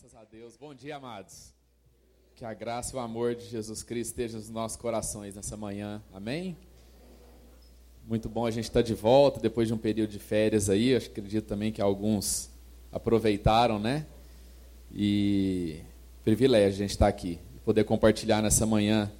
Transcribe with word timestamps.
Graças 0.00 0.18
a 0.18 0.24
Deus. 0.24 0.56
Bom 0.56 0.72
dia, 0.72 0.96
amados. 0.96 1.52
Que 2.34 2.42
a 2.42 2.54
graça 2.54 2.96
e 2.96 2.98
o 2.98 3.00
amor 3.00 3.34
de 3.34 3.44
Jesus 3.44 3.82
Cristo 3.82 4.12
estejam 4.12 4.40
nos 4.40 4.48
nossos 4.48 4.78
corações 4.78 5.34
nessa 5.34 5.58
manhã. 5.58 6.02
Amém? 6.10 6.56
Muito 8.08 8.26
bom 8.26 8.46
a 8.46 8.50
gente 8.50 8.64
estar 8.64 8.80
de 8.80 8.94
volta 8.94 9.38
depois 9.40 9.68
de 9.68 9.74
um 9.74 9.78
período 9.78 10.08
de 10.08 10.18
férias 10.18 10.70
aí. 10.70 10.88
Eu 10.88 10.98
acredito 10.98 11.44
também 11.44 11.70
que 11.70 11.82
alguns 11.82 12.48
aproveitaram, 12.90 13.78
né? 13.78 14.06
E 14.90 15.80
privilégio 16.24 16.76
a 16.76 16.78
gente 16.78 16.92
estar 16.92 17.08
aqui, 17.08 17.38
poder 17.62 17.84
compartilhar 17.84 18.40
nessa 18.40 18.64
manhã 18.64 19.12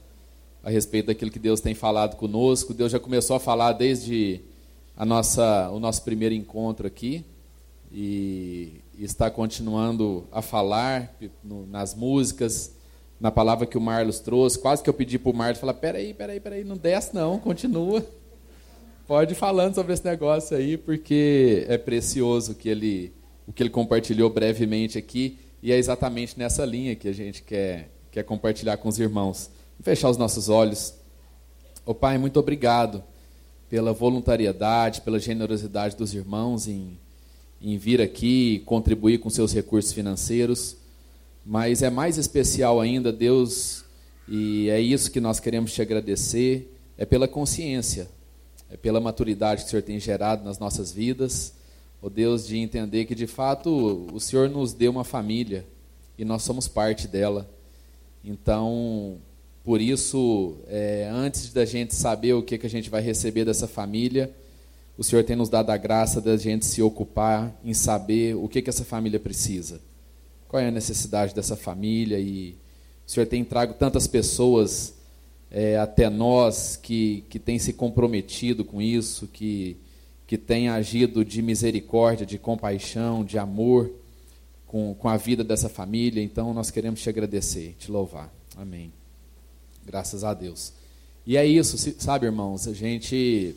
a 0.63 0.71
respeito 0.71 1.07
daquilo 1.09 1.31
que 1.31 1.39
Deus 1.39 1.61
tem 1.61 1.75
falado 1.75 2.17
conosco. 2.17 2.73
Deus 2.73 2.91
já 2.91 2.99
começou 2.99 3.37
a 3.37 3.41
falar 3.41 3.75
desde 3.75 4.41
a 4.97 5.05
nossa, 5.05 5.69
o 5.73 5.79
nosso 5.79 6.03
primeiro 6.05 6.35
encontro 6.35 6.87
aqui 6.87 7.27
e 7.93 8.83
está 8.99 9.31
continuando 9.31 10.27
a 10.31 10.41
falar 10.41 11.17
no, 11.43 11.67
nas 11.67 11.95
músicas, 11.95 12.75
na 13.19 13.31
palavra 13.31 13.67
que 13.67 13.77
o 13.77 13.81
Marlos 13.81 14.21
trouxe. 14.21 14.59
Quase 14.59 14.83
que 14.83 14.89
eu 14.89 14.95
pedi 14.95 15.19
para 15.19 15.31
o 15.31 15.35
Marlos 15.35 15.59
falar: 15.59 15.75
peraí, 15.75 16.15
peraí, 16.15 16.41
peraí, 16.41 16.65
não 16.65 16.77
desce 16.77 17.15
não, 17.15 17.39
continua. 17.39 18.05
Pode 19.07 19.33
ir 19.33 19.37
falando 19.37 19.75
sobre 19.75 19.93
esse 19.93 20.05
negócio 20.05 20.57
aí, 20.57 20.77
porque 20.77 21.67
é 21.69 21.77
precioso 21.77 22.55
que 22.55 22.69
ele, 22.69 23.13
o 23.47 23.53
que 23.53 23.63
ele 23.63 23.71
compartilhou 23.71 24.31
brevemente 24.31 24.97
aqui, 24.97 25.37
e 25.61 25.73
é 25.73 25.77
exatamente 25.77 26.39
nessa 26.39 26.65
linha 26.65 26.95
que 26.95 27.09
a 27.09 27.13
gente 27.13 27.43
quer, 27.43 27.91
quer 28.13 28.23
compartilhar 28.23 28.77
com 28.77 28.89
os 28.89 29.01
irmãos. 29.01 29.51
Vou 29.77 29.85
fechar 29.85 30.11
os 30.11 30.17
nossos 30.17 30.49
olhos. 30.49 30.95
Ô 31.85 31.93
Pai, 31.93 32.19
muito 32.19 32.39
obrigado 32.39 33.03
pela 33.69 33.93
voluntariedade, 33.93 35.01
pela 35.01 35.19
generosidade 35.19 35.97
dos 35.97 36.15
irmãos 36.15 36.69
em 36.69 36.97
em 37.61 37.77
vir 37.77 38.01
aqui 38.01 38.63
contribuir 38.65 39.19
com 39.19 39.29
seus 39.29 39.53
recursos 39.53 39.93
financeiros, 39.93 40.77
mas 41.45 41.83
é 41.83 41.91
mais 41.91 42.17
especial 42.17 42.81
ainda, 42.81 43.13
Deus, 43.13 43.85
e 44.29 44.69
é 44.71 44.81
isso 44.81 45.11
que 45.11 45.21
nós 45.21 45.41
queremos 45.41 45.73
te 45.73 45.83
agradecer, 45.83 46.75
é 46.97 47.05
pela 47.05 47.29
consciência, 47.29 48.09
é 48.71 48.77
pela 48.77 49.01
maturidade 49.01 49.63
que 49.63 49.67
o 49.67 49.71
Senhor 49.71 49.83
tem 49.83 49.99
gerado 49.99 50.45
nas 50.45 50.59
nossas 50.59 50.93
vidas, 50.93 51.55
o 52.01 52.07
oh 52.07 52.11
Deus, 52.11 52.47
de 52.47 52.57
entender 52.57 53.05
que 53.05 53.15
de 53.15 53.27
fato 53.27 54.07
o 54.13 54.19
Senhor 54.21 54.49
nos 54.49 54.73
deu 54.73 54.91
uma 54.91 55.05
família 55.05 55.67
e 56.17 56.25
nós 56.25 56.43
somos 56.43 56.67
parte 56.67 57.07
dela. 57.07 57.51
Então, 58.25 59.19
por 59.65 59.81
isso, 59.81 60.57
é, 60.67 61.11
antes 61.13 61.53
da 61.53 61.65
gente 61.65 61.95
saber 61.95 62.33
o 62.33 62.43
que, 62.43 62.57
que 62.57 62.67
a 62.67 62.71
gente 62.71 62.89
vai 62.89 63.03
receber 63.03 63.45
dessa 63.45 63.67
família, 63.67 64.35
o 65.01 65.03
Senhor 65.03 65.25
tem 65.25 65.35
nos 65.35 65.49
dado 65.49 65.71
a 65.71 65.79
graça 65.79 66.21
da 66.21 66.37
gente 66.37 66.67
se 66.67 66.83
ocupar 66.83 67.59
em 67.65 67.73
saber 67.73 68.37
o 68.37 68.47
que, 68.47 68.61
que 68.61 68.69
essa 68.69 68.85
família 68.85 69.19
precisa. 69.19 69.81
Qual 70.47 70.63
é 70.63 70.69
a 70.69 70.71
necessidade 70.71 71.35
dessa 71.35 71.57
família 71.57 72.21
e 72.21 72.55
o 73.09 73.11
Senhor 73.11 73.25
tem 73.25 73.43
trago 73.43 73.73
tantas 73.73 74.07
pessoas 74.07 74.93
é, 75.51 75.79
até 75.79 76.11
nós 76.11 76.77
que, 76.77 77.25
que 77.31 77.39
têm 77.39 77.59
se 77.59 77.73
comprometido 77.73 78.63
com 78.63 78.83
isso, 78.83 79.27
que, 79.27 79.79
que 80.27 80.37
têm 80.37 80.69
agido 80.69 81.25
de 81.25 81.41
misericórdia, 81.41 82.27
de 82.27 82.37
compaixão, 82.37 83.25
de 83.25 83.39
amor 83.39 83.91
com, 84.67 84.93
com 84.93 85.09
a 85.09 85.17
vida 85.17 85.43
dessa 85.43 85.71
família. 85.71 86.23
Então 86.23 86.53
nós 86.53 86.71
queremos 86.71 87.01
te 87.01 87.09
agradecer, 87.09 87.75
te 87.79 87.91
louvar. 87.91 88.31
Amém. 88.55 88.93
Graças 89.83 90.25
a 90.25 90.35
Deus. 90.35 90.75
E 91.27 91.39
é 91.39 91.47
isso, 91.47 91.79
sabe, 91.99 92.27
irmãos? 92.27 92.69
A 92.69 92.75
gente 92.75 93.57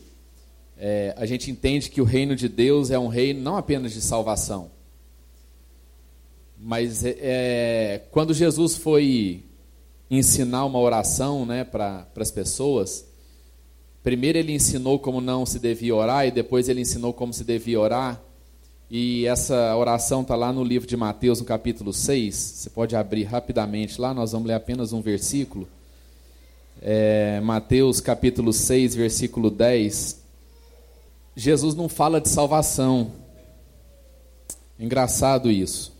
é, 0.77 1.13
a 1.17 1.25
gente 1.25 1.49
entende 1.51 1.89
que 1.89 2.01
o 2.01 2.05
reino 2.05 2.35
de 2.35 2.49
Deus 2.49 2.91
é 2.91 2.99
um 2.99 3.07
reino 3.07 3.41
não 3.41 3.57
apenas 3.57 3.93
de 3.93 4.01
salvação, 4.01 4.71
mas 6.59 7.03
é, 7.03 7.17
é 7.21 8.01
quando 8.11 8.33
Jesus 8.33 8.75
foi 8.75 9.43
ensinar 10.09 10.65
uma 10.65 10.79
oração 10.79 11.45
né, 11.45 11.63
para 11.63 12.07
as 12.15 12.31
pessoas, 12.31 13.05
primeiro 14.03 14.37
ele 14.37 14.53
ensinou 14.53 14.99
como 14.99 15.19
não 15.19 15.45
se 15.45 15.59
devia 15.59 15.95
orar 15.95 16.27
e 16.27 16.31
depois 16.31 16.69
ele 16.69 16.81
ensinou 16.81 17.13
como 17.13 17.33
se 17.33 17.43
devia 17.43 17.79
orar. 17.79 18.21
E 18.91 19.25
essa 19.25 19.75
oração 19.75 20.21
está 20.21 20.35
lá 20.35 20.53
no 20.53 20.63
livro 20.63 20.87
de 20.87 20.95
Mateus, 20.95 21.39
no 21.39 21.45
capítulo 21.45 21.91
6. 21.91 22.35
Você 22.35 22.69
pode 22.69 22.95
abrir 22.95 23.23
rapidamente 23.23 23.99
lá, 23.99 24.13
nós 24.13 24.33
vamos 24.33 24.47
ler 24.47 24.53
apenas 24.53 24.93
um 24.93 25.01
versículo. 25.01 25.67
É, 26.79 27.39
Mateus 27.41 27.99
capítulo 27.99 28.53
6, 28.53 28.93
versículo 28.93 29.49
10. 29.49 30.22
Jesus 31.35 31.73
não 31.75 31.89
fala 31.89 32.21
de 32.21 32.29
salvação. 32.29 33.11
Engraçado 34.79 35.49
isso. 35.51 35.93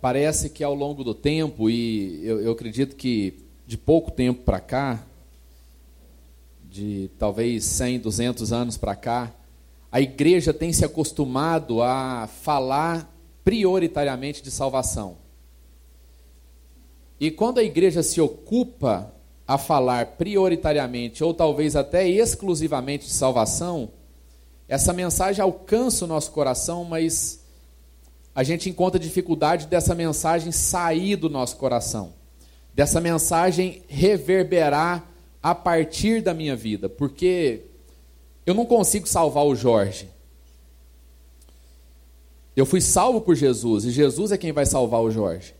Parece 0.00 0.50
que 0.50 0.64
ao 0.64 0.74
longo 0.74 1.04
do 1.04 1.14
tempo, 1.14 1.70
e 1.70 2.20
eu, 2.26 2.40
eu 2.40 2.52
acredito 2.52 2.96
que 2.96 3.44
de 3.66 3.78
pouco 3.78 4.10
tempo 4.10 4.42
para 4.42 4.60
cá, 4.60 5.04
de 6.64 7.10
talvez 7.18 7.64
100, 7.64 8.00
200 8.00 8.52
anos 8.52 8.76
para 8.76 8.96
cá, 8.96 9.32
a 9.90 10.00
igreja 10.00 10.54
tem 10.54 10.72
se 10.72 10.84
acostumado 10.84 11.82
a 11.82 12.26
falar 12.26 13.14
prioritariamente 13.44 14.42
de 14.42 14.50
salvação. 14.50 15.16
E 17.20 17.30
quando 17.30 17.58
a 17.58 17.62
igreja 17.62 18.02
se 18.02 18.20
ocupa 18.20 19.12
a 19.52 19.58
falar 19.58 20.06
prioritariamente 20.16 21.22
ou 21.22 21.34
talvez 21.34 21.76
até 21.76 22.08
exclusivamente 22.08 23.04
de 23.04 23.12
salvação, 23.12 23.90
essa 24.66 24.94
mensagem 24.94 25.42
alcança 25.42 26.06
o 26.06 26.08
nosso 26.08 26.30
coração, 26.30 26.84
mas 26.84 27.44
a 28.34 28.42
gente 28.42 28.70
encontra 28.70 28.98
dificuldade 28.98 29.66
dessa 29.66 29.94
mensagem 29.94 30.50
sair 30.50 31.16
do 31.16 31.28
nosso 31.28 31.58
coração, 31.58 32.14
dessa 32.72 32.98
mensagem 32.98 33.82
reverberar 33.88 35.06
a 35.42 35.54
partir 35.54 36.22
da 36.22 36.32
minha 36.32 36.56
vida, 36.56 36.88
porque 36.88 37.66
eu 38.46 38.54
não 38.54 38.64
consigo 38.64 39.06
salvar 39.06 39.44
o 39.44 39.54
Jorge. 39.54 40.08
Eu 42.56 42.64
fui 42.64 42.80
salvo 42.80 43.20
por 43.20 43.34
Jesus 43.34 43.84
e 43.84 43.90
Jesus 43.90 44.32
é 44.32 44.38
quem 44.38 44.50
vai 44.52 44.64
salvar 44.64 45.02
o 45.02 45.10
Jorge. 45.10 45.54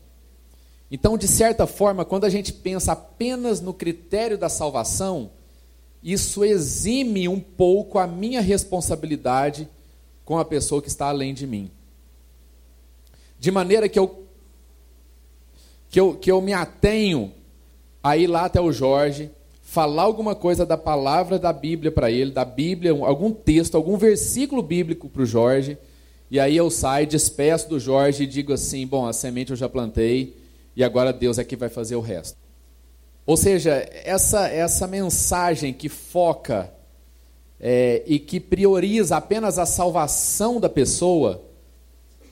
Então, 0.93 1.17
de 1.17 1.27
certa 1.27 1.65
forma, 1.65 2.05
quando 2.05 2.23
a 2.23 2.29
gente 2.29 2.53
pensa 2.53 2.91
apenas 2.91 3.59
no 3.59 3.73
critério 3.73 4.37
da 4.37 4.47
salvação, 4.47 5.31
isso 6.03 6.45
exime 6.45 7.27
um 7.27 7.39
pouco 7.39 7.97
a 7.97 8.05
minha 8.05 8.39
responsabilidade 8.39 9.67
com 10.23 10.37
a 10.37 10.45
pessoa 10.45 10.83
que 10.83 10.89
está 10.89 11.07
além 11.07 11.33
de 11.33 11.47
mim. 11.47 11.71
De 13.39 13.49
maneira 13.49 13.89
que 13.89 13.97
eu, 13.97 14.23
que 15.89 15.99
eu, 15.99 16.13
que 16.13 16.31
eu 16.31 16.39
me 16.39 16.53
atenho 16.53 17.33
a 18.03 18.15
ir 18.15 18.27
lá 18.27 18.45
até 18.45 18.61
o 18.61 18.71
Jorge, 18.71 19.31
falar 19.63 20.03
alguma 20.03 20.35
coisa 20.35 20.63
da 20.63 20.77
palavra 20.77 21.39
da 21.39 21.51
Bíblia 21.51 21.91
para 21.91 22.11
ele, 22.11 22.29
da 22.29 22.45
Bíblia, 22.45 22.91
algum 22.91 23.31
texto, 23.31 23.73
algum 23.73 23.97
versículo 23.97 24.61
bíblico 24.61 25.09
para 25.09 25.23
o 25.23 25.25
Jorge, 25.25 25.75
e 26.29 26.39
aí 26.39 26.55
eu 26.55 26.69
saio, 26.69 27.07
despeço 27.07 27.67
do 27.67 27.79
Jorge 27.79 28.25
e 28.25 28.27
digo 28.27 28.53
assim: 28.53 28.85
bom, 28.85 29.07
a 29.07 29.13
semente 29.13 29.49
eu 29.49 29.57
já 29.57 29.67
plantei 29.67 30.42
e 30.75 30.83
agora 30.83 31.13
Deus 31.13 31.37
é 31.37 31.43
que 31.43 31.55
vai 31.55 31.69
fazer 31.69 31.95
o 31.95 32.01
resto. 32.01 32.37
Ou 33.25 33.37
seja, 33.37 33.87
essa, 34.03 34.47
essa 34.47 34.85
mensagem 34.87 35.73
que 35.73 35.87
foca 35.87 36.73
é, 37.59 38.03
e 38.05 38.19
que 38.19 38.39
prioriza 38.39 39.15
apenas 39.15 39.57
a 39.57 39.65
salvação 39.65 40.59
da 40.59 40.67
pessoa, 40.67 41.41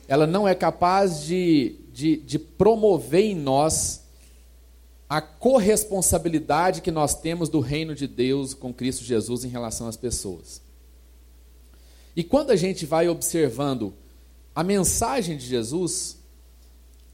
ela 0.06 0.26
não 0.26 0.46
é 0.46 0.54
capaz 0.54 1.22
de, 1.22 1.76
de, 1.92 2.16
de 2.18 2.38
promover 2.38 3.24
em 3.24 3.34
nós 3.34 4.02
a 5.08 5.20
corresponsabilidade 5.20 6.80
que 6.80 6.90
nós 6.90 7.14
temos 7.14 7.48
do 7.48 7.60
reino 7.60 7.94
de 7.94 8.06
Deus 8.06 8.54
com 8.54 8.72
Cristo 8.72 9.04
Jesus 9.04 9.44
em 9.44 9.48
relação 9.48 9.86
às 9.86 9.96
pessoas. 9.96 10.62
E 12.14 12.22
quando 12.22 12.50
a 12.50 12.56
gente 12.56 12.84
vai 12.84 13.08
observando 13.08 13.94
a 14.54 14.62
mensagem 14.62 15.36
de 15.36 15.46
Jesus, 15.46 16.18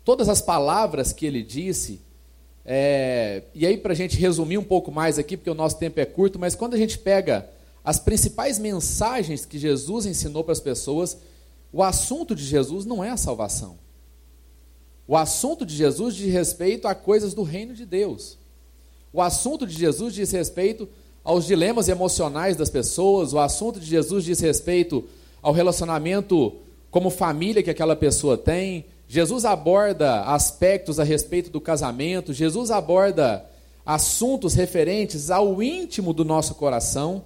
todas 0.08 0.30
as 0.30 0.40
palavras 0.40 1.12
que 1.12 1.26
ele 1.26 1.42
disse, 1.42 2.00
é, 2.64 3.42
e 3.54 3.66
aí 3.66 3.76
para 3.76 3.92
a 3.92 3.94
gente 3.94 4.16
resumir 4.16 4.56
um 4.56 4.64
pouco 4.64 4.90
mais 4.90 5.18
aqui, 5.18 5.36
porque 5.36 5.50
o 5.50 5.54
nosso 5.54 5.76
tempo 5.76 6.00
é 6.00 6.06
curto, 6.06 6.38
mas 6.38 6.54
quando 6.54 6.72
a 6.72 6.78
gente 6.78 6.96
pega 6.96 7.46
as 7.84 8.00
principais 8.00 8.58
mensagens 8.58 9.44
que 9.44 9.58
Jesus 9.58 10.06
ensinou 10.06 10.42
para 10.42 10.52
as 10.52 10.60
pessoas, 10.60 11.18
o 11.70 11.82
assunto 11.82 12.34
de 12.34 12.42
Jesus 12.42 12.86
não 12.86 13.04
é 13.04 13.10
a 13.10 13.18
salvação. 13.18 13.76
O 15.06 15.14
assunto 15.14 15.66
de 15.66 15.76
Jesus 15.76 16.14
diz 16.14 16.32
respeito 16.32 16.88
a 16.88 16.94
coisas 16.94 17.34
do 17.34 17.42
reino 17.42 17.74
de 17.74 17.84
Deus. 17.84 18.38
O 19.12 19.20
assunto 19.20 19.66
de 19.66 19.74
Jesus 19.74 20.14
diz 20.14 20.32
respeito 20.32 20.88
aos 21.22 21.44
dilemas 21.44 21.86
emocionais 21.86 22.56
das 22.56 22.70
pessoas. 22.70 23.34
O 23.34 23.38
assunto 23.38 23.78
de 23.78 23.84
Jesus 23.84 24.24
diz 24.24 24.40
respeito 24.40 25.04
ao 25.42 25.52
relacionamento 25.52 26.56
como 26.90 27.10
família 27.10 27.62
que 27.62 27.68
aquela 27.68 27.94
pessoa 27.94 28.38
tem, 28.38 28.86
Jesus 29.08 29.46
aborda 29.46 30.20
aspectos 30.24 31.00
a 31.00 31.04
respeito 31.04 31.48
do 31.48 31.62
casamento, 31.62 32.34
Jesus 32.34 32.70
aborda 32.70 33.44
assuntos 33.84 34.52
referentes 34.52 35.30
ao 35.30 35.62
íntimo 35.62 36.12
do 36.12 36.26
nosso 36.26 36.54
coração. 36.54 37.24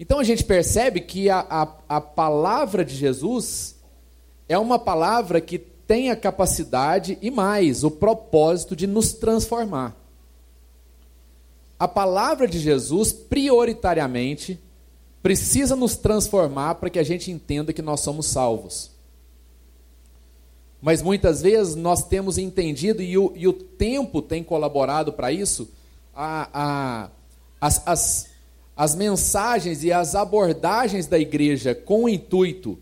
Então 0.00 0.18
a 0.18 0.24
gente 0.24 0.42
percebe 0.42 1.02
que 1.02 1.28
a, 1.28 1.46
a, 1.50 1.96
a 1.96 2.00
palavra 2.00 2.82
de 2.82 2.96
Jesus 2.96 3.76
é 4.48 4.58
uma 4.58 4.78
palavra 4.78 5.38
que 5.38 5.58
tem 5.58 6.10
a 6.10 6.16
capacidade 6.16 7.18
e 7.20 7.30
mais, 7.30 7.84
o 7.84 7.90
propósito 7.90 8.74
de 8.74 8.86
nos 8.86 9.12
transformar. 9.12 9.94
A 11.78 11.86
palavra 11.86 12.48
de 12.48 12.58
Jesus, 12.58 13.12
prioritariamente, 13.12 14.58
precisa 15.22 15.76
nos 15.76 15.94
transformar 15.94 16.76
para 16.76 16.88
que 16.88 16.98
a 16.98 17.02
gente 17.02 17.30
entenda 17.30 17.72
que 17.72 17.82
nós 17.82 18.00
somos 18.00 18.24
salvos. 18.26 18.93
Mas 20.84 21.00
muitas 21.00 21.40
vezes 21.40 21.74
nós 21.74 22.04
temos 22.04 22.36
entendido, 22.36 23.00
e 23.00 23.16
o, 23.16 23.32
e 23.34 23.48
o 23.48 23.54
tempo 23.54 24.20
tem 24.20 24.44
colaborado 24.44 25.14
para 25.14 25.32
isso, 25.32 25.66
a, 26.14 26.50
a, 26.52 27.10
as, 27.58 27.82
as, 27.86 28.26
as 28.76 28.94
mensagens 28.94 29.82
e 29.82 29.90
as 29.90 30.14
abordagens 30.14 31.06
da 31.06 31.18
igreja 31.18 31.74
com 31.74 32.04
o 32.04 32.08
intuito 32.08 32.78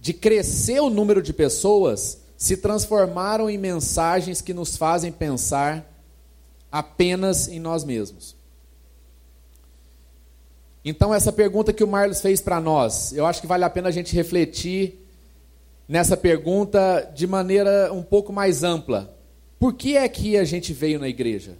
de 0.00 0.14
crescer 0.14 0.80
o 0.80 0.88
número 0.88 1.20
de 1.20 1.34
pessoas 1.34 2.18
se 2.34 2.56
transformaram 2.56 3.50
em 3.50 3.58
mensagens 3.58 4.40
que 4.40 4.54
nos 4.54 4.78
fazem 4.78 5.12
pensar 5.12 5.86
apenas 6.72 7.46
em 7.46 7.60
nós 7.60 7.84
mesmos. 7.84 8.34
Então, 10.82 11.12
essa 11.12 11.30
pergunta 11.30 11.74
que 11.74 11.84
o 11.84 11.88
Marlos 11.88 12.22
fez 12.22 12.40
para 12.40 12.58
nós, 12.58 13.12
eu 13.12 13.26
acho 13.26 13.42
que 13.42 13.46
vale 13.46 13.64
a 13.64 13.70
pena 13.70 13.90
a 13.90 13.92
gente 13.92 14.14
refletir 14.14 15.06
nessa 15.88 16.16
pergunta 16.16 17.10
de 17.14 17.26
maneira 17.26 17.90
um 17.92 18.02
pouco 18.02 18.32
mais 18.32 18.62
ampla. 18.62 19.16
Por 19.58 19.72
que 19.72 19.96
é 19.96 20.06
que 20.08 20.36
a 20.36 20.44
gente 20.44 20.72
veio 20.72 21.00
na 21.00 21.08
igreja? 21.08 21.56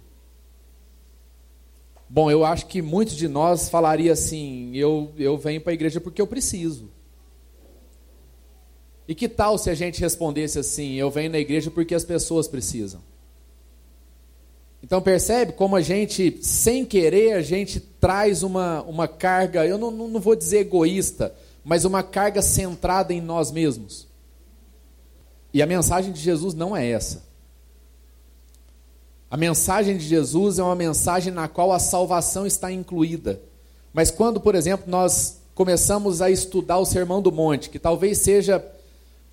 Bom, 2.07 2.29
eu 2.29 2.45
acho 2.45 2.67
que 2.67 2.81
muitos 2.81 3.15
de 3.15 3.27
nós 3.27 3.69
falaria 3.69 4.13
assim: 4.13 4.75
eu, 4.75 5.11
eu 5.17 5.37
venho 5.37 5.59
para 5.59 5.71
a 5.71 5.73
igreja 5.73 5.99
porque 5.99 6.21
eu 6.21 6.27
preciso. 6.27 6.89
E 9.07 9.15
que 9.15 9.27
tal 9.27 9.57
se 9.57 9.69
a 9.69 9.75
gente 9.75 9.99
respondesse 9.99 10.59
assim: 10.59 10.93
eu 10.93 11.09
venho 11.09 11.31
na 11.31 11.39
igreja 11.39 11.71
porque 11.71 11.95
as 11.95 12.05
pessoas 12.05 12.47
precisam? 12.47 13.01
Então 14.81 15.01
percebe 15.01 15.51
como 15.51 15.75
a 15.75 15.81
gente, 15.81 16.39
sem 16.41 16.85
querer, 16.85 17.33
a 17.33 17.41
gente 17.41 17.79
traz 17.79 18.43
uma, 18.43 18.81
uma 18.83 19.09
carga, 19.09 19.65
eu 19.65 19.77
não, 19.77 19.91
não 19.91 20.21
vou 20.21 20.35
dizer 20.35 20.59
egoísta, 20.59 21.35
mas 21.65 21.83
uma 21.83 22.01
carga 22.01 22.41
centrada 22.41 23.13
em 23.13 23.19
nós 23.19 23.51
mesmos. 23.51 24.08
E 25.53 25.61
a 25.61 25.65
mensagem 25.65 26.11
de 26.11 26.19
Jesus 26.19 26.53
não 26.53 26.75
é 26.75 26.89
essa. 26.89 27.23
A 29.29 29.37
mensagem 29.37 29.97
de 29.97 30.05
Jesus 30.07 30.57
é 30.57 30.63
uma 30.63 30.75
mensagem 30.75 31.31
na 31.31 31.47
qual 31.47 31.71
a 31.71 31.79
salvação 31.79 32.47
está 32.47 32.71
incluída. 32.71 33.39
Mas 33.93 34.09
quando, 34.09 34.39
por 34.39 34.55
exemplo, 34.55 34.89
nós 34.89 35.39
começamos 35.53 36.21
a 36.21 36.31
estudar 36.31 36.77
o 36.79 36.85
Sermão 36.85 37.21
do 37.21 37.31
Monte, 37.31 37.69
que 37.69 37.77
talvez 37.77 38.19
seja 38.19 38.65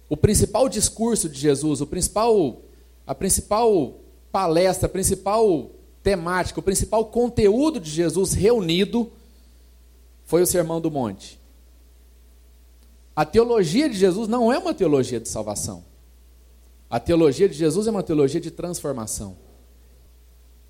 o 0.09 0.17
principal 0.17 0.69
discurso 0.69 1.29
de 1.29 1.39
Jesus, 1.39 1.81
o 1.81 1.87
principal, 1.87 2.61
a 3.07 3.15
principal 3.15 3.95
palestra, 4.31 4.87
a 4.87 4.91
principal 4.91 5.71
temática, 6.03 6.61
o 6.61 6.63
principal 6.63 7.07
conteúdo 7.07 7.81
de 7.81 7.91
Jesus 7.91 8.33
reunido 8.33 9.11
foi 10.27 10.43
o 10.43 10.47
Sermão 10.47 10.81
do 10.81 10.91
Monte. 10.91 11.41
A 13.15 13.25
teologia 13.25 13.89
de 13.89 13.97
Jesus 13.97 14.29
não 14.29 14.53
é 14.53 14.59
uma 14.59 14.75
teologia 14.75 15.19
de 15.19 15.29
salvação. 15.29 15.86
A 16.89 17.01
teologia 17.01 17.49
de 17.49 17.55
Jesus 17.55 17.87
é 17.87 17.91
uma 17.91 18.03
teologia 18.03 18.41
de 18.41 18.51
transformação. 18.51 19.37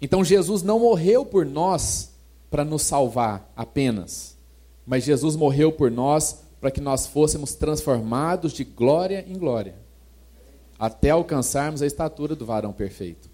Então 0.00 0.24
Jesus 0.24 0.62
não 0.62 0.80
morreu 0.80 1.24
por 1.24 1.44
nós 1.44 2.10
para 2.50 2.64
nos 2.64 2.82
salvar 2.82 3.50
apenas, 3.56 4.36
mas 4.86 5.04
Jesus 5.04 5.36
morreu 5.36 5.72
por 5.72 5.90
nós 5.90 6.40
para 6.60 6.70
que 6.70 6.80
nós 6.80 7.06
fôssemos 7.06 7.54
transformados 7.54 8.52
de 8.52 8.64
glória 8.64 9.24
em 9.28 9.38
glória, 9.38 9.74
até 10.78 11.10
alcançarmos 11.10 11.82
a 11.82 11.86
estatura 11.86 12.34
do 12.34 12.46
varão 12.46 12.72
perfeito. 12.72 13.28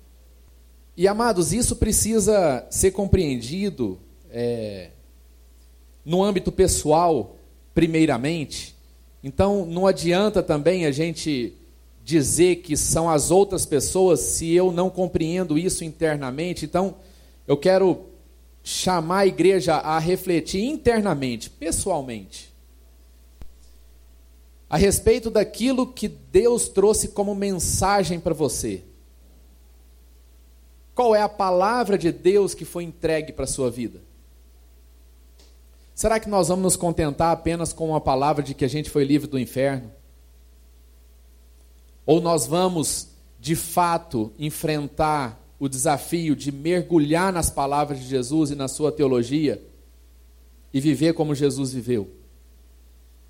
E 0.97 1.09
amados, 1.09 1.53
isso 1.53 1.77
precisa 1.77 2.67
ser 2.71 2.91
compreendido 2.91 3.99
é, 4.31 4.91
no 6.05 6.23
âmbito 6.23 6.53
pessoal, 6.53 7.37
primeiramente. 7.75 8.77
Então, 9.25 9.65
não 9.65 9.87
adianta 9.87 10.43
também 10.43 10.85
a 10.85 10.91
gente 10.91 11.55
dizer 12.05 12.57
que 12.57 12.77
são 12.77 13.09
as 13.09 13.31
outras 13.31 13.65
pessoas 13.65 14.21
se 14.21 14.53
eu 14.53 14.73
não 14.73 14.91
compreendo 14.91 15.57
isso 15.57 15.85
internamente. 15.85 16.65
Então, 16.65 16.97
eu 17.47 17.57
quero 17.57 18.07
chamar 18.63 19.21
a 19.21 19.27
igreja 19.27 19.75
a 19.77 19.99
refletir 19.99 20.65
internamente, 20.65 21.51
pessoalmente, 21.51 22.53
a 24.69 24.77
respeito 24.77 25.31
daquilo 25.31 25.87
que 25.87 26.09
Deus 26.09 26.69
trouxe 26.69 27.09
como 27.09 27.35
mensagem 27.35 28.19
para 28.19 28.35
você. 28.35 28.83
Qual 30.95 31.15
é 31.15 31.23
a 31.23 31.29
palavra 31.29 31.97
de 31.97 32.13
Deus 32.13 32.55
que 32.55 32.65
foi 32.65 32.85
entregue 32.85 33.33
para 33.33 33.45
a 33.45 33.49
sua 33.49 33.71
vida? 33.71 34.01
Será 35.95 36.19
que 36.19 36.29
nós 36.29 36.49
vamos 36.49 36.63
nos 36.63 36.77
contentar 36.77 37.33
apenas 37.33 37.73
com 37.73 37.95
a 37.95 38.01
palavra 38.01 38.43
de 38.43 38.55
que 38.55 38.65
a 38.65 38.69
gente 38.69 38.91
foi 38.91 39.05
livre 39.05 39.29
do 39.29 39.39
inferno? 39.39 39.91
Ou 42.05 42.21
nós 42.21 42.47
vamos, 42.47 43.09
de 43.39 43.55
fato, 43.55 44.33
enfrentar 44.39 45.41
o 45.59 45.69
desafio 45.69 46.35
de 46.35 46.51
mergulhar 46.51 47.33
nas 47.33 47.49
palavras 47.49 48.01
de 48.01 48.09
Jesus 48.09 48.51
e 48.51 48.55
na 48.55 48.67
sua 48.67 48.91
teologia 48.91 49.63
e 50.75 50.81
viver 50.81 51.15
como 51.15 51.35
Jesus 51.35 51.73
viveu? 51.73 52.09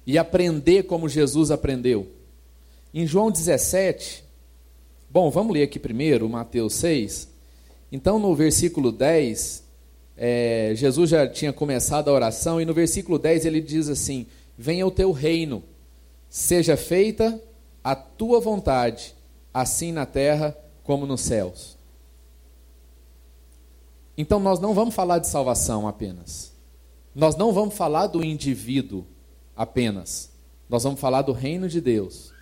E 0.07 0.17
aprender 0.17 0.85
como 0.85 1.09
Jesus 1.09 1.51
aprendeu? 1.51 2.09
Em 2.95 3.07
João 3.07 3.31
17, 3.31 4.25
bom, 5.11 5.31
vamos 5.31 5.53
ler 5.53 5.65
aqui 5.65 5.79
primeiro, 5.79 6.29
Mateus 6.29 6.75
6. 6.75 7.29
Então, 7.91 8.19
no 8.19 8.35
versículo 8.35 8.91
10, 8.91 9.63
é, 10.17 10.73
Jesus 10.75 11.11
já 11.11 11.27
tinha 11.29 11.53
começado 11.53 12.09
a 12.09 12.13
oração, 12.13 12.61
e 12.61 12.65
no 12.65 12.73
versículo 12.73 13.19
10 13.19 13.45
ele 13.45 13.61
diz 13.61 13.89
assim: 13.89 14.27
Venha 14.57 14.87
o 14.87 14.91
teu 14.91 15.13
reino, 15.13 15.63
seja 16.29 16.77
feita 16.77 17.41
a 17.83 17.95
tua 17.95 18.41
vontade, 18.41 19.15
assim 19.53 19.93
na 19.93 20.07
terra 20.07 20.57
como 20.85 21.07
nos 21.07 21.21
céus. 21.21 21.77
Então 24.17 24.39
nós 24.39 24.61
não 24.61 24.75
vamos 24.75 24.95
falar 24.95 25.19
de 25.19 25.29
salvação 25.29 25.89
apenas. 25.89 26.53
Nós 27.15 27.37
não 27.37 27.53
vamos 27.53 27.75
falar 27.75 28.07
do 28.07 28.25
indivíduo 28.25 29.05
apenas. 29.57 30.31
Nós 30.69 30.85
vamos 30.85 31.01
falar 31.01 31.23
do 31.23 31.33
reino 31.33 31.69
de 31.69 31.81
Deus. 31.81 32.33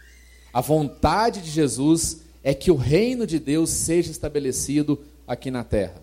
A 0.53 0.61
vontade 0.61 1.43
de 1.43 1.51
Jesus 1.51 2.23
é 2.43 2.55
que 2.55 2.71
o 2.71 2.77
reino 2.77 3.27
de 3.27 3.39
Deus 3.39 3.71
seja 3.71 4.11
estabelecido 4.11 4.99
aqui 5.27 5.51
na 5.51 5.65
terra. 5.65 6.03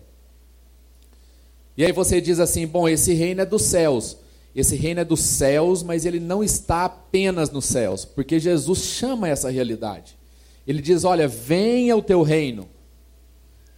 E 1.76 1.84
aí 1.84 1.92
você 1.92 2.20
diz 2.20 2.40
assim: 2.40 2.66
bom, 2.66 2.88
esse 2.88 3.12
reino 3.14 3.42
é 3.42 3.46
dos 3.46 3.62
céus. 3.62 4.16
Esse 4.58 4.74
reino 4.74 4.98
é 4.98 5.04
dos 5.04 5.20
céus, 5.20 5.84
mas 5.84 6.04
ele 6.04 6.18
não 6.18 6.42
está 6.42 6.86
apenas 6.86 7.48
nos 7.48 7.64
céus, 7.64 8.04
porque 8.04 8.40
Jesus 8.40 8.80
chama 8.80 9.28
essa 9.28 9.48
realidade. 9.48 10.18
Ele 10.66 10.82
diz: 10.82 11.04
Olha, 11.04 11.28
venha 11.28 11.96
o 11.96 12.02
teu 12.02 12.22
reino 12.22 12.68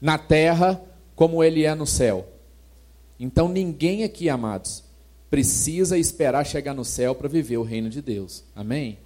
na 0.01 0.17
terra 0.17 0.83
como 1.15 1.45
ele 1.45 1.67
é 1.67 1.75
no 1.75 1.87
céu. 1.87 2.27
Então 3.19 3.47
ninguém 3.47 4.05
aqui, 4.05 4.31
amados, 4.31 4.83
precisa 5.29 5.99
esperar 5.99 6.47
chegar 6.47 6.73
no 6.73 6.83
céu 6.83 7.15
para 7.15 7.29
viver 7.29 7.59
o 7.59 7.63
reino 7.63 7.91
de 7.91 8.01
Deus. 8.01 8.43
Amém? 8.57 8.97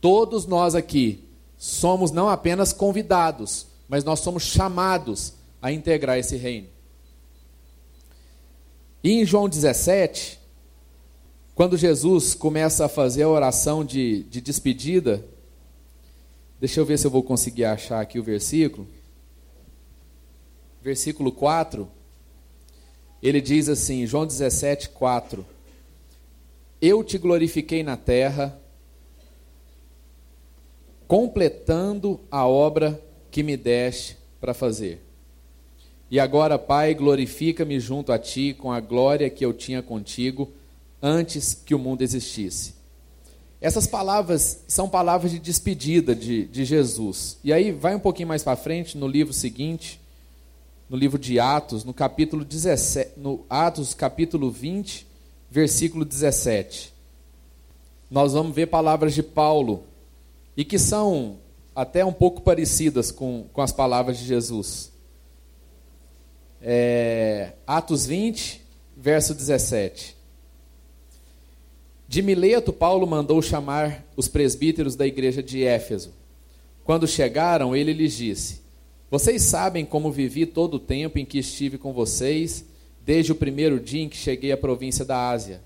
Todos 0.00 0.46
nós 0.46 0.74
aqui 0.74 1.22
somos 1.58 2.10
não 2.10 2.30
apenas 2.30 2.72
convidados, 2.72 3.66
mas 3.86 4.04
nós 4.04 4.20
somos 4.20 4.42
chamados 4.42 5.34
a 5.60 5.70
integrar 5.70 6.16
esse 6.16 6.36
reino. 6.38 6.68
E 9.04 9.12
em 9.12 9.26
João 9.26 9.50
17, 9.50 10.40
quando 11.54 11.76
Jesus 11.76 12.32
começa 12.32 12.86
a 12.86 12.88
fazer 12.88 13.24
a 13.24 13.28
oração 13.28 13.84
de, 13.84 14.22
de 14.22 14.40
despedida, 14.40 15.22
deixa 16.58 16.80
eu 16.80 16.86
ver 16.86 16.98
se 16.98 17.06
eu 17.06 17.10
vou 17.10 17.22
conseguir 17.22 17.66
achar 17.66 18.00
aqui 18.00 18.18
o 18.18 18.22
versículo. 18.22 18.88
Versículo 20.82 21.30
4, 21.30 21.86
ele 23.22 23.42
diz 23.42 23.68
assim, 23.68 24.06
João 24.06 24.26
17, 24.26 24.88
4: 24.88 25.44
Eu 26.80 27.04
te 27.04 27.18
glorifiquei 27.18 27.82
na 27.82 27.98
terra, 27.98 28.58
completando 31.06 32.18
a 32.30 32.46
obra 32.46 32.98
que 33.30 33.42
me 33.42 33.54
deste 33.54 34.16
para 34.40 34.54
fazer. 34.54 35.02
E 36.14 36.20
agora, 36.20 36.56
Pai, 36.56 36.94
glorifica-me 36.94 37.80
junto 37.80 38.12
a 38.12 38.18
ti 38.20 38.54
com 38.56 38.70
a 38.70 38.78
glória 38.78 39.28
que 39.28 39.44
eu 39.44 39.52
tinha 39.52 39.82
contigo 39.82 40.52
antes 41.02 41.54
que 41.54 41.74
o 41.74 41.78
mundo 41.78 42.02
existisse. 42.02 42.76
Essas 43.60 43.84
palavras 43.88 44.62
são 44.68 44.88
palavras 44.88 45.32
de 45.32 45.40
despedida 45.40 46.14
de, 46.14 46.46
de 46.46 46.64
Jesus. 46.64 47.36
E 47.42 47.52
aí, 47.52 47.72
vai 47.72 47.96
um 47.96 47.98
pouquinho 47.98 48.28
mais 48.28 48.44
para 48.44 48.54
frente, 48.54 48.96
no 48.96 49.08
livro 49.08 49.32
seguinte, 49.32 50.00
no 50.88 50.96
livro 50.96 51.18
de 51.18 51.40
Atos, 51.40 51.82
no 51.82 51.92
capítulo 51.92 52.44
17, 52.44 53.18
no 53.18 53.44
Atos, 53.50 53.92
capítulo 53.92 54.52
20, 54.52 55.08
versículo 55.50 56.04
17. 56.04 56.94
Nós 58.08 58.34
vamos 58.34 58.54
ver 58.54 58.66
palavras 58.66 59.14
de 59.14 59.22
Paulo 59.24 59.82
e 60.56 60.64
que 60.64 60.78
são 60.78 61.38
até 61.74 62.04
um 62.04 62.12
pouco 62.12 62.40
parecidas 62.40 63.10
com, 63.10 63.46
com 63.52 63.60
as 63.60 63.72
palavras 63.72 64.16
de 64.16 64.24
Jesus. 64.24 64.93
É, 66.66 67.52
Atos 67.66 68.06
20, 68.06 68.62
verso 68.96 69.34
17. 69.34 70.16
De 72.08 72.22
Mileto, 72.22 72.72
Paulo 72.72 73.06
mandou 73.06 73.42
chamar 73.42 74.02
os 74.16 74.28
presbíteros 74.28 74.96
da 74.96 75.06
igreja 75.06 75.42
de 75.42 75.62
Éfeso. 75.62 76.14
Quando 76.82 77.06
chegaram, 77.06 77.76
ele 77.76 77.92
lhes 77.92 78.16
disse: 78.16 78.62
Vocês 79.10 79.42
sabem 79.42 79.84
como 79.84 80.10
vivi 80.10 80.46
todo 80.46 80.74
o 80.74 80.80
tempo 80.80 81.18
em 81.18 81.26
que 81.26 81.38
estive 81.38 81.76
com 81.76 81.92
vocês, 81.92 82.64
desde 83.04 83.32
o 83.32 83.34
primeiro 83.36 83.78
dia 83.78 84.02
em 84.02 84.08
que 84.08 84.16
cheguei 84.16 84.50
à 84.50 84.56
província 84.56 85.04
da 85.04 85.28
Ásia. 85.28 85.60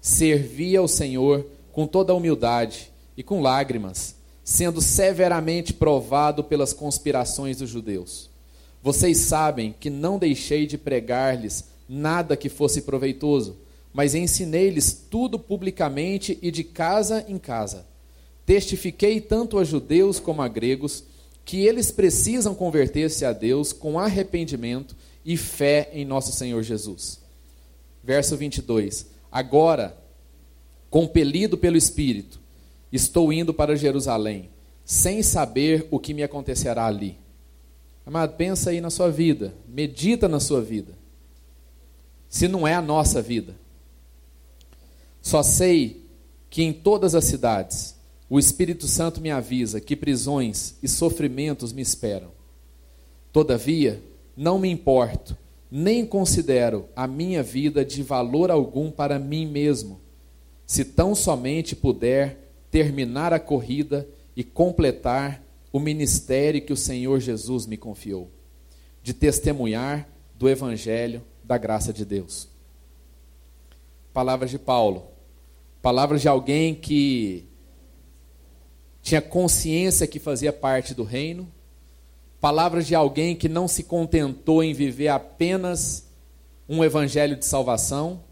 Servi 0.00 0.74
ao 0.74 0.88
Senhor 0.88 1.44
com 1.72 1.86
toda 1.86 2.14
a 2.14 2.16
humildade 2.16 2.90
e 3.18 3.22
com 3.22 3.42
lágrimas, 3.42 4.14
sendo 4.42 4.80
severamente 4.80 5.74
provado 5.74 6.42
pelas 6.42 6.72
conspirações 6.72 7.58
dos 7.58 7.68
judeus. 7.68 8.27
Vocês 8.82 9.18
sabem 9.18 9.74
que 9.78 9.90
não 9.90 10.18
deixei 10.18 10.66
de 10.66 10.78
pregar-lhes 10.78 11.64
nada 11.88 12.36
que 12.36 12.48
fosse 12.48 12.82
proveitoso 12.82 13.56
mas 13.92 14.14
ensinei-lhes 14.14 14.92
tudo 15.10 15.38
publicamente 15.38 16.38
e 16.40 16.50
de 16.50 16.62
casa 16.62 17.24
em 17.28 17.38
casa. 17.38 17.86
Testifiquei 18.46 19.20
tanto 19.20 19.58
a 19.58 19.64
judeus 19.64 20.20
como 20.20 20.42
a 20.42 20.48
gregos 20.48 21.02
que 21.44 21.66
eles 21.66 21.90
precisam 21.90 22.54
converter-se 22.54 23.24
a 23.24 23.32
Deus 23.32 23.72
com 23.72 23.98
arrependimento 23.98 24.94
e 25.24 25.36
fé 25.36 25.90
em 25.92 26.04
nosso 26.04 26.32
Senhor 26.32 26.62
Jesus. 26.62 27.20
Verso 28.04 28.36
22. 28.36 29.06
Agora, 29.32 29.96
compelido 30.88 31.58
pelo 31.58 31.76
Espírito, 31.76 32.40
estou 32.92 33.32
indo 33.32 33.52
para 33.52 33.76
Jerusalém, 33.76 34.48
sem 34.84 35.22
saber 35.22 35.86
o 35.90 35.98
que 35.98 36.14
me 36.14 36.22
acontecerá 36.22 36.86
ali. 36.86 37.18
Amado, 38.08 38.36
pensa 38.36 38.70
aí 38.70 38.80
na 38.80 38.88
sua 38.88 39.10
vida, 39.10 39.52
medita 39.68 40.26
na 40.26 40.40
sua 40.40 40.62
vida. 40.62 40.94
Se 42.26 42.48
não 42.48 42.66
é 42.66 42.72
a 42.72 42.80
nossa 42.80 43.20
vida. 43.20 43.54
Só 45.20 45.42
sei 45.42 46.06
que 46.48 46.62
em 46.62 46.72
todas 46.72 47.14
as 47.14 47.26
cidades 47.26 47.94
o 48.26 48.38
Espírito 48.38 48.86
Santo 48.86 49.20
me 49.20 49.30
avisa 49.30 49.78
que 49.78 49.94
prisões 49.94 50.76
e 50.82 50.88
sofrimentos 50.88 51.70
me 51.70 51.82
esperam. 51.82 52.30
Todavia, 53.30 54.02
não 54.34 54.58
me 54.58 54.70
importo, 54.70 55.36
nem 55.70 56.06
considero 56.06 56.88
a 56.96 57.06
minha 57.06 57.42
vida 57.42 57.84
de 57.84 58.02
valor 58.02 58.50
algum 58.50 58.90
para 58.90 59.18
mim 59.18 59.46
mesmo, 59.46 60.00
se 60.66 60.82
tão 60.82 61.14
somente 61.14 61.76
puder 61.76 62.54
terminar 62.70 63.34
a 63.34 63.38
corrida 63.38 64.08
e 64.34 64.42
completar 64.42 65.46
o 65.72 65.78
ministério 65.78 66.62
que 66.62 66.72
o 66.72 66.76
Senhor 66.76 67.20
Jesus 67.20 67.66
me 67.66 67.76
confiou, 67.76 68.30
de 69.02 69.12
testemunhar 69.12 70.08
do 70.34 70.48
Evangelho 70.48 71.22
da 71.42 71.58
graça 71.58 71.92
de 71.92 72.04
Deus. 72.04 72.48
Palavras 74.12 74.50
de 74.50 74.58
Paulo. 74.58 75.06
Palavras 75.80 76.20
de 76.20 76.28
alguém 76.28 76.74
que 76.74 77.44
tinha 79.02 79.22
consciência 79.22 80.06
que 80.06 80.18
fazia 80.18 80.52
parte 80.52 80.94
do 80.94 81.04
reino. 81.04 81.48
Palavras 82.40 82.86
de 82.86 82.94
alguém 82.94 83.34
que 83.34 83.48
não 83.48 83.66
se 83.66 83.82
contentou 83.82 84.62
em 84.62 84.74
viver 84.74 85.08
apenas 85.08 86.08
um 86.68 86.84
evangelho 86.84 87.36
de 87.36 87.44
salvação. 87.44 88.22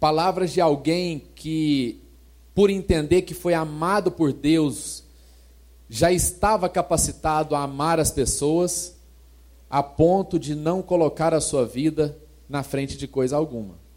Palavras 0.00 0.52
de 0.52 0.60
alguém 0.60 1.22
que, 1.34 2.02
por 2.54 2.70
entender 2.70 3.22
que 3.22 3.34
foi 3.34 3.54
amado 3.54 4.10
por 4.10 4.32
Deus, 4.32 5.04
já 5.88 6.12
estava 6.12 6.68
capacitado 6.68 7.54
a 7.54 7.62
amar 7.62 7.98
as 7.98 8.10
pessoas, 8.10 8.96
a 9.70 9.82
ponto 9.82 10.38
de 10.38 10.54
não 10.54 10.82
colocar 10.82 11.32
a 11.34 11.40
sua 11.40 11.64
vida 11.66 12.16
na 12.48 12.62
frente 12.62 12.96
de 12.96 13.06
coisa 13.06 13.36
alguma 13.36 13.88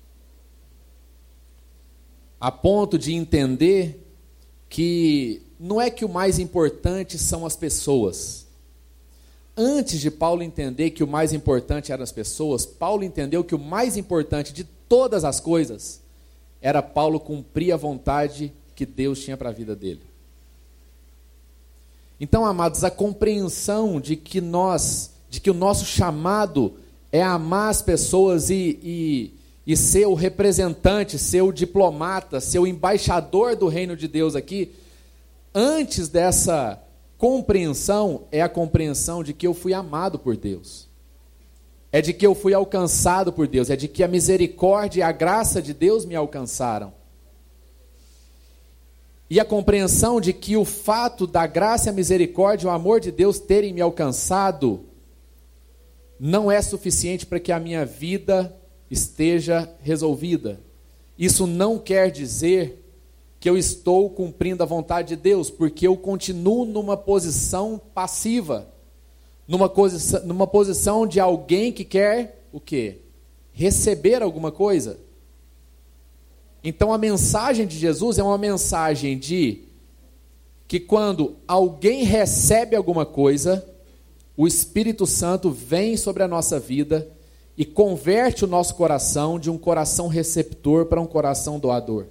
a 2.41 2.51
ponto 2.51 2.98
de 2.98 3.13
entender 3.13 4.03
que 4.67 5.43
não 5.60 5.79
é 5.79 5.91
que 5.91 6.03
o 6.03 6.10
mais 6.10 6.39
importante 6.39 7.19
são 7.19 7.45
as 7.45 7.55
pessoas. 7.55 8.48
Antes 9.55 10.01
de 10.01 10.10
Paulo 10.10 10.41
entender 10.41 10.89
que 10.89 11.03
o 11.03 11.07
mais 11.07 11.33
importante 11.33 11.91
eram 11.91 12.01
as 12.03 12.12
pessoas, 12.12 12.65
Paulo 12.65 13.03
entendeu 13.03 13.43
que 13.43 13.53
o 13.53 13.60
mais 13.60 13.95
importante 13.95 14.51
de 14.51 14.63
todas 14.63 15.24
as 15.24 15.39
coisas 15.39 16.01
era 16.60 16.81
Paulo 16.81 17.19
cumprir 17.19 17.71
a 17.74 17.77
vontade 17.77 18.51
que 18.75 18.88
Deus 18.88 19.24
tinha 19.24 19.38
para 19.38 19.50
a 19.50 19.53
vida 19.53 19.75
dele. 19.75 20.01
Então, 22.21 22.45
amados, 22.45 22.85
a 22.85 22.89
compreensão 22.89 23.99
de 23.99 24.15
que 24.15 24.39
nós, 24.39 25.11
de 25.29 25.41
que 25.41 25.51
o 25.51 25.53
nosso 25.53 25.83
chamado 25.83 26.75
é 27.11 27.21
amar 27.21 27.69
as 27.69 27.81
pessoas 27.81 28.49
e, 28.49 28.79
e 28.81 29.41
e 29.65 29.77
ser 29.77 30.07
o 30.07 30.13
representante, 30.13 31.19
ser 31.19 31.41
o 31.41 31.51
diplomata, 31.51 32.39
ser 32.39 32.59
o 32.59 32.67
embaixador 32.67 33.55
do 33.55 33.67
reino 33.67 33.95
de 33.95 34.07
Deus 34.07 34.35
aqui, 34.35 34.71
antes 35.53 36.07
dessa 36.07 36.81
compreensão, 37.17 38.23
é 38.31 38.41
a 38.41 38.49
compreensão 38.49 39.23
de 39.23 39.33
que 39.33 39.45
eu 39.45 39.53
fui 39.53 39.73
amado 39.73 40.17
por 40.17 40.35
Deus. 40.35 40.89
É 41.91 42.01
de 42.01 42.13
que 42.13 42.25
eu 42.25 42.33
fui 42.33 42.53
alcançado 42.53 43.31
por 43.31 43.47
Deus, 43.47 43.69
é 43.69 43.75
de 43.75 43.87
que 43.87 44.03
a 44.03 44.07
misericórdia 44.07 45.01
e 45.01 45.03
a 45.03 45.11
graça 45.11 45.61
de 45.61 45.73
Deus 45.73 46.05
me 46.05 46.15
alcançaram. 46.15 46.93
E 49.31 49.39
a 49.39 49.45
compreensão 49.45 50.19
de 50.19 50.33
que 50.33 50.57
o 50.57 50.65
fato 50.65 51.25
da 51.25 51.47
graça, 51.47 51.89
a 51.89 51.93
misericórdia 51.93 52.65
e 52.65 52.67
o 52.67 52.73
amor 52.73 53.00
de 53.00 53.13
Deus 53.13 53.39
terem 53.39 53.71
me 53.71 53.79
alcançado 53.79 54.81
não 56.19 56.51
é 56.51 56.61
suficiente 56.61 57.25
para 57.25 57.39
que 57.39 57.50
a 57.50 57.57
minha 57.57 57.85
vida 57.85 58.53
esteja 58.89 59.73
resolvida. 59.81 60.59
Isso 61.17 61.47
não 61.47 61.79
quer 61.79 62.11
dizer 62.11 62.83
que 63.39 63.50
eu 63.50 63.57
estou 63.57 64.09
cumprindo 64.09 64.63
a 64.63 64.65
vontade 64.65 65.15
de 65.15 65.15
Deus, 65.15 65.50
porque 65.50 65.88
eu 65.88 65.95
continuo 65.95 66.65
numa 66.65 66.97
posição 66.97 67.79
passiva, 67.93 68.67
numa 69.47 69.69
posição, 69.69 70.25
numa 70.25 70.45
posição 70.45 71.07
de 71.07 71.21
alguém 71.21 71.71
que 71.71 71.85
quer 71.85 72.43
o 72.51 72.59
quê? 72.59 72.97
Receber 73.53 74.21
alguma 74.21 74.51
coisa. 74.51 75.00
Então 76.63 76.94
a 76.94 76.98
mensagem 76.98 77.65
de 77.65 77.77
Jesus 77.77 78.20
é 78.20 78.24
uma 78.24 78.38
mensagem 78.38 79.18
de 79.18 79.63
que 80.68 80.80
quando 80.80 81.36
alguém 81.48 82.03
recebe 82.03 82.75
alguma 82.75 83.06
coisa, 83.06 83.65
o 84.38 84.48
Espírito 84.48 85.06
Santo 85.06 85.51
vem 85.51 85.98
sobre 85.98 86.24
a 86.24 86.27
nossa 86.27 86.60
vida 86.60 87.10
e 87.58 87.65
converte 87.65 88.46
o 88.46 88.48
nosso 88.48 88.75
coração 88.75 89.38
de 89.38 89.50
um 89.50 89.58
coração 89.58 90.08
receptor 90.08 90.86
para 90.86 91.01
um 91.01 91.06
coração 91.06 91.60
doador. 91.60 92.08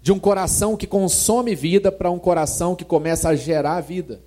De 0.00 0.12
um 0.12 0.18
coração 0.18 0.76
que 0.76 0.86
consome 0.86 1.54
vida 1.54 1.90
para 1.90 2.10
um 2.10 2.18
coração 2.18 2.76
que 2.76 2.84
começa 2.84 3.30
a 3.30 3.34
gerar 3.34 3.80
vida. 3.80 4.22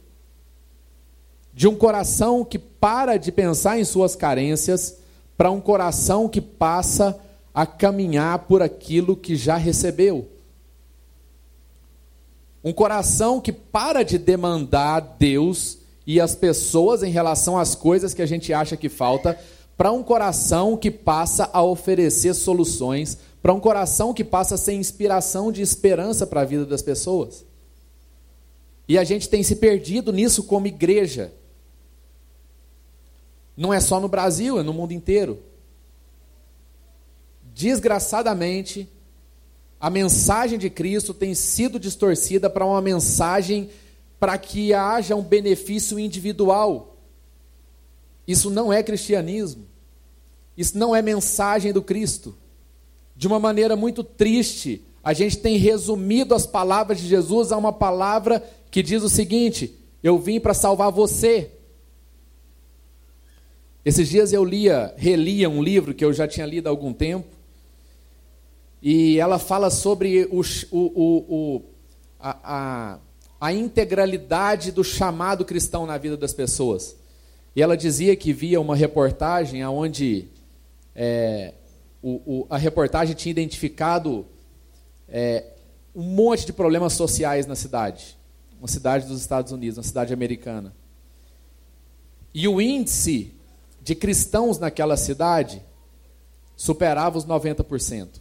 De 1.54 1.68
um 1.68 1.76
coração 1.76 2.44
que 2.44 2.60
para 2.60 3.18
de 3.18 3.32
pensar 3.32 3.80
em 3.80 3.86
suas 3.86 4.16
carências 4.16 4.98
para 5.38 5.50
um 5.50 5.62
coração 5.62 6.28
que 6.28 6.42
passa 6.42 7.10
a 7.10 7.31
caminhar 7.66 8.40
por 8.40 8.62
aquilo 8.62 9.16
que 9.16 9.36
já 9.36 9.58
recebeu. 9.58 10.30
Um 12.64 12.72
coração 12.72 13.42
que 13.42 13.52
para 13.52 14.04
de 14.04 14.18
demandar 14.18 15.00
Deus 15.18 15.80
e 16.06 16.20
as 16.20 16.36
pessoas 16.36 17.04
em 17.04 17.12
relação 17.12 17.58
às 17.58 17.76
coisas 17.76 18.14
que 18.14 18.22
a 18.22 18.26
gente 18.26 18.54
acha 18.54 18.78
que 18.78 18.90
falta, 18.90 19.38
para 19.78 19.92
um 19.92 20.04
coração 20.04 20.78
que 20.78 20.92
passa 20.92 21.50
a 21.52 21.64
oferecer 21.64 22.34
soluções, 22.34 23.18
para 23.42 23.54
um 23.54 23.60
coração 23.60 24.14
que 24.14 24.24
passa 24.24 24.56
a 24.56 24.58
ser 24.58 24.74
inspiração 24.74 25.52
de 25.52 25.62
esperança 25.62 26.28
para 26.28 26.42
a 26.42 26.46
vida 26.46 26.66
das 26.66 26.82
pessoas. 26.82 27.44
E 28.88 28.98
a 28.98 29.04
gente 29.04 29.28
tem 29.28 29.42
se 29.42 29.56
perdido 29.56 30.12
nisso 30.14 30.44
como 30.44 30.68
igreja. 30.68 31.34
Não 33.56 33.74
é 33.74 33.80
só 33.80 34.00
no 34.00 34.08
Brasil, 34.08 34.60
é 34.60 34.64
no 34.64 34.74
mundo 34.74 34.92
inteiro. 34.92 35.40
Desgraçadamente, 37.54 38.90
a 39.80 39.90
mensagem 39.90 40.58
de 40.60 40.70
Cristo 40.70 41.14
tem 41.14 41.34
sido 41.34 41.80
distorcida 41.80 42.50
para 42.50 42.66
uma 42.66 42.82
mensagem 42.82 43.70
para 44.20 44.38
que 44.38 44.74
haja 44.74 45.16
um 45.16 45.24
benefício 45.24 46.00
individual. 46.00 46.98
Isso 48.28 48.50
não 48.50 48.72
é 48.72 48.84
cristianismo. 48.84 49.66
Isso 50.56 50.78
não 50.78 50.96
é 50.96 51.02
mensagem 51.02 51.74
do 51.74 51.82
Cristo. 51.82 52.38
De 53.16 53.28
uma 53.28 53.40
maneira 53.40 53.76
muito 53.76 54.04
triste, 54.04 54.84
a 55.04 55.14
gente 55.14 55.38
tem 55.38 55.58
resumido 55.58 56.36
as 56.36 56.46
palavras 56.46 57.00
de 57.00 57.08
Jesus 57.08 57.52
a 57.52 57.58
uma 57.58 57.74
palavra 57.74 58.44
que 58.70 58.84
diz 58.84 59.02
o 59.02 59.10
seguinte: 59.10 59.76
Eu 60.04 60.20
vim 60.20 60.40
para 60.40 60.54
salvar 60.54 60.92
você. 60.92 61.52
Esses 63.84 64.08
dias 64.08 64.32
eu 64.32 64.46
lia, 64.46 64.94
relia 64.96 65.50
um 65.50 65.64
livro 65.64 65.94
que 65.94 66.06
eu 66.06 66.14
já 66.14 66.28
tinha 66.28 66.46
lido 66.46 66.68
há 66.68 66.70
algum 66.70 66.94
tempo, 66.94 67.28
e 68.82 69.20
ela 69.20 69.38
fala 69.38 69.70
sobre 69.70 70.26
o, 70.32 70.42
o, 70.72 70.80
o, 70.80 71.62
a, 72.20 72.38
a, 72.44 73.00
a 73.40 73.54
integralidade 73.54 74.72
do 74.72 74.84
chamado 74.84 75.46
cristão 75.46 75.86
na 75.86 75.98
vida 75.98 76.18
das 76.18 76.34
pessoas. 76.34 76.96
E 77.56 77.62
ela 77.62 77.78
dizia 77.78 78.16
que 78.16 78.34
via 78.34 78.60
uma 78.60 78.76
reportagem 78.76 79.64
onde 79.66 80.30
é, 80.96 81.54
o, 82.02 82.22
o, 82.26 82.48
a 82.50 82.58
reportagem 82.58 83.16
tinha 83.16 83.32
identificado 83.32 84.26
é, 85.08 85.46
um 85.94 86.04
monte 86.04 86.46
de 86.46 86.54
problemas 86.54 86.94
sociais 86.94 87.46
na 87.46 87.56
cidade, 87.56 88.18
uma 88.58 88.68
cidade 88.68 89.06
dos 89.06 89.20
Estados 89.20 89.52
Unidos, 89.52 89.78
uma 89.78 89.84
cidade 89.84 90.14
americana. 90.14 90.74
E 92.34 92.48
o 92.48 92.62
índice 92.62 93.34
de 93.82 93.94
cristãos 93.94 94.58
naquela 94.58 94.96
cidade 94.96 95.62
superava 96.56 97.18
os 97.18 97.26
90%. 97.26 98.21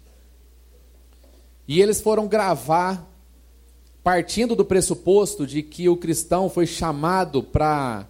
E 1.70 1.80
eles 1.80 2.00
foram 2.00 2.26
gravar 2.26 3.08
partindo 4.02 4.56
do 4.56 4.64
pressuposto 4.64 5.46
de 5.46 5.62
que 5.62 5.88
o 5.88 5.96
cristão 5.96 6.50
foi 6.50 6.66
chamado 6.66 7.44
para 7.44 8.08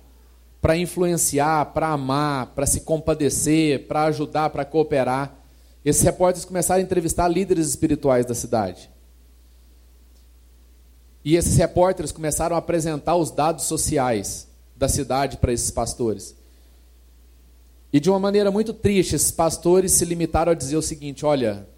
para 0.62 0.78
influenciar, 0.78 1.66
para 1.66 1.88
amar, 1.88 2.54
para 2.54 2.64
se 2.64 2.80
compadecer, 2.80 3.86
para 3.86 4.04
ajudar, 4.04 4.48
para 4.48 4.64
cooperar. 4.64 5.34
Esses 5.84 6.00
repórteres 6.00 6.46
começaram 6.46 6.80
a 6.80 6.82
entrevistar 6.82 7.28
líderes 7.28 7.68
espirituais 7.68 8.24
da 8.24 8.34
cidade. 8.34 8.90
E 11.22 11.36
esses 11.36 11.54
repórteres 11.58 12.12
começaram 12.12 12.56
a 12.56 12.60
apresentar 12.60 13.16
os 13.16 13.30
dados 13.30 13.64
sociais 13.64 14.48
da 14.74 14.88
cidade 14.88 15.36
para 15.36 15.52
esses 15.52 15.70
pastores. 15.70 16.34
E 17.92 18.00
de 18.00 18.08
uma 18.08 18.18
maneira 18.18 18.50
muito 18.50 18.72
triste, 18.72 19.16
esses 19.16 19.30
pastores 19.30 19.92
se 19.92 20.06
limitaram 20.06 20.52
a 20.52 20.54
dizer 20.54 20.78
o 20.78 20.82
seguinte: 20.82 21.26
olha, 21.26 21.68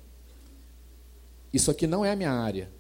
isso 1.52 1.71
aqui 1.71 1.87
não 1.87 2.04
é 2.04 2.12
a 2.12 2.16
minha 2.16 2.32
área. 2.32 2.71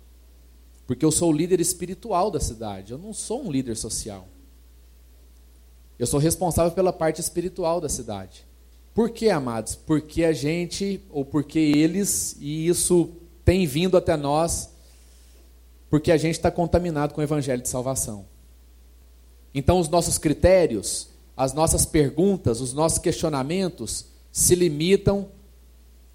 Porque 0.86 1.04
eu 1.04 1.12
sou 1.12 1.30
o 1.30 1.32
líder 1.32 1.60
espiritual 1.60 2.30
da 2.30 2.40
cidade, 2.40 2.92
eu 2.92 2.98
não 2.98 3.12
sou 3.12 3.44
um 3.44 3.50
líder 3.50 3.76
social. 3.76 4.26
Eu 5.98 6.06
sou 6.06 6.18
responsável 6.18 6.72
pela 6.72 6.92
parte 6.92 7.20
espiritual 7.20 7.80
da 7.80 7.88
cidade. 7.88 8.44
Por 8.94 9.10
que, 9.10 9.30
amados? 9.30 9.74
Porque 9.74 10.24
a 10.24 10.32
gente, 10.32 11.00
ou 11.10 11.24
porque 11.24 11.58
eles, 11.58 12.36
e 12.40 12.66
isso 12.66 13.10
tem 13.44 13.66
vindo 13.66 13.96
até 13.96 14.16
nós, 14.16 14.70
porque 15.88 16.10
a 16.10 16.16
gente 16.16 16.34
está 16.34 16.50
contaminado 16.50 17.14
com 17.14 17.20
o 17.20 17.24
evangelho 17.24 17.62
de 17.62 17.68
salvação. 17.68 18.26
Então, 19.54 19.78
os 19.78 19.88
nossos 19.88 20.18
critérios, 20.18 21.08
as 21.36 21.52
nossas 21.52 21.86
perguntas, 21.86 22.60
os 22.60 22.72
nossos 22.72 22.98
questionamentos 22.98 24.06
se 24.30 24.54
limitam 24.54 25.28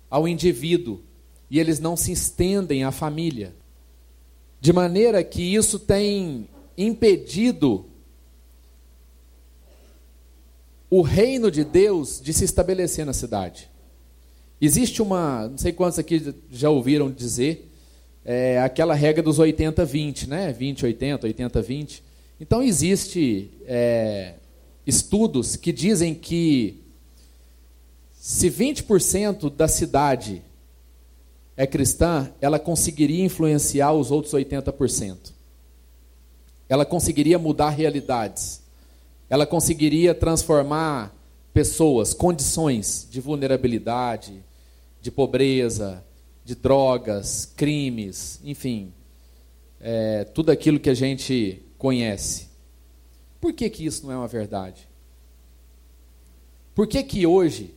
ao 0.10 0.28
indivíduo 0.28 1.02
e 1.50 1.60
eles 1.60 1.80
não 1.80 1.96
se 1.96 2.12
estendem 2.12 2.84
à 2.84 2.92
família. 2.92 3.56
De 4.60 4.74
maneira 4.74 5.24
que 5.24 5.42
isso 5.42 5.80
tem 5.80 6.48
impedido 6.78 7.86
o 10.90 11.02
reino 11.02 11.52
de 11.52 11.64
Deus 11.64 12.22
de 12.22 12.34
se 12.34 12.46
estabelecer 12.46 13.06
na 13.06 13.14
cidade. 13.14 13.70
Existe 14.60 15.02
uma, 15.02 15.48
não 15.48 15.58
sei 15.58 15.72
quantos 15.72 16.00
aqui 16.00 16.34
já 16.50 16.70
ouviram 16.70 17.12
dizer, 17.12 17.70
é, 18.26 18.60
aquela 18.60 18.94
regra 18.94 19.22
dos 19.22 19.40
80-20, 19.40 20.28
né? 20.28 20.54
20-80, 20.54 21.22
80-20. 21.22 22.02
Então, 22.40 22.62
existe 22.62 23.52
é, 23.66 24.34
estudos 24.86 25.56
que 25.56 25.72
dizem 25.72 26.14
que 26.14 26.82
se 28.20 28.50
20% 28.50 29.50
da 29.50 29.68
cidade 29.68 30.42
é 31.58 31.66
cristã, 31.66 32.32
ela 32.40 32.60
conseguiria 32.60 33.26
influenciar 33.26 33.92
os 33.92 34.12
outros 34.12 34.34
80%. 34.34 35.34
Ela 36.70 36.86
conseguiria 36.86 37.40
mudar 37.40 37.70
realidades. 37.70 38.62
Ela 39.28 39.48
conseguiria 39.48 40.14
transformar 40.14 41.14
pessoas, 41.52 42.14
condições 42.14 43.08
de 43.10 43.20
vulnerabilidade, 43.20 44.44
de 45.02 45.10
pobreza, 45.10 46.04
de 46.46 46.54
drogas, 46.54 47.52
crimes, 47.58 48.40
enfim, 48.44 48.94
é, 49.82 50.26
tudo 50.26 50.52
aquilo 50.52 50.80
que 50.80 50.92
a 50.92 50.94
gente 50.94 51.64
conhece. 51.78 52.50
Por 53.42 53.52
que, 53.52 53.68
que 53.70 53.86
isso 53.86 54.06
não 54.06 54.14
é 54.14 54.18
uma 54.18 54.28
verdade? 54.28 54.88
Por 56.76 56.86
que, 56.86 57.02
que 57.04 57.26
hoje, 57.26 57.74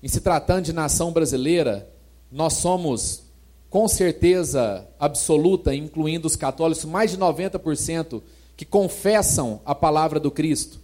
em 0.00 0.06
se 0.06 0.20
tratando 0.20 0.66
de 0.66 0.72
nação 0.72 1.12
brasileira, 1.12 1.90
nós 2.30 2.54
somos, 2.54 3.22
com 3.70 3.88
certeza 3.88 4.86
absoluta, 4.98 5.74
incluindo 5.74 6.26
os 6.26 6.36
católicos, 6.36 6.84
mais 6.84 7.10
de 7.10 7.18
90% 7.18 8.22
que 8.56 8.64
confessam 8.64 9.60
a 9.64 9.74
palavra 9.74 10.18
do 10.18 10.30
Cristo, 10.30 10.80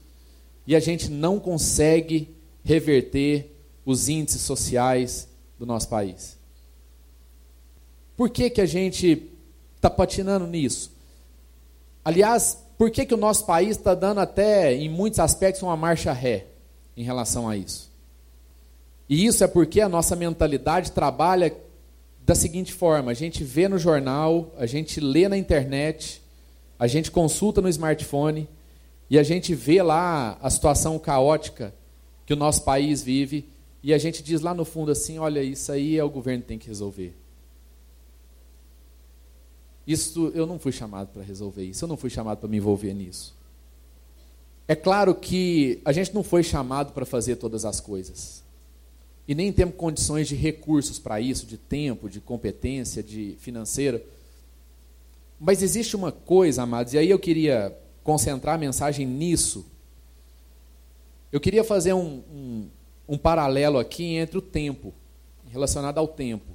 e 0.67 0.75
a 0.75 0.81
gente 0.81 1.11
não 1.11 1.39
consegue 1.39 2.35
reverter 2.65 3.55
os 3.85 4.09
índices 4.09 4.43
sociais 4.43 5.29
do 5.59 5.67
nosso 5.67 5.89
país. 5.89 6.39
Por 8.17 8.31
que, 8.31 8.49
que 8.49 8.61
a 8.61 8.67
gente 8.67 9.31
está 9.77 9.91
patinando 9.91 10.47
nisso? 10.47 10.93
Aliás, 12.05 12.59
por 12.79 12.91
que, 12.91 13.05
que 13.05 13.15
o 13.15 13.19
nosso 13.19 13.45
país 13.45 13.77
está 13.77 13.95
dando 13.95 14.21
até, 14.21 14.75
em 14.75 14.89
muitos 14.89 15.19
aspectos, 15.21 15.63
uma 15.63 15.77
marcha 15.77 16.13
ré 16.13 16.47
em 16.97 17.03
relação 17.03 17.49
a 17.49 17.57
isso? 17.57 17.91
E 19.09 19.27
isso 19.27 19.45
é 19.45 19.47
porque 19.47 19.81
a 19.81 19.89
nossa 19.89 20.17
mentalidade 20.17 20.93
trabalha 20.93 21.55
da 22.25 22.35
seguinte 22.35 22.73
forma: 22.73 23.11
a 23.11 23.15
gente 23.15 23.45
vê 23.45 23.69
no 23.69 23.79
jornal, 23.79 24.53
a 24.57 24.67
gente 24.67 25.01
lê 25.01 25.29
na 25.29 25.37
internet, 25.37 26.23
a 26.79 26.87
gente 26.87 27.11
consulta 27.11 27.61
no 27.61 27.69
smartphone 27.69 28.49
e 29.11 29.19
a 29.19 29.23
gente 29.23 29.55
vê 29.55 29.83
lá 29.83 30.39
a 30.41 30.49
situação 30.49 30.99
caótica 30.99 31.75
que 32.25 32.33
o 32.33 32.37
nosso 32.37 32.63
país 32.63 33.03
vive 33.03 33.47
e 33.83 33.93
a 33.93 33.99
gente 33.99 34.23
diz 34.23 34.41
lá 34.41 34.55
no 34.55 34.65
fundo 34.65 34.91
assim: 34.91 35.19
olha, 35.19 35.43
isso 35.43 35.71
aí 35.71 35.99
é 35.99 36.05
o 36.05 36.11
governo 36.11 36.43
que 36.43 36.49
tem 36.49 36.59
que 36.59 36.69
resolver. 36.69 37.15
Isso 39.87 40.33
eu 40.35 40.47
não 40.47 40.59
fui 40.59 40.73
chamado 40.73 41.09
para 41.09 41.23
resolver 41.23 41.63
isso, 41.63 41.85
eu 41.85 41.89
não 41.89 41.99
fui 41.99 42.09
chamado 42.09 42.39
para 42.39 42.49
me 42.49 42.57
envolver 42.57 42.95
nisso. 42.95 43.35
É 44.67 44.75
claro 44.75 45.15
que 45.15 45.83
a 45.85 45.93
gente 45.93 46.15
não 46.15 46.23
foi 46.23 46.43
chamado 46.43 46.95
para 46.95 47.05
fazer 47.05 47.37
todas 47.37 47.67
as 47.67 47.81
coisas 47.81 48.44
e 49.27 49.35
nem 49.35 49.53
temos 49.53 49.75
condições 49.77 50.29
de 50.29 50.35
recursos 50.35 50.99
para 50.99 51.21
isso, 51.21 51.47
de 51.47 51.57
tempo, 51.57 52.11
de 52.11 52.21
competência, 52.21 53.03
de 53.03 53.37
financeira. 53.39 54.03
Mas 55.41 55.63
existe 55.63 55.97
uma 55.97 56.13
coisa, 56.13 56.63
amados, 56.63 56.93
e 56.93 56.99
aí 56.99 57.09
eu 57.09 57.19
queria 57.19 57.77
concentrar 58.03 58.57
a 58.57 58.59
mensagem 58.59 59.07
nisso. 59.07 59.67
Eu 61.33 61.41
queria 61.41 61.65
fazer 61.65 61.95
um, 61.95 62.23
um, 62.31 62.69
um 63.09 63.19
paralelo 63.19 63.79
aqui 63.79 64.15
entre 64.15 64.37
o 64.37 64.43
tempo, 64.43 64.93
relacionado 65.51 65.99
ao 65.99 66.07
tempo. 66.07 66.53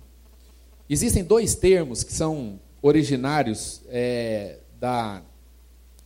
Existem 0.87 1.23
dois 1.23 1.55
termos 1.55 2.03
que 2.03 2.13
são 2.13 2.59
originários 2.81 3.81
é, 3.89 4.57
da 4.79 5.21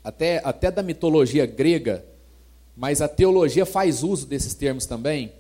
até, 0.04 0.42
até 0.44 0.70
da 0.70 0.84
mitologia 0.84 1.46
grega, 1.46 2.04
mas 2.76 3.02
a 3.02 3.08
teologia 3.08 3.66
faz 3.66 4.04
uso 4.04 4.26
desses 4.26 4.54
termos 4.54 4.86
também 4.86 5.32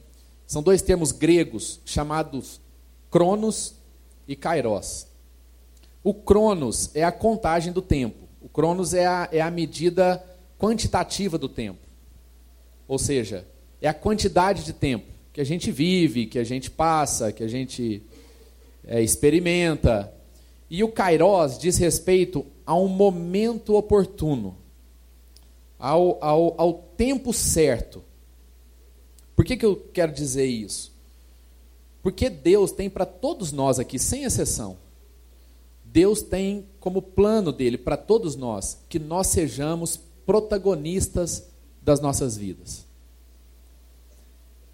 são 0.46 0.62
dois 0.62 0.82
termos 0.82 1.12
gregos 1.12 1.80
chamados 1.86 2.62
cronos 3.10 3.76
e 4.28 4.36
kairos. 4.36 5.08
O 6.04 6.14
cronos 6.14 6.90
é 6.94 7.04
a 7.04 7.12
contagem 7.12 7.72
do 7.72 7.82
tempo. 7.82 8.28
O 8.42 8.50
cronos 8.50 8.94
é 8.94 9.06
a, 9.06 9.30
é 9.32 9.40
a 9.40 9.50
medida 9.50 10.24
quantitativa 10.60 11.38
do 11.38 11.48
tempo. 11.48 11.80
Ou 12.88 13.00
seja, 13.00 13.48
é 13.82 13.88
a 13.88 13.94
quantidade 13.94 14.64
de 14.64 14.74
tempo 14.74 15.06
que 15.32 15.42
a 15.42 15.44
gente 15.44 15.72
vive, 15.72 16.26
que 16.26 16.38
a 16.38 16.44
gente 16.44 16.70
passa, 16.70 17.32
que 17.32 17.44
a 17.44 17.48
gente 17.48 18.04
é, 18.86 19.02
experimenta. 19.02 20.14
E 20.70 20.84
o 20.84 20.90
kairos 20.90 21.58
diz 21.58 21.78
respeito 21.78 22.46
a 22.66 22.76
um 22.76 22.88
momento 22.88 23.76
oportuno, 23.76 24.58
ao, 25.80 26.24
ao, 26.24 26.56
ao 26.60 26.74
tempo 26.74 27.34
certo 27.34 28.04
por 29.36 29.46
que, 29.46 29.58
que 29.58 29.66
eu 29.66 29.76
quero 29.94 30.12
dizer 30.12 30.46
isso? 30.46 30.92
Porque 32.02 32.30
Deus 32.30 32.72
tem 32.72 32.90
para 32.90 33.06
todos 33.06 33.52
nós 33.52 33.80
aqui, 33.80 33.98
sem 33.98 34.24
exceção, 34.24 34.78
Deus 35.86 36.22
tem 36.22 36.66
como 36.80 37.02
plano 37.02 37.52
dele 37.52 37.78
para 37.78 37.96
todos 37.96 38.36
nós 38.36 38.80
que 38.90 38.98
nós 39.00 39.28
sejamos 39.28 40.00
protagonistas 40.26 41.48
das 41.82 42.00
nossas 42.00 42.36
vidas. 42.36 42.86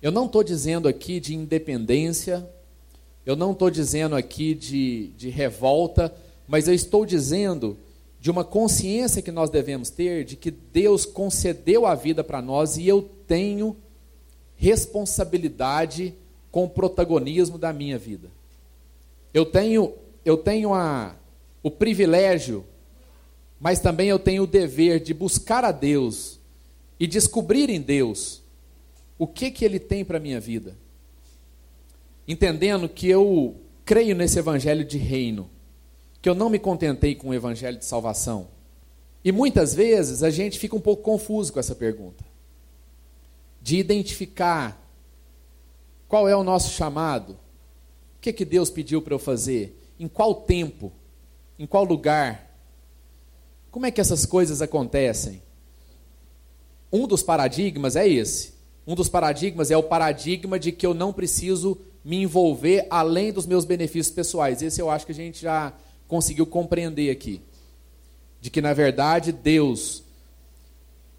Eu 0.02 0.12
não 0.12 0.28
estou 0.28 0.44
dizendo 0.44 0.88
aqui 0.88 1.20
de 1.20 1.36
independência, 1.36 2.50
eu 3.26 3.36
não 3.36 3.52
estou 3.52 3.70
dizendo 3.70 4.16
aqui 4.16 4.54
de, 4.54 5.08
de 5.18 5.30
revolta, 5.30 6.14
mas 6.48 6.68
eu 6.68 6.74
estou 6.74 7.06
dizendo 7.06 7.78
de 8.20 8.32
uma 8.32 8.44
consciência 8.46 9.22
que 9.22 9.32
nós 9.32 9.50
devemos 9.50 9.90
ter 9.90 10.24
de 10.24 10.36
que 10.36 10.52
Deus 10.52 11.06
concedeu 11.06 11.86
a 11.86 11.96
vida 11.96 12.24
para 12.24 12.42
nós 12.42 12.78
e 12.78 12.88
eu 12.88 13.02
tenho 13.28 13.76
responsabilidade 14.60 16.14
com 16.52 16.66
o 16.66 16.70
protagonismo 16.70 17.58
da 17.58 17.74
minha 17.74 17.98
vida. 17.98 18.30
Eu 19.34 19.46
tenho, 19.46 19.94
eu 20.24 20.38
tenho 20.38 20.74
a, 20.74 21.16
o 21.64 21.72
privilégio 21.72 22.64
mas 23.60 23.80
também 23.80 24.08
eu 24.08 24.18
tenho 24.18 24.44
o 24.44 24.48
dever 24.48 25.02
de 25.02 25.14
buscar 25.14 25.66
a 25.66 25.72
Deus 25.72 26.40
e 27.00 27.06
descobrir 27.06 27.70
em 27.70 27.82
Deus 27.82 28.42
o 29.18 29.28
que 29.28 29.52
que 29.52 29.66
ele 29.66 29.80
tem 29.80 30.06
para 30.06 30.18
a 30.18 30.22
minha 30.22 30.40
vida. 30.40 30.78
Entendendo 32.26 32.88
que 32.88 33.10
eu 33.10 33.56
creio 33.84 34.16
nesse 34.16 34.40
evangelho 34.40 34.86
de 34.86 34.98
reino, 34.98 35.50
que 36.22 36.30
eu 36.30 36.36
não 36.36 36.50
me 36.50 36.60
contentei 36.60 37.16
com 37.16 37.30
o 37.30 37.34
evangelho 37.34 37.78
de 37.78 37.86
salvação. 37.86 38.48
E 39.26 39.32
muitas 39.32 39.74
vezes 39.74 40.24
a 40.24 40.30
gente 40.30 40.58
fica 40.58 40.76
um 40.76 40.82
pouco 40.82 41.04
confuso 41.04 41.52
com 41.52 41.60
essa 41.60 41.76
pergunta. 41.76 42.24
De 43.62 43.78
identificar 43.78 44.80
qual 46.08 46.28
é 46.28 46.36
o 46.36 46.44
nosso 46.44 46.72
chamado, 46.72 47.34
o 47.34 48.22
que 48.22 48.34
que 48.34 48.46
Deus 48.46 48.70
pediu 48.70 49.02
para 49.02 49.14
eu 49.14 49.20
fazer, 49.20 49.94
em 50.00 50.08
qual 50.08 50.34
tempo, 50.34 50.92
em 51.58 51.68
qual 51.68 51.84
lugar, 51.84 52.50
como 53.72 53.86
é 53.86 53.92
que 53.92 54.02
essas 54.02 54.26
coisas 54.26 54.62
acontecem? 54.62 55.42
Um 56.92 57.06
dos 57.06 57.22
paradigmas 57.22 57.96
é 57.96 58.08
esse. 58.08 58.54
Um 58.88 58.96
dos 58.96 59.08
paradigmas 59.08 59.70
é 59.70 59.78
o 59.78 59.84
paradigma 59.84 60.58
de 60.58 60.72
que 60.72 60.86
eu 60.86 60.96
não 60.96 61.14
preciso 61.14 61.78
me 62.04 62.24
envolver 62.24 62.88
além 62.90 63.32
dos 63.32 63.46
meus 63.46 63.66
benefícios 63.66 64.14
pessoais. 64.14 64.62
Esse 64.64 64.82
eu 64.82 64.90
acho 64.90 65.06
que 65.06 65.12
a 65.12 65.16
gente 65.16 65.42
já 65.42 65.74
conseguiu 66.08 66.48
compreender 66.48 67.12
aqui. 67.12 67.42
De 68.42 68.50
que, 68.50 68.62
na 68.62 68.74
verdade, 68.74 69.32
Deus 69.32 70.04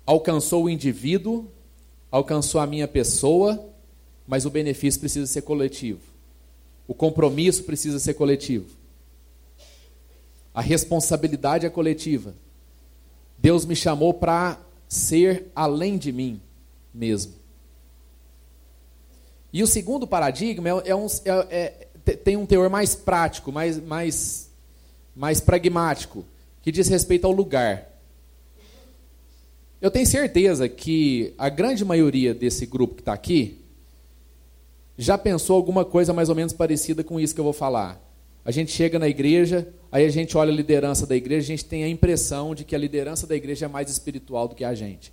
alcançou 0.05 0.65
o 0.65 0.71
indivíduo, 0.71 1.47
alcançou 2.11 2.61
a 2.61 2.67
minha 2.67 2.89
pessoa, 2.89 3.69
mas 4.27 4.45
o 4.45 4.51
benefício 4.51 5.01
precisa 5.01 5.27
ser 5.27 5.43
coletivo. 5.43 6.01
O 6.87 6.95
compromisso 6.95 7.65
precisa 7.65 7.99
ser 7.99 8.15
coletivo. 8.15 8.67
A 10.53 10.61
responsabilidade 10.61 11.65
é 11.65 11.71
coletiva. 11.71 12.35
Deus 13.39 13.65
me 13.65 13.77
chamou 13.77 14.13
para 14.13 14.59
ser 14.89 15.47
além 15.55 15.97
de 15.97 16.13
mim 16.13 16.41
mesmo. 16.93 17.35
E 19.53 19.63
o 19.63 19.67
segundo 19.67 20.07
paradigma 20.07 20.69
é, 20.69 20.91
é 20.91 20.95
um, 20.95 21.07
é, 21.25 21.87
é, 22.05 22.17
tem 22.17 22.37
um 22.37 22.47
teor 22.47 22.69
mais 22.69 22.95
prático, 22.95 23.51
mais, 23.51 23.81
mais, 23.83 24.51
mais 25.15 25.41
pragmático, 25.41 26.25
que 26.63 26.71
diz 26.71 26.89
respeito 26.89 27.27
ao 27.27 27.33
lugar. 27.33 27.90
Eu 29.81 29.91
tenho 29.91 30.07
certeza 30.07 30.69
que 30.69 31.33
a 31.39 31.49
grande 31.49 31.85
maioria 31.85 32.35
desse 32.35 32.67
grupo 32.67 32.97
que 32.97 33.01
está 33.01 33.15
aqui 33.15 33.61
já 34.99 35.17
pensou 35.17 35.57
alguma 35.57 35.85
coisa 35.85 36.13
mais 36.13 36.29
ou 36.29 36.35
menos 36.35 36.53
parecida 36.53 37.03
com 37.03 37.19
isso 37.19 37.35
que 37.35 37.41
eu 37.41 37.45
vou 37.45 37.55
falar. 37.55 37.99
A 38.45 38.51
gente 38.51 38.71
chega 38.71 38.99
na 38.99 39.09
igreja, 39.09 39.67
aí 39.91 40.05
a 40.05 40.11
gente 40.11 40.37
olha 40.37 40.53
a 40.53 40.55
liderança 40.55 41.07
da 41.07 41.17
igreja, 41.17 41.45
a 41.47 41.57
gente 41.57 41.65
tem 41.65 41.83
a 41.83 41.89
impressão 41.89 42.55
de 42.55 42.65
que 42.65 42.75
a 42.75 42.79
liderança 42.79 43.27
da 43.27 43.35
igreja 43.35 43.65
é 43.65 43.69
mais 43.69 43.89
espiritual 43.91 44.49
do 44.49 44.55
que 44.55 44.65
a 44.65 44.75
gente. 44.75 45.13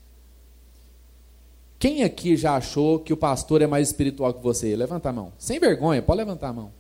Quem 1.80 2.04
aqui 2.04 2.36
já 2.36 2.56
achou 2.58 3.00
que 3.00 3.14
o 3.14 3.18
pastor 3.18 3.62
é 3.62 3.68
mais 3.68 3.88
espiritual 3.88 4.34
que 4.34 4.44
você? 4.44 4.76
Levanta 4.76 5.08
a 5.08 5.14
mão. 5.14 5.32
Sem 5.38 5.60
vergonha, 5.60 6.02
pode 6.02 6.18
levantar 6.18 6.50
a 6.50 6.54
mão. 6.54 6.74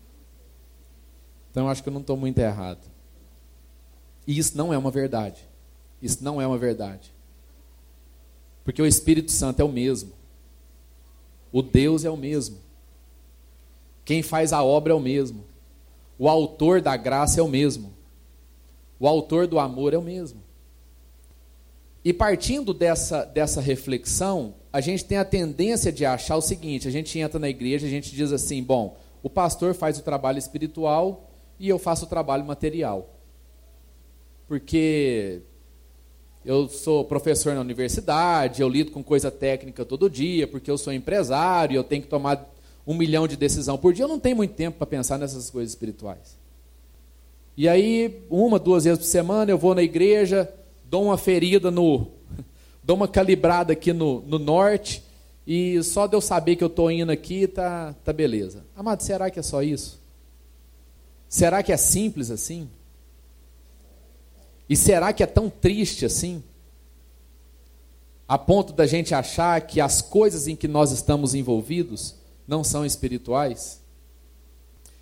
Então 1.51 1.63
eu 1.65 1.69
acho 1.69 1.81
que 1.81 1.87
eu 1.87 1.93
não 1.93 2.01
estou 2.01 2.17
muito 2.17 2.37
errado. 2.39 2.81
E 4.25 4.37
isso 4.37 4.57
não 4.57 4.73
é 4.73 4.77
uma 4.77 4.91
verdade. 4.91 5.39
Isso 6.01 6.21
não 6.21 6.41
é 6.41 6.47
uma 6.47 6.57
verdade. 6.57 7.15
Porque 8.67 8.81
o 8.81 8.85
Espírito 8.85 9.31
Santo 9.31 9.61
é 9.61 9.63
o 9.63 9.71
mesmo. 9.71 10.11
O 11.53 11.61
Deus 11.61 12.03
é 12.03 12.09
o 12.09 12.17
mesmo. 12.17 12.57
Quem 14.03 14.21
faz 14.21 14.51
a 14.51 14.61
obra 14.61 14.91
é 14.91 14.93
o 14.93 14.99
mesmo. 14.99 15.45
O 16.19 16.27
autor 16.27 16.81
da 16.81 16.97
graça 16.97 17.39
é 17.39 17.41
o 17.41 17.47
mesmo. 17.47 17.93
O 18.99 19.07
autor 19.07 19.47
do 19.47 19.57
amor 19.57 19.93
é 19.93 19.97
o 19.97 20.01
mesmo. 20.01 20.43
E 22.03 22.11
partindo 22.11 22.73
dessa, 22.73 23.23
dessa 23.23 23.61
reflexão, 23.61 24.55
a 24.73 24.81
gente 24.81 25.05
tem 25.05 25.17
a 25.17 25.23
tendência 25.23 25.89
de 25.89 26.05
achar 26.05 26.35
o 26.35 26.41
seguinte: 26.41 26.89
a 26.89 26.91
gente 26.91 27.17
entra 27.17 27.39
na 27.39 27.47
igreja, 27.47 27.87
a 27.87 27.89
gente 27.89 28.13
diz 28.13 28.33
assim, 28.33 28.61
bom, 28.61 28.97
o 29.23 29.29
pastor 29.29 29.75
faz 29.75 29.97
o 29.97 30.03
trabalho 30.03 30.39
espiritual 30.39 31.31
e 31.57 31.69
eu 31.69 31.79
faço 31.79 32.03
o 32.03 32.09
trabalho 32.09 32.43
material. 32.43 33.15
Porque 34.45 35.41
eu 36.45 36.69
sou 36.69 37.03
professor 37.03 37.53
na 37.53 37.61
universidade, 37.61 38.61
eu 38.61 38.69
lido 38.69 38.91
com 38.91 39.03
coisa 39.03 39.29
técnica 39.29 39.83
todo 39.83 40.09
dia, 40.09 40.47
porque 40.47 40.71
eu 40.71 40.77
sou 40.77 40.93
empresário, 40.93 41.75
eu 41.75 41.83
tenho 41.83 42.01
que 42.01 42.07
tomar 42.07 42.53
um 42.85 42.93
milhão 42.93 43.27
de 43.27 43.35
decisão 43.35 43.77
por 43.77 43.93
dia, 43.93 44.05
eu 44.05 44.09
não 44.09 44.19
tenho 44.19 44.37
muito 44.37 44.53
tempo 44.53 44.77
para 44.77 44.87
pensar 44.87 45.17
nessas 45.17 45.49
coisas 45.49 45.71
espirituais. 45.71 46.37
E 47.57 47.67
aí, 47.67 48.23
uma, 48.29 48.57
duas 48.57 48.85
vezes 48.85 48.99
por 48.99 49.05
semana, 49.05 49.51
eu 49.51 49.57
vou 49.57 49.75
na 49.75 49.81
igreja, 49.81 50.49
dou 50.85 51.05
uma 51.05 51.17
ferida 51.17 51.69
no. 51.71 52.07
dou 52.83 52.95
uma 52.95 53.07
calibrada 53.07 53.73
aqui 53.73 53.91
no, 53.91 54.21
no 54.21 54.39
norte, 54.39 55.03
e 55.45 55.81
só 55.83 56.07
de 56.07 56.15
eu 56.15 56.21
saber 56.21 56.55
que 56.55 56.63
eu 56.63 56.67
estou 56.67 56.91
indo 56.91 57.11
aqui, 57.11 57.47
tá, 57.47 57.95
tá 58.05 58.13
beleza. 58.13 58.63
Amado, 58.75 59.01
será 59.01 59.29
que 59.31 59.39
é 59.39 59.43
só 59.43 59.63
isso? 59.63 59.99
Será 61.27 61.61
que 61.61 61.73
é 61.73 61.77
simples 61.77 62.31
assim? 62.31 62.69
E 64.69 64.75
será 64.75 65.13
que 65.13 65.23
é 65.23 65.25
tão 65.25 65.49
triste 65.49 66.05
assim? 66.05 66.43
A 68.27 68.37
ponto 68.37 68.73
da 68.73 68.85
gente 68.85 69.15
achar 69.15 69.61
que 69.61 69.79
as 69.79 70.01
coisas 70.01 70.47
em 70.47 70.55
que 70.55 70.67
nós 70.67 70.91
estamos 70.91 71.33
envolvidos 71.33 72.15
não 72.47 72.63
são 72.63 72.85
espirituais? 72.85 73.81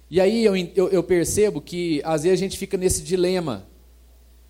E 0.10 0.22
aí 0.22 0.46
eu, 0.46 0.56
eu, 0.56 0.90
eu, 0.90 1.04
percebo 1.04 1.60
que 1.60 2.02
às 2.06 2.24
vezes 2.24 2.40
a 2.40 2.44
gente 2.44 2.58
fica 2.58 2.78
nesse 2.78 3.02
dilema. 3.02 3.66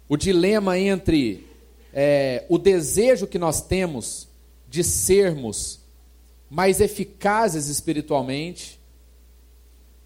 O 0.09 0.17
dilema 0.17 0.77
entre 0.77 1.47
é, 1.93 2.43
o 2.49 2.57
desejo 2.57 3.25
que 3.25 3.39
nós 3.39 3.61
temos 3.61 4.27
de 4.67 4.83
sermos 4.83 5.79
mais 6.49 6.81
eficazes 6.81 7.67
espiritualmente, 7.67 8.79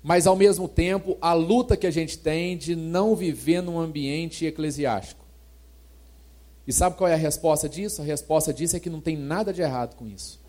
mas 0.02 0.26
ao 0.26 0.36
mesmo 0.36 0.68
tempo 0.68 1.18
a 1.22 1.34
luta 1.34 1.76
que 1.76 1.88
a 1.88 1.92
gente 1.92 2.18
tem 2.18 2.58
de 2.58 2.76
não 2.76 3.16
viver 3.16 3.62
num 3.62 3.80
ambiente 3.80 4.46
eclesiástico. 4.46 5.26
E 6.66 6.72
sabe 6.72 6.96
qual 6.96 7.10
é 7.10 7.14
a 7.14 7.18
resposta 7.18 7.68
disso? 7.68 8.02
A 8.02 8.06
resposta 8.06 8.54
disso 8.54 8.76
é 8.76 8.80
que 8.80 8.90
não 8.90 9.02
tem 9.02 9.18
nada 9.18 9.52
de 9.52 9.62
errado 9.62 9.96
com 9.96 10.08
isso. 10.08 10.40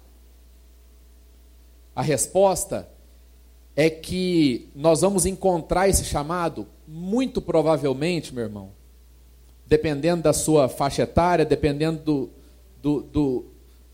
A 1.95 2.03
resposta 2.03 2.89
é 3.75 3.89
que 3.89 4.69
nós 4.75 5.01
vamos 5.01 5.25
encontrar 5.27 5.89
esse 5.89 6.05
chamado, 6.05 6.67
muito 6.87 7.41
provavelmente, 7.41 8.35
meu 8.35 8.45
irmão, 8.45 8.71
dependendo 9.67 10.23
da 10.23 10.33
sua 10.33 10.69
faixa 10.69 11.03
etária, 11.03 11.45
dependendo 11.45 12.01
do, 12.03 12.31
do, 12.83 13.03
do, 13.03 13.45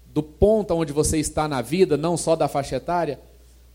do 0.06 0.22
ponto 0.22 0.74
onde 0.74 0.92
você 0.92 1.18
está 1.18 1.46
na 1.46 1.62
vida, 1.62 1.96
não 1.96 2.16
só 2.16 2.34
da 2.34 2.48
faixa 2.48 2.76
etária, 2.76 3.20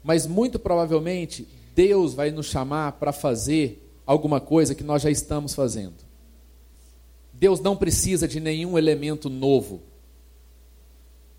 mas 0.04 0.28
muito 0.28 0.60
provavelmente 0.60 1.48
Deus 1.82 2.14
vai 2.14 2.30
nos 2.30 2.46
chamar 2.46 2.92
para 3.00 3.12
fazer 3.12 3.92
alguma 4.06 4.40
coisa 4.40 4.76
que 4.76 4.84
nós 4.84 5.02
já 5.02 5.10
estamos 5.10 5.56
fazendo. 5.56 5.96
Deus 7.34 7.60
não 7.60 7.76
precisa 7.76 8.28
de 8.28 8.40
nenhum 8.40 8.78
elemento 8.78 9.32
novo, 9.32 9.82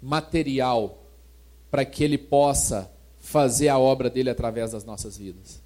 material, 0.02 1.04
para 1.70 1.84
que 1.84 2.02
ele 2.02 2.18
possa 2.18 2.90
fazer 3.20 3.68
a 3.68 3.78
obra 3.78 4.10
dele 4.10 4.30
através 4.30 4.72
das 4.72 4.82
nossas 4.82 5.16
vidas. 5.16 5.62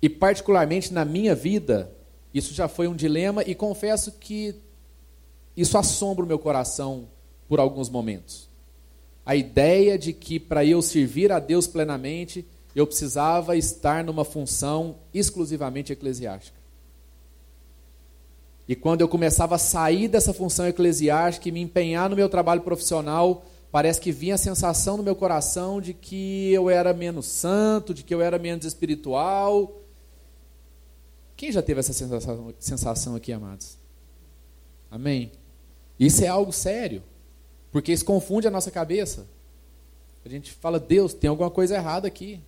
E 0.00 0.08
particularmente 0.08 0.94
na 0.94 1.04
minha 1.04 1.34
vida, 1.34 1.92
isso 2.32 2.54
já 2.54 2.68
foi 2.68 2.88
um 2.88 2.96
dilema 2.96 3.42
e 3.42 3.54
confesso 3.54 4.12
que 4.12 4.54
isso 5.54 5.76
assombra 5.76 6.24
o 6.24 6.28
meu 6.28 6.38
coração 6.38 7.06
por 7.46 7.60
alguns 7.60 7.90
momentos. 7.90 8.48
A 9.26 9.36
ideia 9.36 9.98
de 9.98 10.14
que 10.14 10.40
para 10.40 10.64
eu 10.64 10.80
servir 10.80 11.30
a 11.30 11.38
Deus 11.38 11.66
plenamente, 11.66 12.46
eu 12.74 12.86
precisava 12.86 13.56
estar 13.56 14.04
numa 14.04 14.24
função 14.24 14.96
exclusivamente 15.12 15.92
eclesiástica. 15.92 16.58
E 18.68 18.76
quando 18.76 19.00
eu 19.00 19.08
começava 19.08 19.54
a 19.54 19.58
sair 19.58 20.08
dessa 20.08 20.34
função 20.34 20.68
eclesiástica 20.68 21.48
e 21.48 21.52
me 21.52 21.60
empenhar 21.60 22.10
no 22.10 22.16
meu 22.16 22.28
trabalho 22.28 22.60
profissional, 22.60 23.44
parece 23.72 23.98
que 23.98 24.12
vinha 24.12 24.34
a 24.34 24.38
sensação 24.38 24.98
no 24.98 25.02
meu 25.02 25.16
coração 25.16 25.80
de 25.80 25.94
que 25.94 26.52
eu 26.52 26.68
era 26.68 26.92
menos 26.92 27.26
santo, 27.26 27.94
de 27.94 28.02
que 28.02 28.14
eu 28.14 28.20
era 28.20 28.38
menos 28.38 28.66
espiritual. 28.66 29.80
Quem 31.34 31.50
já 31.50 31.62
teve 31.62 31.80
essa 31.80 31.92
sensação, 31.94 33.14
aqui, 33.14 33.32
amados? 33.32 33.78
Amém? 34.90 35.32
Isso 35.98 36.22
é 36.22 36.28
algo 36.28 36.52
sério, 36.52 37.02
porque 37.72 37.92
isso 37.92 38.04
confunde 38.04 38.46
a 38.46 38.50
nossa 38.50 38.70
cabeça. 38.70 39.26
A 40.24 40.28
gente 40.28 40.52
fala, 40.52 40.78
Deus, 40.78 41.14
tem 41.14 41.30
alguma 41.30 41.50
coisa 41.50 41.74
errada 41.74 42.06
aqui. 42.06 42.40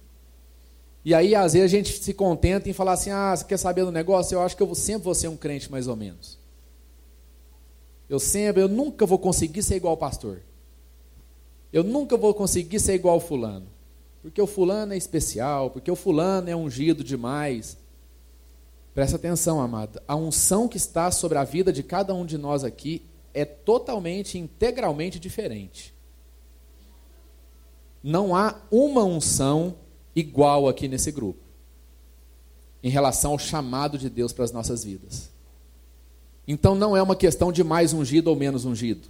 E 1.05 1.15
aí, 1.15 1.35
às 1.35 1.55
vezes, 1.55 1.73
a 1.73 1.77
gente 1.77 2.03
se 2.03 2.13
contenta 2.13 2.69
em 2.69 2.73
falar 2.73 2.93
assim: 2.93 3.11
ah, 3.11 3.35
você 3.35 3.45
quer 3.45 3.57
saber 3.57 3.85
do 3.85 3.93
negócio? 3.93 4.35
Eu 4.35 4.43
acho 4.43 4.57
que 4.57 4.63
eu 4.63 4.75
sempre 4.75 5.05
vou 5.05 5.15
ser 5.15 5.29
um 5.29 5.37
crente 5.37 5.71
mais 5.71 5.87
ou 5.87 5.97
menos. 5.97 6.39
Eu 8.09 8.19
sempre, 8.19 8.63
eu 8.63 8.69
nunca 8.69 9.07
vou 9.07 9.19
conseguir 9.19 9.63
ser 9.63 9.77
igual 9.77 9.93
ao 9.93 9.97
pastor. 9.97 10.43
Eu 11.73 11.85
nunca 11.85 12.17
vou 12.17 12.35
conseguir 12.35 12.81
ser 12.81 12.95
igual 12.95 13.15
ao 13.15 13.21
fulano. 13.21 13.67
Porque 14.21 14.43
o 14.43 14.47
fulano 14.47 14.93
é 14.93 14.97
especial, 14.97 15.71
porque 15.71 15.91
o 15.91 15.97
fulano 15.97 16.51
é 16.51 16.57
ungido 16.57 17.03
demais. 17.03 17.79
Presta 18.93 19.17
atenção, 19.17 19.61
amado. 19.61 20.03
A 20.07 20.17
unção 20.17 20.69
que 20.69 20.77
está 20.77 21.11
sobre 21.11 21.39
a 21.39 21.45
vida 21.45 21.73
de 21.73 21.83
cada 21.83 22.13
um 22.13 22.27
de 22.27 22.37
nós 22.37 22.65
aqui 22.65 23.03
é 23.33 23.45
totalmente, 23.45 24.37
integralmente 24.37 25.19
diferente. 25.19 25.95
Não 28.03 28.35
há 28.35 28.57
uma 28.71 29.05
unção 29.05 29.77
igual 30.15 30.69
aqui 30.69 30.89
nesse 30.89 31.11
grupo, 31.11 31.41
em 32.83 32.91
relação 32.91 33.33
ao 33.33 33.39
chamado 33.39 33.99
de 33.99 34.09
Deus 34.09 34.33
para 34.33 34.45
as 34.45 34.53
nossas 34.53 34.85
vidas. 34.85 35.31
Então 36.47 36.75
não 36.75 36.97
é 36.97 37.03
uma 37.03 37.15
questão 37.15 37.53
de 37.53 37.63
mais 37.63 37.93
ungido 37.93 38.29
ou 38.29 38.37
menos 38.37 38.65
ungido. 38.65 39.09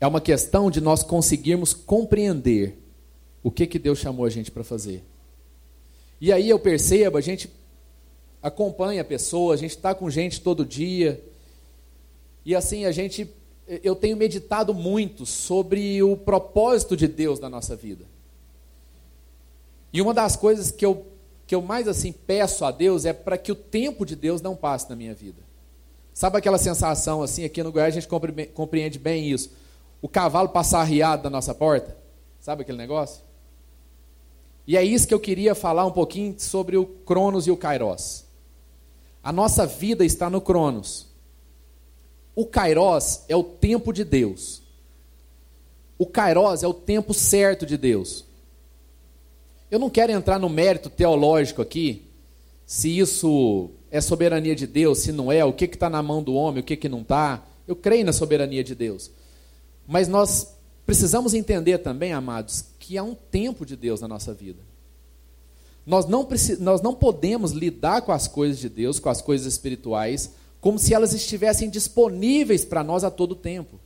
É 0.00 0.06
uma 0.06 0.20
questão 0.20 0.70
de 0.70 0.80
nós 0.80 1.02
conseguirmos 1.02 1.72
compreender 1.72 2.76
o 3.42 3.50
que, 3.50 3.66
que 3.66 3.78
Deus 3.78 3.98
chamou 3.98 4.26
a 4.26 4.30
gente 4.30 4.50
para 4.50 4.64
fazer. 4.64 5.02
E 6.20 6.32
aí 6.32 6.48
eu 6.48 6.58
percebo, 6.58 7.16
a 7.16 7.20
gente 7.20 7.50
acompanha 8.42 9.00
a 9.00 9.04
pessoa, 9.04 9.54
a 9.54 9.56
gente 9.56 9.70
está 9.70 9.94
com 9.94 10.10
gente 10.10 10.40
todo 10.40 10.64
dia. 10.64 11.22
E 12.44 12.54
assim, 12.54 12.84
a 12.84 12.92
gente. 12.92 13.28
Eu 13.82 13.96
tenho 13.96 14.18
meditado 14.18 14.74
muito 14.74 15.24
sobre 15.24 16.02
o 16.02 16.14
propósito 16.18 16.94
de 16.94 17.08
Deus 17.08 17.40
na 17.40 17.48
nossa 17.48 17.74
vida. 17.74 18.04
E 19.94 20.02
uma 20.02 20.12
das 20.12 20.34
coisas 20.34 20.72
que 20.72 20.84
eu, 20.84 21.06
que 21.46 21.54
eu 21.54 21.62
mais 21.62 21.86
assim 21.86 22.10
peço 22.10 22.64
a 22.64 22.72
Deus 22.72 23.04
é 23.04 23.12
para 23.12 23.38
que 23.38 23.52
o 23.52 23.54
tempo 23.54 24.04
de 24.04 24.16
Deus 24.16 24.42
não 24.42 24.56
passe 24.56 24.90
na 24.90 24.96
minha 24.96 25.14
vida. 25.14 25.40
Sabe 26.12 26.36
aquela 26.36 26.58
sensação 26.58 27.22
assim, 27.22 27.44
aqui 27.44 27.62
no 27.62 27.70
Goiás 27.70 27.96
a 27.96 28.00
gente 28.00 28.08
compreende 28.52 28.98
bem 28.98 29.30
isso. 29.30 29.52
O 30.02 30.08
cavalo 30.08 30.48
passar 30.48 30.80
arriado 30.80 31.22
na 31.22 31.30
nossa 31.30 31.54
porta? 31.54 31.96
Sabe 32.40 32.62
aquele 32.62 32.76
negócio? 32.76 33.22
E 34.66 34.76
é 34.76 34.82
isso 34.82 35.06
que 35.06 35.14
eu 35.14 35.20
queria 35.20 35.54
falar 35.54 35.86
um 35.86 35.92
pouquinho 35.92 36.34
sobre 36.38 36.76
o 36.76 36.86
Cronos 36.86 37.46
e 37.46 37.52
o 37.52 37.56
Kairos. 37.56 38.24
A 39.22 39.30
nossa 39.30 39.64
vida 39.64 40.04
está 40.04 40.28
no 40.28 40.40
Cronos. 40.40 41.06
O 42.34 42.44
Kairos 42.44 43.20
é 43.28 43.36
o 43.36 43.44
tempo 43.44 43.92
de 43.92 44.02
Deus. 44.02 44.60
O 45.96 46.04
Kairos 46.04 46.64
é 46.64 46.66
o 46.66 46.74
tempo 46.74 47.14
certo 47.14 47.64
de 47.64 47.76
Deus. 47.76 48.24
Eu 49.74 49.80
não 49.80 49.90
quero 49.90 50.12
entrar 50.12 50.38
no 50.38 50.48
mérito 50.48 50.88
teológico 50.88 51.60
aqui, 51.60 52.04
se 52.64 52.96
isso 52.96 53.70
é 53.90 54.00
soberania 54.00 54.54
de 54.54 54.68
Deus, 54.68 54.98
se 55.00 55.10
não 55.10 55.32
é, 55.32 55.44
o 55.44 55.52
que 55.52 55.64
está 55.64 55.90
na 55.90 56.00
mão 56.00 56.22
do 56.22 56.32
homem, 56.32 56.60
o 56.60 56.64
que, 56.64 56.76
que 56.76 56.88
não 56.88 57.00
está. 57.00 57.44
Eu 57.66 57.74
creio 57.74 58.06
na 58.06 58.12
soberania 58.12 58.62
de 58.62 58.72
Deus. 58.72 59.10
Mas 59.84 60.06
nós 60.06 60.54
precisamos 60.86 61.34
entender 61.34 61.78
também, 61.78 62.12
amados, 62.12 62.66
que 62.78 62.96
há 62.96 63.02
um 63.02 63.16
tempo 63.16 63.66
de 63.66 63.74
Deus 63.74 64.00
na 64.00 64.06
nossa 64.06 64.32
vida. 64.32 64.60
Nós 65.84 66.06
não, 66.06 66.28
nós 66.60 66.80
não 66.80 66.94
podemos 66.94 67.50
lidar 67.50 68.02
com 68.02 68.12
as 68.12 68.28
coisas 68.28 68.60
de 68.60 68.68
Deus, 68.68 69.00
com 69.00 69.08
as 69.08 69.20
coisas 69.20 69.52
espirituais, 69.52 70.30
como 70.60 70.78
se 70.78 70.94
elas 70.94 71.12
estivessem 71.12 71.68
disponíveis 71.68 72.64
para 72.64 72.84
nós 72.84 73.02
a 73.02 73.10
todo 73.10 73.34
tempo. 73.34 73.80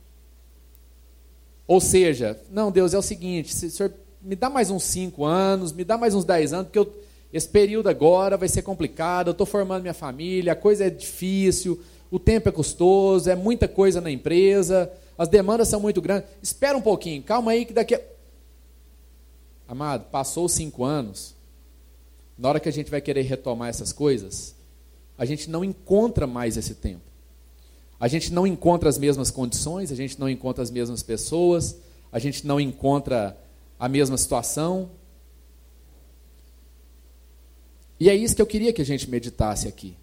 Ou 1.65 1.81
seja, 1.81 2.39
não, 2.51 2.71
Deus, 2.71 2.93
é 2.93 2.97
o 2.99 3.01
seguinte, 3.01 3.55
se 3.55 3.65
o 3.65 3.71
Senhor 3.71 3.91
me 4.21 4.35
dá 4.35 4.49
mais 4.49 4.69
uns 4.69 4.83
5 4.83 5.23
anos, 5.23 5.71
me 5.71 5.83
dá 5.83 5.97
mais 5.97 6.13
uns 6.13 6.25
10 6.25 6.53
anos, 6.53 6.65
porque 6.67 6.79
eu, 6.79 6.93
esse 7.31 7.47
período 7.47 7.89
agora 7.89 8.37
vai 8.37 8.49
ser 8.49 8.61
complicado, 8.61 9.27
eu 9.27 9.31
estou 9.31 9.45
formando 9.45 9.81
minha 9.81 9.93
família, 9.93 10.53
a 10.53 10.55
coisa 10.55 10.85
é 10.85 10.89
difícil, 10.89 11.79
o 12.11 12.19
tempo 12.19 12.49
é 12.49 12.51
custoso, 12.51 13.29
é 13.29 13.35
muita 13.35 13.67
coisa 13.67 14.01
na 14.01 14.11
empresa, 14.11 14.91
as 15.17 15.27
demandas 15.27 15.67
são 15.67 15.79
muito 15.79 16.01
grandes. 16.01 16.29
Espera 16.41 16.77
um 16.77 16.81
pouquinho, 16.81 17.21
calma 17.23 17.51
aí 17.51 17.65
que 17.65 17.73
daqui 17.73 17.95
a... 17.95 18.01
Amado, 19.67 20.05
passou 20.11 20.49
cinco 20.49 20.83
anos, 20.83 21.35
na 22.37 22.49
hora 22.49 22.59
que 22.59 22.67
a 22.67 22.71
gente 22.71 22.89
vai 22.89 23.01
querer 23.01 23.21
retomar 23.21 23.69
essas 23.69 23.93
coisas, 23.93 24.55
a 25.17 25.25
gente 25.25 25.49
não 25.49 25.63
encontra 25.63 26.25
mais 26.25 26.57
esse 26.57 26.73
tempo. 26.73 27.01
A 27.99 28.07
gente 28.07 28.33
não 28.33 28.47
encontra 28.47 28.87
as 28.89 28.97
mesmas 28.97 29.29
condições, 29.29 29.91
a 29.91 29.95
gente 29.95 30.19
não 30.19 30.29
encontra 30.29 30.63
as 30.63 30.71
mesmas 30.71 31.03
pessoas, 31.03 31.75
a 32.11 32.17
gente 32.17 32.47
não 32.47 32.59
encontra 32.59 33.37
a 33.79 33.87
mesma 33.87 34.17
situação. 34.17 34.91
E 37.99 38.09
é 38.09 38.15
isso 38.15 38.35
que 38.35 38.41
eu 38.41 38.47
queria 38.47 38.73
que 38.73 38.81
a 38.81 38.85
gente 38.85 39.09
meditasse 39.09 39.67
aqui. 39.67 39.95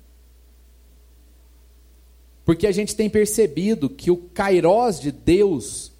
Porque 2.44 2.66
a 2.66 2.72
gente 2.72 2.96
tem 2.96 3.10
percebido 3.10 3.90
que 3.90 4.10
o 4.10 4.16
kairós 4.16 4.98
de 4.98 5.12
Deus 5.12 5.92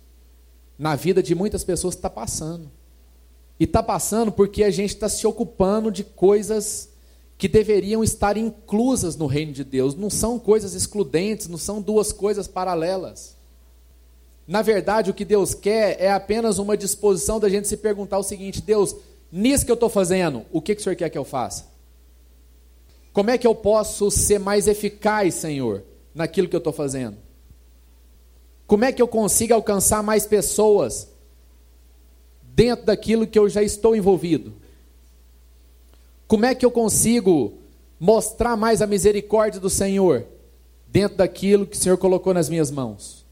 na 0.78 0.94
vida 0.94 1.22
de 1.22 1.34
muitas 1.34 1.64
pessoas 1.64 1.94
está 1.94 2.08
passando. 2.08 2.70
E 3.58 3.64
está 3.64 3.82
passando 3.82 4.30
porque 4.30 4.62
a 4.62 4.70
gente 4.70 4.90
está 4.90 5.08
se 5.08 5.26
ocupando 5.26 5.90
de 5.90 6.04
coisas 6.04 6.90
que 7.38 7.48
deveriam 7.48 8.02
estar 8.02 8.36
inclusas 8.36 9.16
no 9.16 9.26
reino 9.26 9.52
de 9.52 9.64
Deus. 9.64 9.94
Não 9.94 10.08
são 10.08 10.38
coisas 10.38 10.74
excludentes, 10.74 11.48
não 11.48 11.58
são 11.58 11.82
duas 11.82 12.12
coisas 12.12 12.46
paralelas. 12.46 13.35
Na 14.46 14.62
verdade, 14.62 15.10
o 15.10 15.14
que 15.14 15.24
Deus 15.24 15.54
quer 15.54 16.00
é 16.00 16.10
apenas 16.10 16.58
uma 16.58 16.76
disposição 16.76 17.40
da 17.40 17.48
gente 17.48 17.66
se 17.66 17.76
perguntar 17.76 18.18
o 18.18 18.22
seguinte: 18.22 18.62
Deus, 18.62 18.94
nisso 19.30 19.64
que 19.64 19.70
eu 19.70 19.74
estou 19.74 19.88
fazendo, 19.88 20.44
o 20.52 20.62
que, 20.62 20.74
que 20.74 20.80
o 20.80 20.84
Senhor 20.84 20.96
quer 20.96 21.10
que 21.10 21.18
eu 21.18 21.24
faça? 21.24 21.66
Como 23.12 23.30
é 23.30 23.38
que 23.38 23.46
eu 23.46 23.54
posso 23.54 24.10
ser 24.10 24.38
mais 24.38 24.68
eficaz, 24.68 25.34
Senhor, 25.34 25.82
naquilo 26.14 26.48
que 26.48 26.54
eu 26.54 26.58
estou 26.58 26.72
fazendo? 26.72 27.16
Como 28.66 28.84
é 28.84 28.92
que 28.92 29.00
eu 29.00 29.08
consigo 29.08 29.54
alcançar 29.54 30.02
mais 30.02 30.26
pessoas 30.26 31.08
dentro 32.42 32.86
daquilo 32.86 33.26
que 33.26 33.38
eu 33.38 33.48
já 33.48 33.62
estou 33.62 33.96
envolvido? 33.96 34.52
Como 36.28 36.44
é 36.44 36.54
que 36.54 36.66
eu 36.66 36.70
consigo 36.70 37.54
mostrar 37.98 38.56
mais 38.56 38.82
a 38.82 38.86
misericórdia 38.86 39.60
do 39.60 39.70
Senhor 39.70 40.24
dentro 40.86 41.16
daquilo 41.16 41.66
que 41.66 41.76
o 41.76 41.80
Senhor 41.80 41.96
colocou 41.96 42.34
nas 42.34 42.48
minhas 42.48 42.70
mãos? 42.70 43.25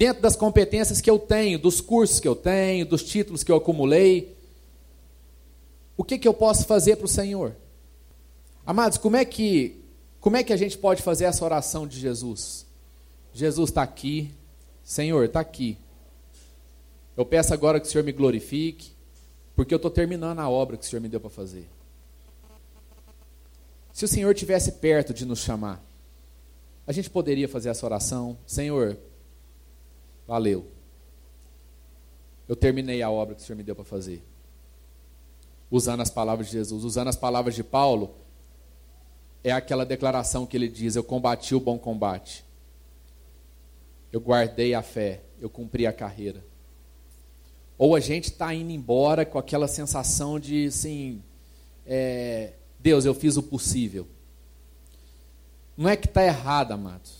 Dentro 0.00 0.22
das 0.22 0.34
competências 0.34 0.98
que 0.98 1.10
eu 1.10 1.18
tenho, 1.18 1.58
dos 1.58 1.78
cursos 1.82 2.20
que 2.20 2.26
eu 2.26 2.34
tenho, 2.34 2.86
dos 2.86 3.04
títulos 3.04 3.44
que 3.44 3.52
eu 3.52 3.56
acumulei, 3.56 4.34
o 5.94 6.02
que, 6.02 6.18
que 6.18 6.26
eu 6.26 6.32
posso 6.32 6.64
fazer 6.64 6.96
para 6.96 7.04
o 7.04 7.08
Senhor? 7.08 7.54
Amados, 8.64 8.96
como 8.96 9.16
é 9.16 9.26
que 9.26 9.78
como 10.18 10.38
é 10.38 10.42
que 10.42 10.54
a 10.54 10.56
gente 10.56 10.78
pode 10.78 11.02
fazer 11.02 11.26
essa 11.26 11.44
oração 11.44 11.86
de 11.86 12.00
Jesus? 12.00 12.64
Jesus 13.34 13.68
está 13.68 13.82
aqui, 13.82 14.32
Senhor, 14.82 15.26
está 15.26 15.40
aqui. 15.40 15.76
Eu 17.14 17.26
peço 17.26 17.52
agora 17.52 17.78
que 17.78 17.86
o 17.86 17.90
Senhor 17.90 18.02
me 18.02 18.12
glorifique, 18.12 18.92
porque 19.54 19.74
eu 19.74 19.76
estou 19.76 19.90
terminando 19.90 20.38
a 20.38 20.48
obra 20.48 20.78
que 20.78 20.86
o 20.86 20.88
Senhor 20.88 21.02
me 21.02 21.10
deu 21.10 21.20
para 21.20 21.28
fazer. 21.28 21.68
Se 23.92 24.06
o 24.06 24.08
Senhor 24.08 24.34
tivesse 24.34 24.72
perto 24.72 25.12
de 25.12 25.26
nos 25.26 25.40
chamar, 25.40 25.84
a 26.86 26.92
gente 26.92 27.10
poderia 27.10 27.46
fazer 27.46 27.68
essa 27.68 27.84
oração: 27.84 28.38
Senhor, 28.46 28.96
valeu. 30.30 30.64
Eu 32.46 32.54
terminei 32.54 33.02
a 33.02 33.10
obra 33.10 33.34
que 33.34 33.42
o 33.42 33.44
Senhor 33.44 33.56
me 33.56 33.64
deu 33.64 33.74
para 33.74 33.84
fazer. 33.84 34.24
Usando 35.68 36.02
as 36.02 36.10
palavras 36.10 36.46
de 36.46 36.52
Jesus, 36.52 36.84
usando 36.84 37.08
as 37.08 37.16
palavras 37.16 37.52
de 37.52 37.64
Paulo, 37.64 38.14
é 39.42 39.50
aquela 39.50 39.84
declaração 39.84 40.46
que 40.46 40.56
ele 40.56 40.68
diz: 40.68 40.94
Eu 40.94 41.02
combati 41.02 41.52
o 41.52 41.58
bom 41.58 41.76
combate, 41.76 42.44
eu 44.12 44.20
guardei 44.20 44.72
a 44.72 44.82
fé, 44.82 45.20
eu 45.40 45.50
cumpri 45.50 45.84
a 45.84 45.92
carreira. 45.92 46.44
Ou 47.76 47.96
a 47.96 48.00
gente 48.00 48.26
está 48.26 48.54
indo 48.54 48.70
embora 48.70 49.26
com 49.26 49.36
aquela 49.36 49.66
sensação 49.66 50.38
de, 50.38 50.66
assim, 50.66 51.20
é, 51.84 52.52
Deus, 52.78 53.04
eu 53.04 53.14
fiz 53.14 53.36
o 53.36 53.42
possível. 53.42 54.06
Não 55.76 55.88
é 55.88 55.96
que 55.96 56.06
está 56.06 56.24
errado, 56.24 56.70
amados. 56.70 57.19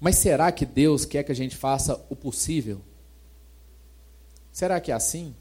Mas 0.00 0.16
será 0.16 0.50
que 0.52 0.66
Deus 0.66 1.04
quer 1.04 1.22
que 1.22 1.32
a 1.32 1.34
gente 1.34 1.56
faça 1.56 2.04
o 2.10 2.16
possível? 2.16 2.80
Será 4.52 4.80
que 4.80 4.92
é 4.92 4.94
assim? 4.94 5.34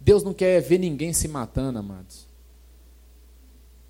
Deus 0.00 0.22
não 0.22 0.32
quer 0.32 0.60
ver 0.60 0.78
ninguém 0.78 1.12
se 1.12 1.28
matando, 1.28 1.78
amados. 1.78 2.26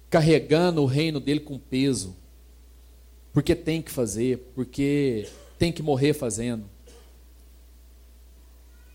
Carregando 0.08 0.82
o 0.82 0.86
reino 0.86 1.20
dele 1.20 1.40
com 1.40 1.58
peso. 1.58 2.16
Porque 3.32 3.54
tem 3.54 3.80
que 3.80 3.90
fazer, 3.90 4.38
porque 4.54 5.28
tem 5.58 5.72
que 5.72 5.82
morrer 5.82 6.14
fazendo. 6.14 6.64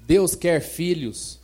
Deus 0.01 0.36
quer 0.36 0.60
filhos 0.62 1.39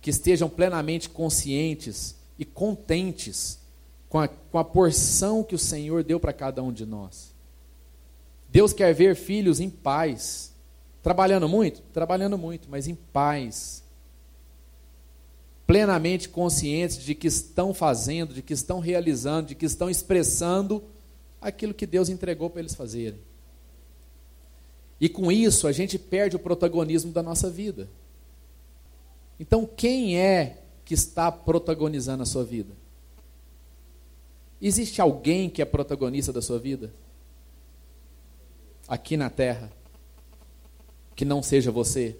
que 0.00 0.10
estejam 0.10 0.48
plenamente 0.48 1.08
conscientes 1.08 2.16
e 2.38 2.44
contentes 2.44 3.60
com 4.08 4.18
a, 4.18 4.28
com 4.28 4.58
a 4.58 4.64
porção 4.64 5.44
que 5.44 5.54
o 5.54 5.58
Senhor 5.58 6.02
deu 6.02 6.18
para 6.18 6.32
cada 6.32 6.62
um 6.62 6.72
de 6.72 6.84
nós. 6.84 7.31
Deus 8.52 8.74
quer 8.74 8.92
ver 8.92 9.16
filhos 9.16 9.60
em 9.60 9.70
paz. 9.70 10.52
Trabalhando 11.02 11.48
muito? 11.48 11.80
Trabalhando 11.92 12.36
muito, 12.36 12.68
mas 12.70 12.86
em 12.86 12.94
paz. 12.94 13.82
Plenamente 15.66 16.28
conscientes 16.28 17.02
de 17.02 17.14
que 17.14 17.26
estão 17.26 17.72
fazendo, 17.72 18.34
de 18.34 18.42
que 18.42 18.52
estão 18.52 18.78
realizando, 18.78 19.48
de 19.48 19.54
que 19.54 19.64
estão 19.64 19.88
expressando 19.88 20.84
aquilo 21.40 21.72
que 21.72 21.86
Deus 21.86 22.10
entregou 22.10 22.50
para 22.50 22.60
eles 22.60 22.74
fazerem. 22.74 23.18
E 25.00 25.08
com 25.08 25.32
isso 25.32 25.66
a 25.66 25.72
gente 25.72 25.98
perde 25.98 26.36
o 26.36 26.38
protagonismo 26.38 27.10
da 27.10 27.22
nossa 27.22 27.48
vida. 27.48 27.88
Então, 29.40 29.66
quem 29.66 30.18
é 30.20 30.58
que 30.84 30.92
está 30.92 31.32
protagonizando 31.32 32.22
a 32.22 32.26
sua 32.26 32.44
vida? 32.44 32.74
Existe 34.60 35.00
alguém 35.00 35.48
que 35.48 35.62
é 35.62 35.64
protagonista 35.64 36.32
da 36.32 36.42
sua 36.42 36.58
vida? 36.58 36.92
Aqui 38.92 39.16
na 39.16 39.30
terra? 39.30 39.72
Que 41.16 41.24
não 41.24 41.42
seja 41.42 41.70
você? 41.70 42.14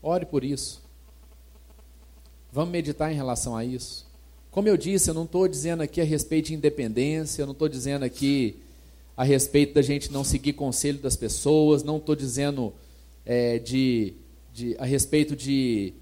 Ore 0.00 0.24
por 0.24 0.44
isso. 0.44 0.80
Vamos 2.52 2.70
meditar 2.70 3.10
em 3.10 3.16
relação 3.16 3.56
a 3.56 3.64
isso. 3.64 4.06
Como 4.52 4.68
eu 4.68 4.76
disse, 4.76 5.10
eu 5.10 5.14
não 5.14 5.24
estou 5.24 5.48
dizendo 5.48 5.82
aqui 5.82 6.00
a 6.00 6.04
respeito 6.04 6.46
de 6.46 6.54
independência, 6.54 7.42
eu 7.42 7.46
não 7.46 7.54
estou 7.54 7.68
dizendo 7.68 8.04
aqui 8.04 8.62
a 9.16 9.24
respeito 9.24 9.74
da 9.74 9.82
gente 9.82 10.12
não 10.12 10.22
seguir 10.22 10.52
conselho 10.52 11.00
das 11.00 11.16
pessoas, 11.16 11.82
não 11.82 11.96
estou 11.96 12.14
dizendo 12.14 12.72
é, 13.26 13.58
de, 13.58 14.14
de, 14.52 14.76
a 14.78 14.84
respeito 14.84 15.34
de, 15.34 15.92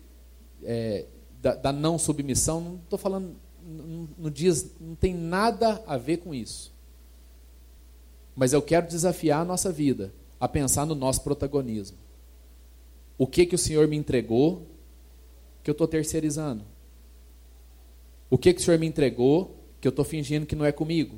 é, 0.65 1.07
da, 1.41 1.55
da, 1.55 1.73
não 1.73 1.99
submissão, 1.99 2.61
não 2.61 2.75
estou 2.75 2.99
falando, 2.99 3.35
não, 3.67 4.07
não, 4.19 4.31
diz, 4.31 4.71
não 4.79 4.95
tem 4.95 5.15
nada 5.15 5.83
a 5.87 5.97
ver 5.97 6.19
com 6.19 6.35
isso. 6.35 6.72
Mas 8.35 8.53
eu 8.53 8.62
quero 8.62 8.87
desafiar 8.87 9.42
a 9.42 9.45
nossa 9.45 9.71
vida 9.71 10.12
a 10.40 10.49
pensar 10.49 10.87
no 10.87 10.95
nosso 10.95 11.23
protagonismo. 11.23 11.97
O 13.18 13.27
que 13.27 13.47
que 13.47 13.55
o 13.55 13.59
Senhor 13.59 13.87
me 13.87 13.97
entregou 13.97 14.66
que 15.62 15.71
eu 15.71 15.73
estou 15.73 15.87
terceirizando? 15.87 16.64
O 18.29 18.38
que, 18.38 18.55
que 18.55 18.61
o 18.61 18.64
Senhor 18.64 18.81
me 18.81 18.87
entregou 18.87 19.55
que 19.81 19.87
eu 19.87 19.90
estou 19.90 20.05
fingindo 20.05 20.47
que 20.47 20.57
não 20.57 20.64
é 20.64 20.73
comigo? 20.73 21.16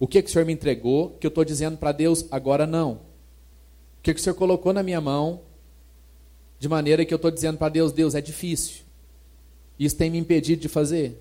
O 0.00 0.06
que, 0.06 0.22
que 0.22 0.30
o 0.30 0.32
Senhor 0.32 0.44
me 0.44 0.52
entregou 0.52 1.10
que 1.20 1.26
eu 1.26 1.28
estou 1.28 1.44
dizendo 1.44 1.76
para 1.76 1.92
Deus 1.92 2.24
agora 2.30 2.66
não? 2.66 2.92
O 2.94 4.02
que, 4.02 4.14
que 4.14 4.18
o 4.18 4.22
Senhor 4.22 4.34
colocou 4.34 4.72
na 4.72 4.82
minha 4.82 5.00
mão 5.00 5.42
de 6.58 6.68
maneira 6.68 7.04
que 7.04 7.12
eu 7.12 7.16
estou 7.16 7.30
dizendo 7.30 7.58
para 7.58 7.68
Deus, 7.68 7.92
Deus, 7.92 8.14
é 8.14 8.20
difícil. 8.20 8.82
Isso 9.78 9.96
tem 9.96 10.10
me 10.10 10.18
impedido 10.18 10.62
de 10.62 10.68
fazer. 10.68 11.20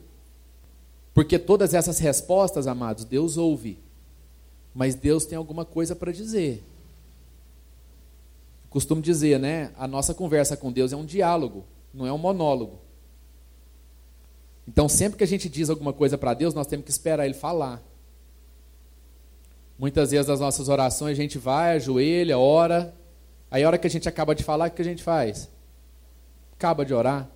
Porque 1.13 1.37
todas 1.37 1.73
essas 1.73 1.99
respostas, 1.99 2.65
amados, 2.65 3.03
Deus 3.03 3.37
ouve. 3.37 3.77
Mas 4.73 4.95
Deus 4.95 5.25
tem 5.25 5.37
alguma 5.37 5.65
coisa 5.65 5.95
para 5.95 6.11
dizer. 6.11 6.63
Costumo 8.69 9.01
dizer, 9.01 9.39
né? 9.39 9.71
A 9.77 9.87
nossa 9.87 10.13
conversa 10.13 10.55
com 10.55 10.71
Deus 10.71 10.93
é 10.93 10.95
um 10.95 11.05
diálogo 11.05 11.65
não 11.93 12.07
é 12.07 12.13
um 12.13 12.17
monólogo. 12.17 12.79
Então, 14.67 14.87
sempre 14.87 15.17
que 15.17 15.23
a 15.23 15.27
gente 15.27 15.49
diz 15.49 15.69
alguma 15.69 15.91
coisa 15.91 16.17
para 16.17 16.33
Deus, 16.33 16.53
nós 16.53 16.67
temos 16.67 16.85
que 16.85 16.91
esperar 16.91 17.25
Ele 17.25 17.33
falar. 17.33 17.81
Muitas 19.77 20.11
vezes, 20.11 20.27
nas 20.27 20.39
nossas 20.39 20.69
orações, 20.69 21.17
a 21.17 21.21
gente 21.21 21.37
vai, 21.37 21.75
ajoelha, 21.75 22.37
ora. 22.37 22.93
Aí, 23.49 23.63
a 23.63 23.67
hora 23.67 23.77
que 23.77 23.87
a 23.87 23.89
gente 23.89 24.07
acaba 24.07 24.35
de 24.35 24.43
falar, 24.43 24.69
o 24.69 24.71
que 24.71 24.81
a 24.81 24.85
gente 24.85 25.03
faz? 25.03 25.49
Acaba 26.53 26.85
de 26.85 26.93
orar. 26.93 27.27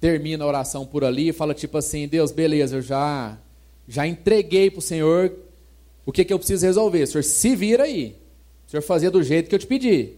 Termina 0.00 0.44
a 0.44 0.46
oração 0.46 0.84
por 0.84 1.04
ali 1.04 1.28
e 1.28 1.32
fala 1.32 1.54
tipo 1.54 1.78
assim: 1.78 2.06
Deus, 2.06 2.32
beleza, 2.32 2.76
eu 2.76 2.82
já, 2.82 3.38
já 3.88 4.06
entreguei 4.06 4.70
para 4.70 4.80
o 4.80 4.82
Senhor 4.82 5.32
o 6.06 6.12
que, 6.12 6.24
que 6.24 6.32
eu 6.32 6.38
preciso 6.38 6.66
resolver. 6.66 7.02
O 7.02 7.06
Senhor 7.06 7.24
se 7.24 7.56
vira 7.56 7.84
aí. 7.84 8.16
O 8.66 8.70
Senhor 8.70 8.82
fazia 8.82 9.10
do 9.10 9.22
jeito 9.22 9.48
que 9.48 9.54
eu 9.54 9.58
te 9.58 9.66
pedi. 9.66 10.14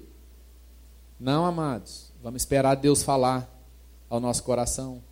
Não, 1.18 1.44
amados. 1.44 2.12
Vamos 2.22 2.42
esperar 2.42 2.74
Deus 2.74 3.02
falar 3.02 3.48
ao 4.08 4.20
nosso 4.20 4.42
coração. 4.42 5.02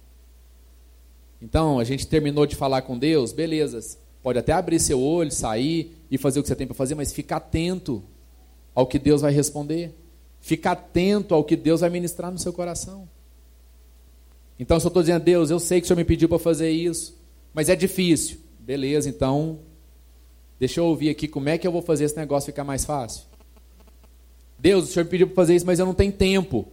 Então, 1.40 1.78
a 1.78 1.84
gente 1.84 2.06
terminou 2.06 2.46
de 2.46 2.56
falar 2.56 2.82
com 2.82 2.98
Deus, 2.98 3.32
beleza. 3.32 3.98
Pode 4.22 4.38
até 4.38 4.52
abrir 4.52 4.80
seu 4.80 5.00
olho, 5.00 5.30
sair 5.30 5.94
e 6.10 6.16
fazer 6.16 6.40
o 6.40 6.42
que 6.42 6.48
você 6.48 6.56
tem 6.56 6.66
para 6.66 6.74
fazer, 6.74 6.94
mas 6.94 7.12
fica 7.12 7.36
atento 7.36 8.02
ao 8.74 8.86
que 8.86 8.98
Deus 8.98 9.20
vai 9.20 9.32
responder. 9.32 9.94
Fica 10.40 10.72
atento 10.72 11.34
ao 11.34 11.44
que 11.44 11.56
Deus 11.56 11.80
vai 11.80 11.90
ministrar 11.90 12.30
no 12.30 12.38
seu 12.38 12.52
coração. 12.52 13.08
Então, 14.58 14.78
se 14.78 14.86
eu 14.86 14.88
estou 14.88 15.02
dizendo, 15.02 15.22
Deus, 15.22 15.50
eu 15.50 15.58
sei 15.58 15.80
que 15.80 15.84
o 15.84 15.88
Senhor 15.88 15.96
me 15.96 16.04
pediu 16.04 16.28
para 16.28 16.38
fazer 16.38 16.70
isso, 16.70 17.14
mas 17.52 17.68
é 17.68 17.76
difícil. 17.76 18.38
Beleza, 18.58 19.08
então, 19.08 19.58
deixa 20.58 20.80
eu 20.80 20.86
ouvir 20.86 21.10
aqui 21.10 21.28
como 21.28 21.48
é 21.48 21.58
que 21.58 21.66
eu 21.66 21.72
vou 21.72 21.82
fazer 21.82 22.04
esse 22.04 22.16
negócio 22.16 22.46
ficar 22.46 22.64
mais 22.64 22.84
fácil. 22.84 23.24
Deus, 24.58 24.84
o 24.84 24.92
Senhor 24.92 25.06
pediu 25.06 25.26
para 25.26 25.36
fazer 25.36 25.56
isso, 25.56 25.66
mas 25.66 25.78
eu 25.78 25.86
não 25.86 25.94
tenho 25.94 26.12
tempo. 26.12 26.66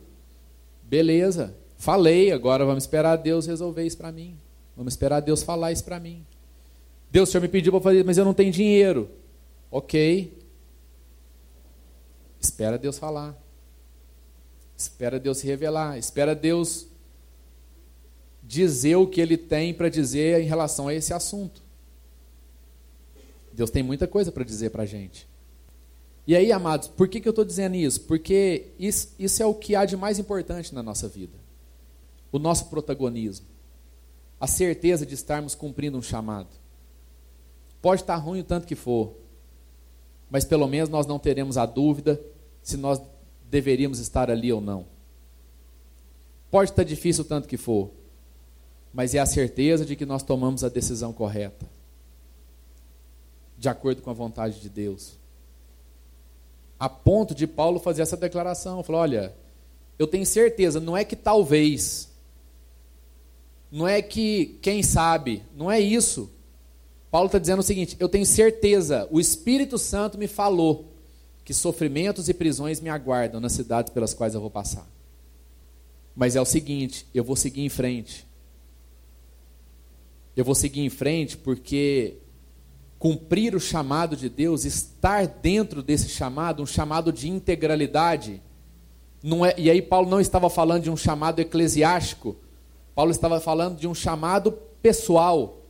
Beleza, 0.83 1.55
falei, 1.77 2.31
agora 2.31 2.65
vamos 2.65 2.83
esperar 2.83 3.15
Deus 3.17 3.45
resolver 3.45 3.85
isso 3.85 3.97
para 3.97 4.11
mim. 4.11 4.35
Vamos 4.75 4.93
esperar 4.93 5.19
Deus 5.19 5.43
falar 5.43 5.71
isso 5.71 5.83
para 5.83 5.99
mim. 5.99 6.25
Deus, 7.11 7.27
o 7.27 7.31
Senhor 7.31 7.41
me 7.41 7.47
pediu 7.49 7.71
para 7.73 7.81
fazer, 7.81 8.05
mas 8.05 8.17
eu 8.17 8.23
não 8.23 8.33
tenho 8.33 8.51
dinheiro. 8.51 9.09
Ok. 9.69 10.37
Espera 12.39 12.77
Deus 12.77 12.97
falar. 12.97 13.37
Espera 14.77 15.19
Deus 15.19 15.37
se 15.39 15.45
revelar. 15.45 15.97
Espera 15.97 16.33
Deus 16.33 16.87
dizer 18.41 18.95
o 18.95 19.07
que 19.07 19.21
Ele 19.21 19.37
tem 19.37 19.73
para 19.73 19.89
dizer 19.89 20.41
em 20.41 20.45
relação 20.45 20.87
a 20.87 20.93
esse 20.93 21.13
assunto. 21.13 21.60
Deus 23.53 23.69
tem 23.69 23.83
muita 23.83 24.07
coisa 24.07 24.31
para 24.31 24.43
dizer 24.43 24.69
para 24.69 24.83
a 24.83 24.85
gente. 24.85 25.27
E 26.25 26.35
aí, 26.35 26.51
amados, 26.51 26.87
por 26.87 27.07
que, 27.07 27.19
que 27.19 27.27
eu 27.27 27.31
estou 27.31 27.43
dizendo 27.43 27.75
isso? 27.75 28.01
Porque 28.01 28.67
isso, 28.77 29.13
isso 29.17 29.41
é 29.41 29.45
o 29.45 29.53
que 29.53 29.75
há 29.75 29.85
de 29.85 29.97
mais 29.97 30.19
importante 30.19 30.73
na 30.73 30.83
nossa 30.83 31.07
vida. 31.07 31.37
O 32.31 32.39
nosso 32.39 32.65
protagonismo. 32.67 33.47
A 34.39 34.47
certeza 34.47 35.05
de 35.05 35.15
estarmos 35.15 35.55
cumprindo 35.55 35.97
um 35.97 36.01
chamado. 36.01 36.49
Pode 37.81 38.01
estar 38.01 38.15
ruim 38.17 38.41
o 38.41 38.43
tanto 38.43 38.67
que 38.67 38.75
for, 38.75 39.15
mas 40.29 40.45
pelo 40.45 40.67
menos 40.67 40.87
nós 40.87 41.07
não 41.07 41.17
teremos 41.17 41.57
a 41.57 41.65
dúvida 41.65 42.21
se 42.61 42.77
nós 42.77 43.01
deveríamos 43.49 43.99
estar 43.99 44.29
ali 44.29 44.53
ou 44.53 44.61
não. 44.61 44.85
Pode 46.51 46.69
estar 46.69 46.83
difícil 46.83 47.23
o 47.23 47.27
tanto 47.27 47.47
que 47.47 47.57
for, 47.57 47.89
mas 48.93 49.15
é 49.15 49.19
a 49.19 49.25
certeza 49.25 49.85
de 49.85 49.95
que 49.95 50.05
nós 50.05 50.21
tomamos 50.21 50.63
a 50.63 50.69
decisão 50.69 51.11
correta, 51.11 51.65
de 53.61 53.69
acordo 53.69 54.01
com 54.01 54.09
a 54.09 54.13
vontade 54.13 54.59
de 54.59 54.67
Deus 54.67 55.21
a 56.81 56.89
ponto 56.89 57.35
de 57.35 57.45
Paulo 57.45 57.79
fazer 57.79 58.01
essa 58.01 58.17
declaração. 58.17 58.81
Falou: 58.81 59.01
olha, 59.01 59.35
eu 59.99 60.07
tenho 60.07 60.25
certeza, 60.25 60.79
não 60.79 60.97
é 60.97 61.05
que 61.05 61.15
talvez, 61.15 62.09
não 63.71 63.87
é 63.87 64.01
que 64.01 64.57
quem 64.63 64.81
sabe, 64.81 65.43
não 65.55 65.69
é 65.69 65.79
isso. 65.79 66.27
Paulo 67.11 67.27
está 67.27 67.37
dizendo 67.37 67.59
o 67.59 67.63
seguinte: 67.63 67.95
eu 67.99 68.09
tenho 68.09 68.25
certeza, 68.25 69.07
o 69.11 69.19
Espírito 69.19 69.77
Santo 69.77 70.17
me 70.17 70.27
falou 70.27 70.91
que 71.45 71.53
sofrimentos 71.53 72.27
e 72.27 72.33
prisões 72.33 72.81
me 72.81 72.89
aguardam 72.89 73.39
nas 73.39 73.51
cidades 73.51 73.93
pelas 73.93 74.15
quais 74.15 74.33
eu 74.33 74.41
vou 74.41 74.49
passar. 74.49 74.89
Mas 76.15 76.35
é 76.35 76.41
o 76.41 76.45
seguinte: 76.45 77.05
eu 77.13 77.23
vou 77.23 77.35
seguir 77.35 77.61
em 77.61 77.69
frente. 77.69 78.25
Eu 80.35 80.43
vou 80.43 80.55
seguir 80.55 80.81
em 80.81 80.89
frente 80.89 81.37
porque 81.37 82.17
cumprir 83.01 83.55
o 83.55 83.59
chamado 83.59 84.15
de 84.15 84.29
Deus, 84.29 84.63
estar 84.63 85.25
dentro 85.25 85.81
desse 85.81 86.07
chamado, 86.07 86.61
um 86.61 86.67
chamado 86.67 87.11
de 87.11 87.27
integralidade. 87.27 88.39
Não 89.23 89.43
é, 89.43 89.55
e 89.57 89.71
aí 89.71 89.81
Paulo 89.81 90.07
não 90.07 90.21
estava 90.21 90.51
falando 90.51 90.83
de 90.83 90.91
um 90.91 90.95
chamado 90.95 91.39
eclesiástico, 91.39 92.35
Paulo 92.93 93.09
estava 93.09 93.39
falando 93.41 93.75
de 93.75 93.87
um 93.87 93.95
chamado 93.95 94.51
pessoal. 94.83 95.63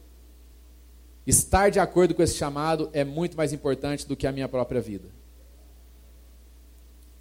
Estar 1.25 1.71
de 1.71 1.79
acordo 1.79 2.13
com 2.13 2.21
esse 2.21 2.35
chamado 2.35 2.89
é 2.91 3.05
muito 3.05 3.37
mais 3.37 3.53
importante 3.53 4.05
do 4.05 4.17
que 4.17 4.27
a 4.27 4.31
minha 4.33 4.49
própria 4.49 4.81
vida. 4.81 5.07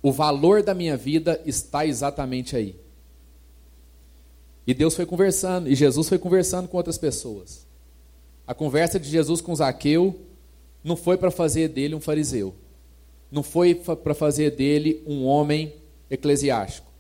O 0.02 0.10
valor 0.10 0.60
da 0.60 0.74
minha 0.74 0.96
vida 0.96 1.40
está 1.46 1.86
exatamente 1.86 2.56
aí. 2.56 2.74
E 4.66 4.74
Deus 4.74 4.96
foi 4.96 5.06
conversando, 5.06 5.68
e 5.68 5.74
Jesus 5.76 6.08
foi 6.08 6.18
conversando 6.18 6.66
com 6.66 6.76
outras 6.76 6.98
pessoas. 6.98 7.69
A 8.50 8.54
conversa 8.54 8.98
de 8.98 9.08
Jesus 9.08 9.40
com 9.40 9.54
Zaqueu 9.54 10.22
não 10.82 10.96
foi 10.96 11.16
para 11.16 11.30
fazer 11.30 11.68
dele 11.68 11.94
um 11.94 12.00
fariseu. 12.00 12.52
Não 13.30 13.44
foi 13.44 13.76
para 13.76 14.12
fazer 14.12 14.50
dele 14.50 15.04
um 15.06 15.24
homem 15.24 15.72
eclesiástico. 16.10 16.90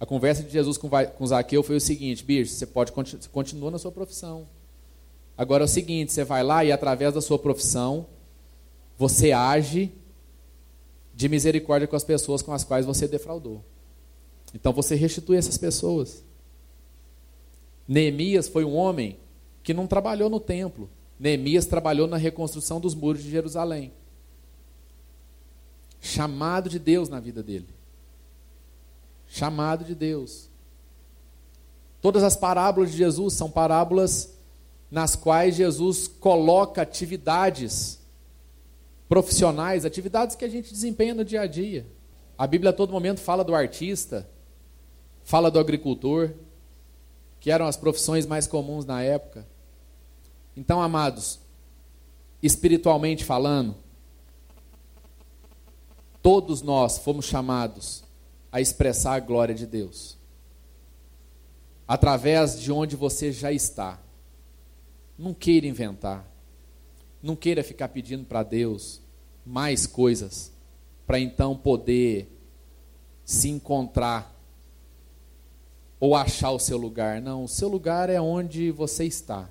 A 0.00 0.06
conversa 0.06 0.42
de 0.42 0.48
Jesus 0.48 0.78
com 0.78 1.26
Zaqueu 1.26 1.62
foi 1.62 1.76
o 1.76 1.80
seguinte: 1.82 2.24
bicho, 2.24 2.54
você 2.54 2.64
pode 2.64 2.92
você 2.92 3.70
na 3.70 3.78
sua 3.78 3.92
profissão. 3.92 4.48
Agora 5.36 5.64
é 5.64 5.66
o 5.66 5.68
seguinte: 5.68 6.14
você 6.14 6.24
vai 6.24 6.42
lá 6.42 6.64
e 6.64 6.72
através 6.72 7.12
da 7.12 7.20
sua 7.20 7.38
profissão, 7.38 8.06
você 8.96 9.32
age 9.32 9.92
de 11.14 11.28
misericórdia 11.28 11.86
com 11.86 11.94
as 11.94 12.04
pessoas 12.04 12.40
com 12.40 12.54
as 12.54 12.64
quais 12.64 12.86
você 12.86 13.06
defraudou. 13.06 13.62
Então 14.54 14.72
você 14.72 14.94
restitui 14.94 15.36
essas 15.36 15.58
pessoas. 15.58 16.24
Neemias 17.86 18.48
foi 18.48 18.64
um 18.64 18.74
homem 18.74 19.18
que 19.68 19.74
não 19.74 19.86
trabalhou 19.86 20.30
no 20.30 20.40
templo. 20.40 20.88
Neemias 21.20 21.66
trabalhou 21.66 22.06
na 22.06 22.16
reconstrução 22.16 22.80
dos 22.80 22.94
muros 22.94 23.22
de 23.22 23.30
Jerusalém. 23.30 23.92
Chamado 26.00 26.70
de 26.70 26.78
Deus 26.78 27.10
na 27.10 27.20
vida 27.20 27.42
dele. 27.42 27.68
Chamado 29.26 29.84
de 29.84 29.94
Deus. 29.94 30.48
Todas 32.00 32.22
as 32.22 32.34
parábolas 32.34 32.92
de 32.92 32.96
Jesus 32.96 33.34
são 33.34 33.50
parábolas 33.50 34.38
nas 34.90 35.14
quais 35.14 35.56
Jesus 35.56 36.08
coloca 36.08 36.80
atividades 36.80 38.00
profissionais, 39.06 39.84
atividades 39.84 40.34
que 40.34 40.46
a 40.46 40.48
gente 40.48 40.72
desempenha 40.72 41.12
no 41.12 41.26
dia 41.26 41.42
a 41.42 41.46
dia. 41.46 41.86
A 42.38 42.46
Bíblia 42.46 42.70
a 42.70 42.72
todo 42.72 42.90
momento 42.90 43.20
fala 43.20 43.44
do 43.44 43.54
artista, 43.54 44.26
fala 45.24 45.50
do 45.50 45.58
agricultor, 45.58 46.32
que 47.38 47.50
eram 47.50 47.66
as 47.66 47.76
profissões 47.76 48.24
mais 48.24 48.46
comuns 48.46 48.86
na 48.86 49.02
época. 49.02 49.46
Então, 50.58 50.82
amados, 50.82 51.38
espiritualmente 52.42 53.24
falando, 53.24 53.76
todos 56.20 56.62
nós 56.62 56.98
fomos 56.98 57.26
chamados 57.26 58.02
a 58.50 58.60
expressar 58.60 59.14
a 59.14 59.20
glória 59.20 59.54
de 59.54 59.64
Deus 59.64 60.18
através 61.86 62.60
de 62.60 62.72
onde 62.72 62.96
você 62.96 63.30
já 63.30 63.52
está. 63.52 64.00
Não 65.16 65.32
queira 65.32 65.64
inventar. 65.64 66.28
Não 67.22 67.36
queira 67.36 67.62
ficar 67.62 67.88
pedindo 67.90 68.24
para 68.24 68.42
Deus 68.42 69.00
mais 69.46 69.86
coisas 69.86 70.52
para 71.06 71.20
então 71.20 71.56
poder 71.56 72.36
se 73.24 73.48
encontrar 73.48 74.36
ou 76.00 76.16
achar 76.16 76.50
o 76.50 76.58
seu 76.58 76.76
lugar. 76.76 77.22
Não, 77.22 77.44
o 77.44 77.48
seu 77.48 77.68
lugar 77.68 78.10
é 78.10 78.20
onde 78.20 78.72
você 78.72 79.04
está. 79.04 79.48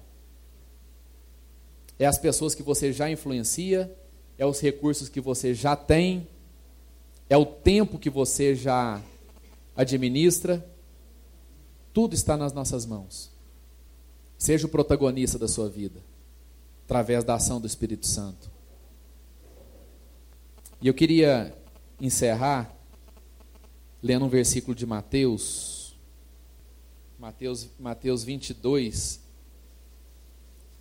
É 2.00 2.06
as 2.06 2.18
pessoas 2.18 2.54
que 2.54 2.64
você 2.64 2.94
já 2.94 3.10
influencia, 3.10 3.94
é 4.38 4.46
os 4.46 4.60
recursos 4.60 5.10
que 5.10 5.20
você 5.20 5.54
já 5.54 5.76
tem, 5.76 6.28
é 7.30 7.36
o 7.36 7.46
tempo 7.46 7.98
que 7.98 8.10
você 8.10 8.54
já 8.54 9.02
administra. 9.76 10.66
Tudo 11.94 12.14
está 12.14 12.38
nas 12.38 12.54
nossas 12.54 12.86
mãos. 12.86 13.32
Seja 14.38 14.68
o 14.68 14.70
protagonista 14.70 15.40
da 15.40 15.48
sua 15.48 15.68
vida, 15.68 16.00
através 16.86 17.24
da 17.24 17.36
ação 17.36 17.60
do 17.60 17.66
Espírito 17.66 18.06
Santo. 18.06 18.52
E 20.80 20.88
eu 20.88 20.94
queria 20.94 21.56
encerrar 22.00 22.72
lendo 24.02 24.26
um 24.26 24.30
versículo 24.30 24.76
de 24.76 24.86
Mateus, 24.86 25.98
Mateus, 27.18 27.68
Mateus 27.80 28.24
22, 28.24 29.20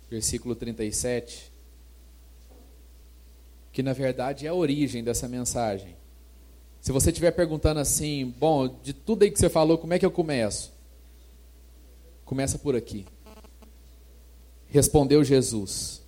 versículo 0.09 0.55
37, 0.55 1.51
que 3.71 3.83
na 3.83 3.93
verdade 3.93 4.45
é 4.45 4.49
a 4.49 4.53
origem 4.53 5.03
dessa 5.03 5.27
mensagem. 5.27 5.95
Se 6.81 6.91
você 6.91 7.09
estiver 7.09 7.31
perguntando 7.31 7.79
assim, 7.79 8.33
bom, 8.39 8.67
de 8.81 8.93
tudo 8.93 9.23
aí 9.23 9.31
que 9.31 9.39
você 9.39 9.49
falou, 9.49 9.77
como 9.77 9.93
é 9.93 9.99
que 9.99 10.05
eu 10.05 10.11
começo? 10.11 10.71
Começa 12.23 12.57
por 12.57 12.75
aqui. 12.75 13.05
Respondeu 14.67 15.23
Jesus. 15.23 16.01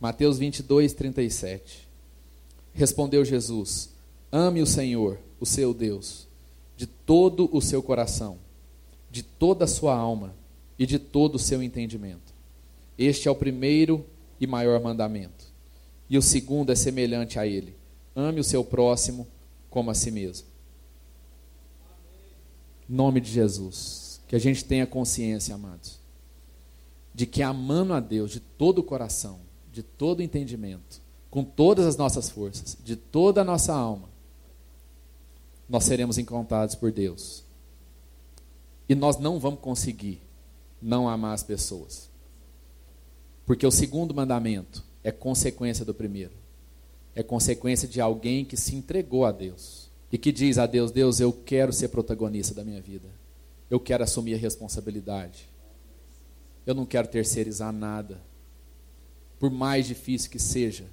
Mateus 0.00 0.38
22, 0.38 0.92
37. 0.92 1.88
Respondeu 2.72 3.24
Jesus: 3.24 3.90
Ame 4.30 4.62
o 4.62 4.66
Senhor, 4.66 5.18
o 5.40 5.46
seu 5.46 5.74
Deus, 5.74 6.28
de 6.76 6.86
todo 6.86 7.48
o 7.52 7.60
seu 7.60 7.82
coração, 7.82 8.38
de 9.10 9.22
toda 9.22 9.64
a 9.64 9.68
sua 9.68 9.96
alma 9.96 10.34
e 10.78 10.86
de 10.86 10.98
todo 10.98 11.34
o 11.34 11.38
seu 11.38 11.62
entendimento. 11.62 12.27
Este 12.98 13.28
é 13.28 13.30
o 13.30 13.36
primeiro 13.36 14.04
e 14.40 14.46
maior 14.46 14.80
mandamento. 14.80 15.46
E 16.10 16.18
o 16.18 16.22
segundo 16.22 16.72
é 16.72 16.74
semelhante 16.74 17.38
a 17.38 17.46
ele: 17.46 17.76
ame 18.14 18.40
o 18.40 18.44
seu 18.44 18.64
próximo 18.64 19.26
como 19.70 19.90
a 19.90 19.94
si 19.94 20.10
mesmo. 20.10 20.48
Nome 22.88 23.20
de 23.20 23.30
Jesus. 23.30 24.20
Que 24.26 24.36
a 24.36 24.38
gente 24.38 24.62
tenha 24.62 24.86
consciência, 24.86 25.54
amados, 25.54 25.98
de 27.14 27.24
que 27.24 27.42
amando 27.42 27.94
a 27.94 28.00
Deus 28.00 28.30
de 28.30 28.40
todo 28.40 28.80
o 28.80 28.84
coração, 28.84 29.40
de 29.72 29.82
todo 29.82 30.18
o 30.18 30.22
entendimento, 30.22 31.00
com 31.30 31.42
todas 31.42 31.86
as 31.86 31.96
nossas 31.96 32.28
forças, 32.28 32.76
de 32.84 32.94
toda 32.94 33.40
a 33.40 33.44
nossa 33.44 33.72
alma, 33.72 34.10
nós 35.66 35.84
seremos 35.84 36.18
encontrados 36.18 36.74
por 36.74 36.92
Deus. 36.92 37.42
E 38.86 38.94
nós 38.94 39.18
não 39.18 39.38
vamos 39.38 39.60
conseguir 39.60 40.20
não 40.80 41.08
amar 41.08 41.32
as 41.32 41.42
pessoas. 41.42 42.10
Porque 43.48 43.66
o 43.66 43.70
segundo 43.70 44.14
mandamento 44.14 44.84
é 45.02 45.10
consequência 45.10 45.82
do 45.82 45.94
primeiro. 45.94 46.34
É 47.14 47.22
consequência 47.22 47.88
de 47.88 47.98
alguém 47.98 48.44
que 48.44 48.58
se 48.58 48.76
entregou 48.76 49.24
a 49.24 49.32
Deus 49.32 49.90
e 50.12 50.18
que 50.18 50.30
diz 50.30 50.58
a 50.58 50.66
Deus: 50.66 50.90
Deus, 50.90 51.18
eu 51.18 51.32
quero 51.32 51.72
ser 51.72 51.88
protagonista 51.88 52.52
da 52.52 52.62
minha 52.62 52.82
vida. 52.82 53.08
Eu 53.70 53.80
quero 53.80 54.04
assumir 54.04 54.34
a 54.34 54.36
responsabilidade. 54.36 55.48
Eu 56.66 56.74
não 56.74 56.84
quero 56.84 57.08
terceirizar 57.08 57.72
nada. 57.72 58.20
Por 59.40 59.50
mais 59.50 59.86
difícil 59.86 60.30
que 60.30 60.38
seja. 60.38 60.84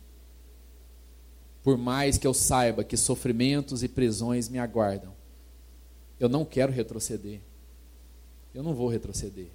Por 1.62 1.78
mais 1.78 2.18
que 2.18 2.26
eu 2.26 2.34
saiba 2.34 2.86
que 2.86 2.96
sofrimentos 2.96 3.84
e 3.84 3.90
prisões 3.90 4.48
me 4.48 4.60
aguardam. 4.60 5.14
Eu 6.18 6.30
não 6.30 6.46
quero 6.46 6.72
retroceder. 6.72 7.42
Eu 8.54 8.64
não 8.64 8.74
vou 8.74 8.88
retroceder. 8.88 9.50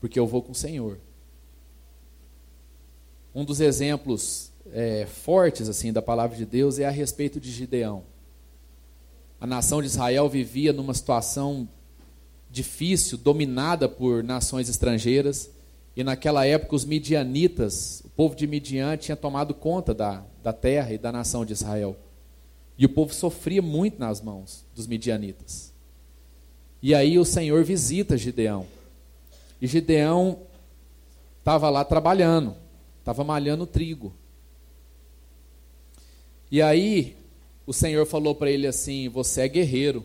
Porque 0.00 0.18
eu 0.18 0.26
vou 0.26 0.40
com 0.40 0.52
o 0.52 0.54
Senhor. 0.54 0.98
Um 3.34 3.44
dos 3.44 3.60
exemplos 3.60 4.52
é, 4.72 5.06
fortes 5.06 5.68
assim 5.68 5.92
da 5.92 6.00
palavra 6.00 6.36
de 6.36 6.46
Deus 6.46 6.78
é 6.78 6.84
a 6.84 6.90
respeito 6.90 7.40
de 7.40 7.50
Gideão. 7.50 8.04
A 9.40 9.46
nação 9.46 9.82
de 9.82 9.88
Israel 9.88 10.28
vivia 10.28 10.72
numa 10.72 10.94
situação 10.94 11.68
difícil, 12.48 13.18
dominada 13.18 13.88
por 13.88 14.22
nações 14.22 14.68
estrangeiras, 14.68 15.50
e 15.96 16.04
naquela 16.04 16.46
época 16.46 16.76
os 16.76 16.84
midianitas, 16.84 18.02
o 18.04 18.08
povo 18.10 18.36
de 18.36 18.46
Midian 18.46 18.96
tinha 18.96 19.16
tomado 19.16 19.52
conta 19.52 19.92
da, 19.92 20.24
da 20.42 20.52
terra 20.52 20.92
e 20.92 20.98
da 20.98 21.10
nação 21.10 21.44
de 21.44 21.52
Israel. 21.52 21.96
E 22.78 22.86
o 22.86 22.88
povo 22.88 23.12
sofria 23.12 23.60
muito 23.60 23.98
nas 23.98 24.20
mãos 24.20 24.64
dos 24.74 24.86
midianitas. 24.86 25.72
E 26.80 26.94
aí 26.94 27.18
o 27.18 27.24
Senhor 27.24 27.64
visita 27.64 28.16
Gideão. 28.16 28.66
E 29.60 29.66
Gideão 29.66 30.38
estava 31.40 31.68
lá 31.68 31.84
trabalhando 31.84 32.63
estava 33.04 33.22
malhando 33.22 33.66
trigo. 33.66 34.14
E 36.50 36.62
aí 36.62 37.14
o 37.66 37.72
Senhor 37.72 38.06
falou 38.06 38.34
para 38.34 38.50
ele 38.50 38.66
assim: 38.66 39.10
Você 39.10 39.42
é 39.42 39.48
guerreiro. 39.48 40.02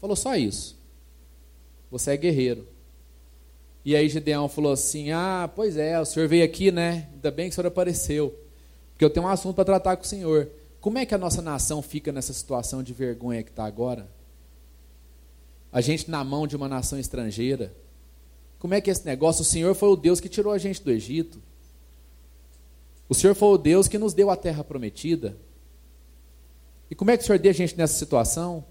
Falou 0.00 0.16
só 0.16 0.34
isso. 0.34 0.76
Você 1.92 2.10
é 2.10 2.16
guerreiro. 2.16 2.66
E 3.84 3.94
aí 3.94 4.08
Gideão 4.08 4.48
falou 4.48 4.72
assim: 4.72 5.12
Ah, 5.12 5.48
pois 5.54 5.76
é, 5.76 6.00
o 6.00 6.04
senhor 6.04 6.28
veio 6.28 6.44
aqui, 6.44 6.72
né? 6.72 7.08
Ainda 7.12 7.30
bem 7.30 7.48
que 7.48 7.52
o 7.52 7.54
senhor 7.54 7.68
apareceu. 7.68 8.36
Porque 8.90 9.04
eu 9.04 9.10
tenho 9.10 9.26
um 9.26 9.28
assunto 9.28 9.54
para 9.54 9.64
tratar 9.64 9.96
com 9.96 10.02
o 10.02 10.06
senhor. 10.06 10.50
Como 10.80 10.98
é 10.98 11.06
que 11.06 11.14
a 11.14 11.18
nossa 11.18 11.40
nação 11.40 11.80
fica 11.80 12.10
nessa 12.10 12.32
situação 12.32 12.82
de 12.82 12.92
vergonha 12.92 13.44
que 13.44 13.50
está 13.50 13.64
agora? 13.64 14.08
A 15.72 15.80
gente 15.80 16.10
na 16.10 16.24
mão 16.24 16.46
de 16.46 16.56
uma 16.56 16.68
nação 16.68 16.98
estrangeira 16.98 17.72
como 18.64 18.72
é 18.72 18.80
que 18.80 18.88
é 18.88 18.92
esse 18.92 19.04
negócio? 19.04 19.42
O 19.42 19.44
Senhor 19.44 19.74
foi 19.74 19.90
o 19.90 19.94
Deus 19.94 20.20
que 20.20 20.26
tirou 20.26 20.50
a 20.50 20.56
gente 20.56 20.82
do 20.82 20.90
Egito. 20.90 21.38
O 23.06 23.14
Senhor 23.14 23.34
foi 23.34 23.48
o 23.48 23.58
Deus 23.58 23.88
que 23.88 23.98
nos 23.98 24.14
deu 24.14 24.30
a 24.30 24.36
terra 24.36 24.64
prometida. 24.64 25.36
E 26.90 26.94
como 26.94 27.10
é 27.10 27.16
que 27.18 27.22
o 27.22 27.26
Senhor 27.26 27.38
deu 27.38 27.50
a 27.50 27.52
gente 27.52 27.76
nessa 27.76 27.92
situação? 27.92 28.64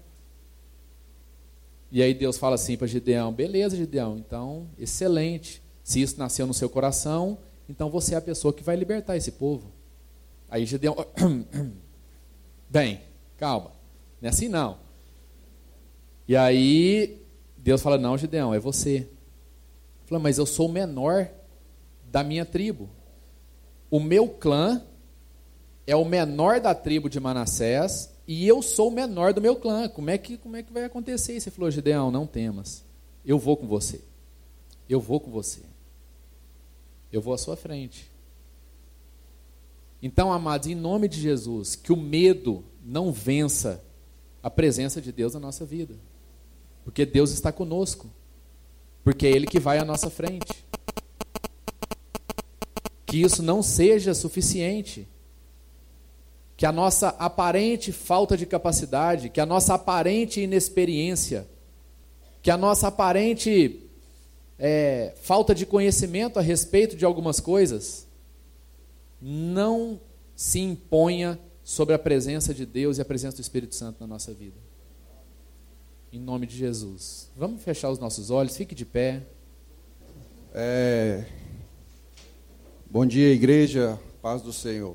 E 1.92 2.02
aí 2.02 2.12
Deus 2.12 2.36
fala 2.36 2.56
assim 2.56 2.76
para 2.76 2.88
Gideão: 2.88 3.32
beleza, 3.32 3.76
Gideão, 3.76 4.18
então, 4.18 4.66
excelente. 4.76 5.62
Se 5.84 6.02
isso 6.02 6.18
nasceu 6.18 6.44
no 6.44 6.52
seu 6.52 6.68
coração, 6.68 7.38
então 7.68 7.88
você 7.88 8.16
é 8.16 8.18
a 8.18 8.20
pessoa 8.20 8.52
que 8.52 8.64
vai 8.64 8.74
libertar 8.74 9.16
esse 9.16 9.30
povo. 9.30 9.70
Aí 10.50 10.66
Gideão, 10.66 10.96
bem, 12.68 13.00
calma, 13.38 13.70
não 14.20 14.26
é 14.26 14.30
assim 14.30 14.48
não. 14.48 14.76
E 16.26 16.34
aí 16.34 17.22
Deus 17.56 17.80
fala: 17.80 17.96
não, 17.96 18.18
Gideão, 18.18 18.52
é 18.52 18.58
você. 18.58 19.08
Falou, 20.06 20.22
mas 20.22 20.38
eu 20.38 20.46
sou 20.46 20.68
o 20.68 20.72
menor 20.72 21.30
da 22.10 22.22
minha 22.22 22.44
tribo. 22.44 22.88
O 23.90 24.00
meu 24.00 24.28
clã 24.28 24.82
é 25.86 25.96
o 25.96 26.04
menor 26.04 26.60
da 26.60 26.74
tribo 26.74 27.08
de 27.08 27.20
Manassés 27.20 28.12
e 28.26 28.46
eu 28.46 28.62
sou 28.62 28.88
o 28.88 28.92
menor 28.92 29.32
do 29.32 29.40
meu 29.40 29.56
clã. 29.56 29.88
Como 29.88 30.10
é 30.10 30.18
que, 30.18 30.36
como 30.38 30.56
é 30.56 30.62
que 30.62 30.72
vai 30.72 30.84
acontecer 30.84 31.36
isso? 31.36 31.48
Ele 31.48 31.56
falou, 31.56 31.70
Gideão, 31.70 32.10
não 32.10 32.26
temas. 32.26 32.84
Eu 33.24 33.38
vou 33.38 33.56
com 33.56 33.66
você. 33.66 34.00
Eu 34.88 35.00
vou 35.00 35.20
com 35.20 35.30
você. 35.30 35.60
Eu 37.12 37.20
vou 37.20 37.32
à 37.32 37.38
sua 37.38 37.56
frente. 37.56 38.10
Então, 40.02 40.32
amados, 40.32 40.68
em 40.68 40.74
nome 40.74 41.08
de 41.08 41.20
Jesus, 41.20 41.74
que 41.74 41.92
o 41.92 41.96
medo 41.96 42.62
não 42.84 43.10
vença 43.10 43.82
a 44.42 44.50
presença 44.50 45.00
de 45.00 45.10
Deus 45.10 45.32
na 45.32 45.40
nossa 45.40 45.64
vida. 45.64 45.94
Porque 46.84 47.06
Deus 47.06 47.30
está 47.30 47.50
conosco 47.50 48.10
porque 49.04 49.26
é 49.26 49.30
Ele 49.30 49.46
que 49.46 49.60
vai 49.60 49.78
à 49.78 49.84
nossa 49.84 50.08
frente. 50.08 50.64
Que 53.04 53.18
isso 53.18 53.42
não 53.42 53.62
seja 53.62 54.14
suficiente. 54.14 55.06
Que 56.56 56.64
a 56.64 56.72
nossa 56.72 57.08
aparente 57.10 57.92
falta 57.92 58.36
de 58.36 58.46
capacidade, 58.46 59.28
que 59.28 59.40
a 59.40 59.46
nossa 59.46 59.74
aparente 59.74 60.40
inexperiência, 60.40 61.46
que 62.42 62.50
a 62.50 62.56
nossa 62.56 62.88
aparente 62.88 63.82
é, 64.58 65.12
falta 65.20 65.54
de 65.54 65.66
conhecimento 65.66 66.38
a 66.38 66.42
respeito 66.42 66.96
de 66.96 67.04
algumas 67.04 67.40
coisas, 67.40 68.06
não 69.20 70.00
se 70.34 70.60
imponha 70.60 71.38
sobre 71.62 71.94
a 71.94 71.98
presença 71.98 72.54
de 72.54 72.64
Deus 72.64 72.98
e 72.98 73.02
a 73.02 73.04
presença 73.04 73.36
do 73.36 73.42
Espírito 73.42 73.74
Santo 73.74 74.00
na 74.00 74.06
nossa 74.06 74.32
vida 74.32 74.73
em 76.16 76.20
nome 76.20 76.46
de 76.46 76.56
Jesus. 76.56 77.28
Vamos 77.36 77.62
fechar 77.62 77.90
os 77.90 77.98
nossos 77.98 78.30
olhos, 78.30 78.56
fique 78.56 78.72
de 78.72 78.84
pé. 78.84 79.26
É, 80.52 81.24
Bom 82.88 83.04
dia, 83.04 83.32
igreja, 83.32 83.98
paz 84.22 84.40
do 84.40 84.52
Senhor. 84.52 84.94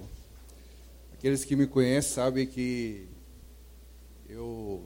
Aqueles 1.12 1.44
que 1.44 1.58
me 1.58 1.68
conhecem 1.68 2.14
sabem 2.14 2.48
que 2.48 3.06
eu 4.30 4.86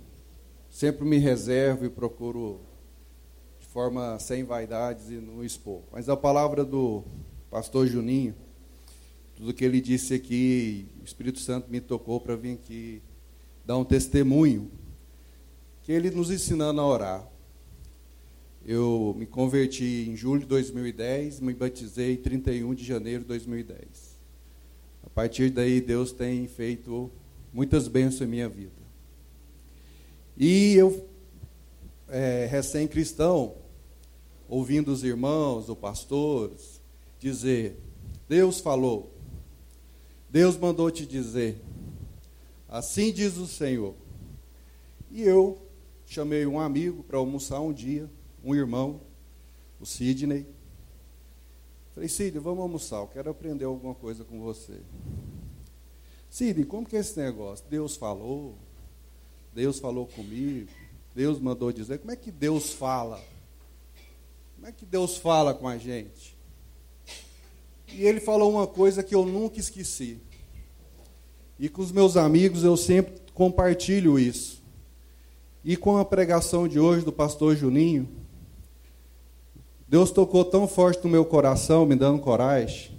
sempre 0.71 1.05
me 1.05 1.19
reservo 1.19 1.85
e 1.85 1.89
procuro 1.91 2.59
de 3.59 3.67
forma 3.67 4.17
sem 4.17 4.43
vaidades 4.43 5.11
e 5.11 5.17
não 5.17 5.43
expor. 5.43 5.81
Mas 5.91 6.09
a 6.09 6.17
palavra 6.17 6.65
do 6.65 7.03
pastor 7.51 7.85
Juninho, 7.85 8.33
tudo 9.35 9.53
que 9.53 9.63
ele 9.63 9.79
disse 9.79 10.15
aqui, 10.15 10.87
o 10.99 11.05
Espírito 11.05 11.37
Santo 11.37 11.69
me 11.69 11.79
tocou 11.79 12.19
para 12.19 12.35
vir 12.35 12.55
aqui 12.55 13.03
dar 13.63 13.77
um 13.77 13.85
testemunho, 13.85 14.71
que 15.83 15.91
ele 15.91 16.09
nos 16.09 16.31
ensinando 16.31 16.79
a 16.79 16.85
orar. 16.85 17.27
Eu 18.65 19.13
me 19.17 19.25
converti 19.25 20.07
em 20.09 20.15
julho 20.15 20.41
de 20.41 20.47
2010, 20.47 21.41
me 21.41 21.53
batizei 21.53 22.13
em 22.13 22.17
31 22.17 22.73
de 22.73 22.85
janeiro 22.85 23.21
de 23.23 23.27
2010. 23.27 23.81
A 25.05 25.09
partir 25.09 25.49
daí, 25.49 25.81
Deus 25.81 26.13
tem 26.13 26.47
feito 26.47 27.11
muitas 27.51 27.89
bênçãos 27.89 28.21
em 28.21 28.27
minha 28.27 28.47
vida. 28.47 28.71
E 30.37 30.73
eu, 30.75 31.05
é, 32.07 32.47
recém-cristão, 32.49 33.55
ouvindo 34.47 34.93
os 34.93 35.03
irmãos, 35.03 35.67
os 35.67 35.77
pastores, 35.77 36.81
dizer: 37.19 37.77
Deus 38.29 38.61
falou, 38.61 39.11
Deus 40.29 40.57
mandou 40.57 40.89
te 40.89 41.05
dizer, 41.05 41.61
assim 42.69 43.11
diz 43.11 43.35
o 43.35 43.45
Senhor. 43.45 43.93
E 45.11 45.21
eu 45.21 45.62
chamei 46.13 46.45
um 46.45 46.59
amigo 46.59 47.03
para 47.03 47.17
almoçar 47.17 47.59
um 47.59 47.73
dia 47.73 48.09
um 48.43 48.53
irmão, 48.53 48.99
o 49.79 49.85
Sidney. 49.85 50.45
Falei, 51.93 52.09
Sidney, 52.09 52.41
vamos 52.41 52.59
almoçar, 52.59 52.97
eu 52.97 53.07
quero 53.07 53.31
aprender 53.31 53.65
alguma 53.65 53.95
coisa 53.95 54.23
com 54.23 54.41
você. 54.41 54.79
Sidney, 56.29 56.65
como 56.65 56.85
que 56.85 56.95
é 56.95 56.99
esse 56.99 57.17
negócio? 57.17 57.65
Deus 57.69 57.95
falou, 57.95 58.55
Deus 59.53 59.79
falou 59.79 60.05
comigo, 60.07 60.69
Deus 61.15 61.39
mandou 61.39 61.71
dizer. 61.71 61.99
Como 61.99 62.11
é 62.11 62.15
que 62.15 62.31
Deus 62.31 62.71
fala? 62.71 63.23
Como 64.55 64.67
é 64.67 64.71
que 64.71 64.85
Deus 64.85 65.17
fala 65.17 65.53
com 65.53 65.67
a 65.67 65.77
gente? 65.77 66.37
E 67.87 68.03
ele 68.03 68.19
falou 68.19 68.51
uma 68.51 68.67
coisa 68.67 69.03
que 69.03 69.13
eu 69.13 69.25
nunca 69.25 69.59
esqueci. 69.59 70.19
E 71.59 71.69
com 71.69 71.81
os 71.81 71.91
meus 71.91 72.17
amigos 72.17 72.63
eu 72.63 72.75
sempre 72.75 73.21
compartilho 73.33 74.17
isso. 74.17 74.52
E 75.63 75.77
com 75.77 75.97
a 75.97 76.03
pregação 76.03 76.67
de 76.67 76.79
hoje 76.79 77.05
do 77.05 77.11
pastor 77.11 77.55
Juninho, 77.55 78.09
Deus 79.87 80.11
tocou 80.11 80.43
tão 80.43 80.67
forte 80.67 81.03
no 81.03 81.09
meu 81.09 81.23
coração, 81.23 81.85
me 81.85 81.95
dando 81.95 82.19
coragem. 82.19 82.91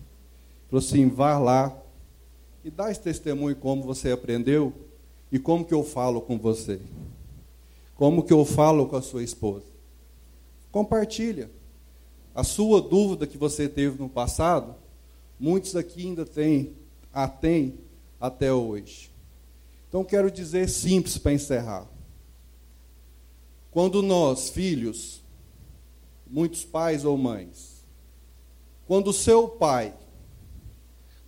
Falou 0.71 0.83
assim: 0.83 1.09
vá 1.09 1.39
lá 1.39 1.77
e 2.65 2.71
dá 2.71 2.91
esse 2.91 3.01
testemunho 3.01 3.57
como 3.57 3.83
você 3.83 4.13
aprendeu 4.13 4.73
e 5.31 5.39
como 5.39 5.65
que 5.65 5.75
eu 5.75 5.85
falo 5.85 6.21
com 6.21 6.39
você. 6.39 6.81
Como 7.97 8.23
que 8.23 8.33
eu 8.33 8.45
falo 8.45 8.87
com 8.87 8.97
a 8.97 9.03
sua 9.03 9.23
esposa. 9.23 9.67
Compartilha. 10.73 11.51
A 12.35 12.43
sua 12.43 12.81
dúvida 12.81 13.27
que 13.27 13.39
você 13.39 13.69
teve 13.69 14.01
no 14.01 14.09
passado, 14.09 14.75
muitos 15.39 15.77
aqui 15.77 16.07
ainda 16.07 16.25
têm, 16.25 16.75
a 17.13 17.29
têm 17.29 17.75
até 18.21 18.53
hoje. 18.53 19.11
Então 19.89 20.03
quero 20.03 20.31
dizer 20.31 20.69
simples 20.69 21.19
para 21.19 21.33
encerrar. 21.33 21.94
Quando 23.75 24.03
nós, 24.03 24.51
filhos, 24.51 25.21
muitos 26.29 26.65
pais 26.65 27.05
ou 27.05 27.19
mães. 27.19 27.83
Quando 28.87 29.09
o 29.09 29.13
seu 29.13 29.49
pai, 29.49 29.93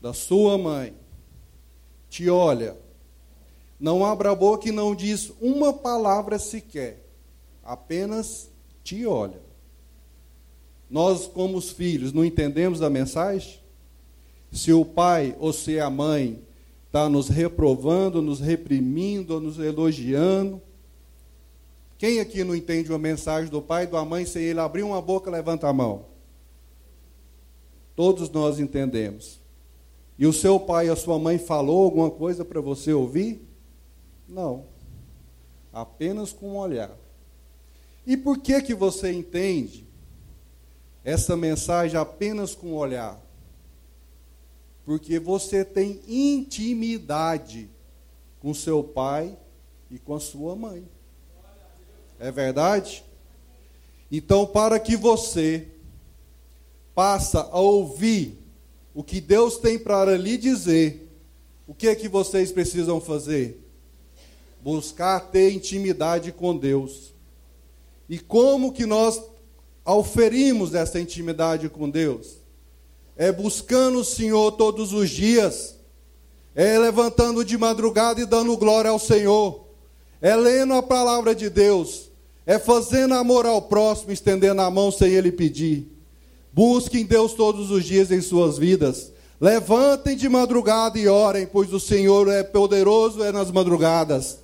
da 0.00 0.12
sua 0.12 0.56
mãe, 0.56 0.94
te 2.08 2.30
olha, 2.30 2.76
não 3.80 4.06
abra 4.06 4.30
a 4.30 4.34
boca 4.36 4.68
e 4.68 4.72
não 4.72 4.94
diz 4.94 5.32
uma 5.40 5.72
palavra 5.72 6.38
sequer, 6.38 7.04
apenas 7.64 8.48
te 8.84 9.04
olha. 9.04 9.40
Nós, 10.88 11.26
como 11.26 11.58
os 11.58 11.70
filhos, 11.70 12.12
não 12.12 12.24
entendemos 12.24 12.80
a 12.80 12.88
mensagem? 12.88 13.58
Se 14.52 14.72
o 14.72 14.84
pai 14.84 15.34
ou 15.40 15.52
se 15.52 15.80
a 15.80 15.90
mãe 15.90 16.40
está 16.86 17.08
nos 17.08 17.28
reprovando, 17.28 18.22
nos 18.22 18.38
reprimindo, 18.38 19.40
nos 19.40 19.58
elogiando, 19.58 20.62
quem 21.98 22.20
aqui 22.20 22.44
não 22.44 22.54
entende 22.54 22.90
uma 22.90 22.98
mensagem 22.98 23.50
do 23.50 23.62
pai 23.62 23.84
e 23.84 23.86
da 23.86 24.04
mãe 24.04 24.26
sem 24.26 24.42
ele 24.42 24.60
abrir 24.60 24.82
uma 24.82 25.00
boca, 25.00 25.30
levanta 25.30 25.66
a 25.66 25.72
mão. 25.72 26.06
Todos 27.94 28.28
nós 28.28 28.60
entendemos. 28.60 29.40
E 30.18 30.26
o 30.26 30.32
seu 30.32 30.60
pai 30.60 30.86
e 30.86 30.90
a 30.90 30.96
sua 30.96 31.18
mãe 31.18 31.38
falou 31.38 31.84
alguma 31.84 32.10
coisa 32.10 32.44
para 32.44 32.60
você 32.60 32.92
ouvir? 32.92 33.46
Não. 34.28 34.66
Apenas 35.72 36.32
com 36.32 36.50
um 36.50 36.56
olhar. 36.56 36.94
E 38.06 38.16
por 38.16 38.38
que 38.38 38.60
que 38.62 38.74
você 38.74 39.10
entende 39.12 39.86
essa 41.02 41.36
mensagem 41.36 41.98
apenas 41.98 42.54
com 42.54 42.68
um 42.68 42.76
olhar? 42.76 43.20
Porque 44.84 45.18
você 45.18 45.64
tem 45.64 46.00
intimidade 46.06 47.70
com 48.38 48.54
seu 48.54 48.84
pai 48.84 49.36
e 49.90 49.98
com 49.98 50.14
a 50.14 50.20
sua 50.20 50.54
mãe. 50.54 50.86
É 52.18 52.30
verdade? 52.30 53.04
Então, 54.10 54.46
para 54.46 54.78
que 54.78 54.96
você 54.96 55.68
passa 56.94 57.40
a 57.50 57.58
ouvir 57.58 58.38
o 58.94 59.02
que 59.02 59.20
Deus 59.20 59.58
tem 59.58 59.78
para 59.78 60.16
lhe 60.16 60.38
dizer, 60.38 61.12
o 61.66 61.74
que 61.74 61.88
é 61.88 61.94
que 61.94 62.08
vocês 62.08 62.50
precisam 62.50 63.00
fazer? 63.00 63.62
Buscar 64.62 65.20
ter 65.20 65.50
intimidade 65.50 66.32
com 66.32 66.56
Deus. 66.56 67.12
E 68.08 68.18
como 68.18 68.72
que 68.72 68.86
nós 68.86 69.20
oferimos 69.84 70.74
essa 70.74 70.98
intimidade 70.98 71.68
com 71.68 71.90
Deus? 71.90 72.36
É 73.16 73.30
buscando 73.30 73.98
o 73.98 74.04
Senhor 74.04 74.52
todos 74.52 74.92
os 74.92 75.10
dias, 75.10 75.76
é 76.54 76.78
levantando 76.78 77.44
de 77.44 77.58
madrugada 77.58 78.20
e 78.20 78.26
dando 78.26 78.56
glória 78.56 78.90
ao 78.90 78.98
Senhor 78.98 79.65
é 80.20 80.34
lendo 80.34 80.74
a 80.74 80.82
palavra 80.82 81.34
de 81.34 81.50
Deus, 81.50 82.10
é 82.46 82.58
fazendo 82.58 83.14
amor 83.14 83.46
ao 83.46 83.60
próximo, 83.62 84.12
estendendo 84.12 84.62
a 84.62 84.70
mão 84.70 84.90
sem 84.90 85.10
ele 85.10 85.32
pedir. 85.32 85.86
Busquem 86.52 87.04
Deus 87.04 87.34
todos 87.34 87.70
os 87.70 87.84
dias 87.84 88.10
em 88.10 88.20
suas 88.20 88.56
vidas. 88.56 89.12
Levantem 89.38 90.16
de 90.16 90.28
madrugada 90.28 90.98
e 90.98 91.06
orem, 91.06 91.46
pois 91.46 91.72
o 91.72 91.78
Senhor 91.78 92.28
é 92.28 92.42
poderoso 92.42 93.22
é 93.22 93.30
nas 93.30 93.50
madrugadas. 93.50 94.38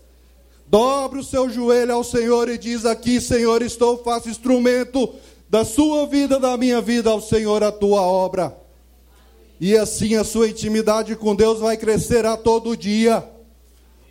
Dobre 0.66 1.20
o 1.20 1.25
seu 1.25 1.49
joelho 1.49 1.95
ao 1.95 2.05
Senhor 2.05 2.49
e 2.49 2.59
diz 2.59 2.85
aqui, 2.85 3.20
Senhor, 3.20 3.62
estou, 3.62 4.03
faço 4.03 4.29
instrumento 4.29 5.14
da 5.49 5.64
sua 5.64 6.07
vida, 6.07 6.39
da 6.39 6.57
minha 6.57 6.81
vida, 6.81 7.11
ao 7.11 7.20
Senhor 7.20 7.62
a 7.62 7.73
tua 7.73 8.03
obra. 8.03 8.57
E 9.61 9.77
assim 9.77 10.16
a 10.16 10.25
sua 10.25 10.49
intimidade 10.49 11.14
com 11.16 11.35
Deus 11.35 11.61
vai 11.61 11.77
crescer 11.77 12.27
a 12.27 12.37
todo 12.37 12.77
dia 12.77 13.32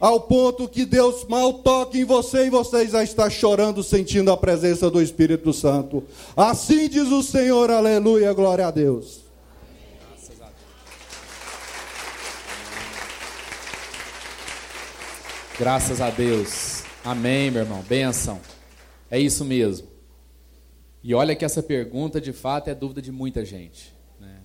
ao 0.02 0.20
ponto 0.22 0.68
que 0.68 0.84
Deus 0.84 1.26
mal 1.26 1.54
toca 1.54 1.96
em 1.96 2.04
você 2.04 2.48
e 2.48 2.50
você 2.50 2.88
já 2.88 3.04
está 3.04 3.30
chorando, 3.30 3.84
sentindo 3.84 4.32
a 4.32 4.36
presença 4.36 4.90
do 4.90 5.00
Espírito 5.00 5.54
Santo. 5.54 6.04
Assim 6.36 6.90
diz 6.90 7.08
o 7.10 7.22
Senhor, 7.22 7.70
aleluia, 7.70 8.34
glória 8.34 8.66
a 8.66 8.72
Deus. 8.72 9.22
Graças 15.60 16.02
a 16.02 16.10
Deus. 16.10 16.82
Amém, 17.06 17.52
meu 17.52 17.62
irmão. 17.62 17.84
Benção. 17.84 18.42
É 19.12 19.20
isso 19.20 19.46
mesmo. 19.46 19.88
E 21.04 21.14
olha 21.14 21.36
que 21.36 21.46
essa 21.46 21.62
pergunta, 21.62 22.20
de 22.20 22.34
fato, 22.34 22.72
é 22.72 22.74
dúvida 22.74 23.04
de 23.04 23.12
muita 23.12 23.46
gente. 23.46 23.94
Né? 24.20 24.40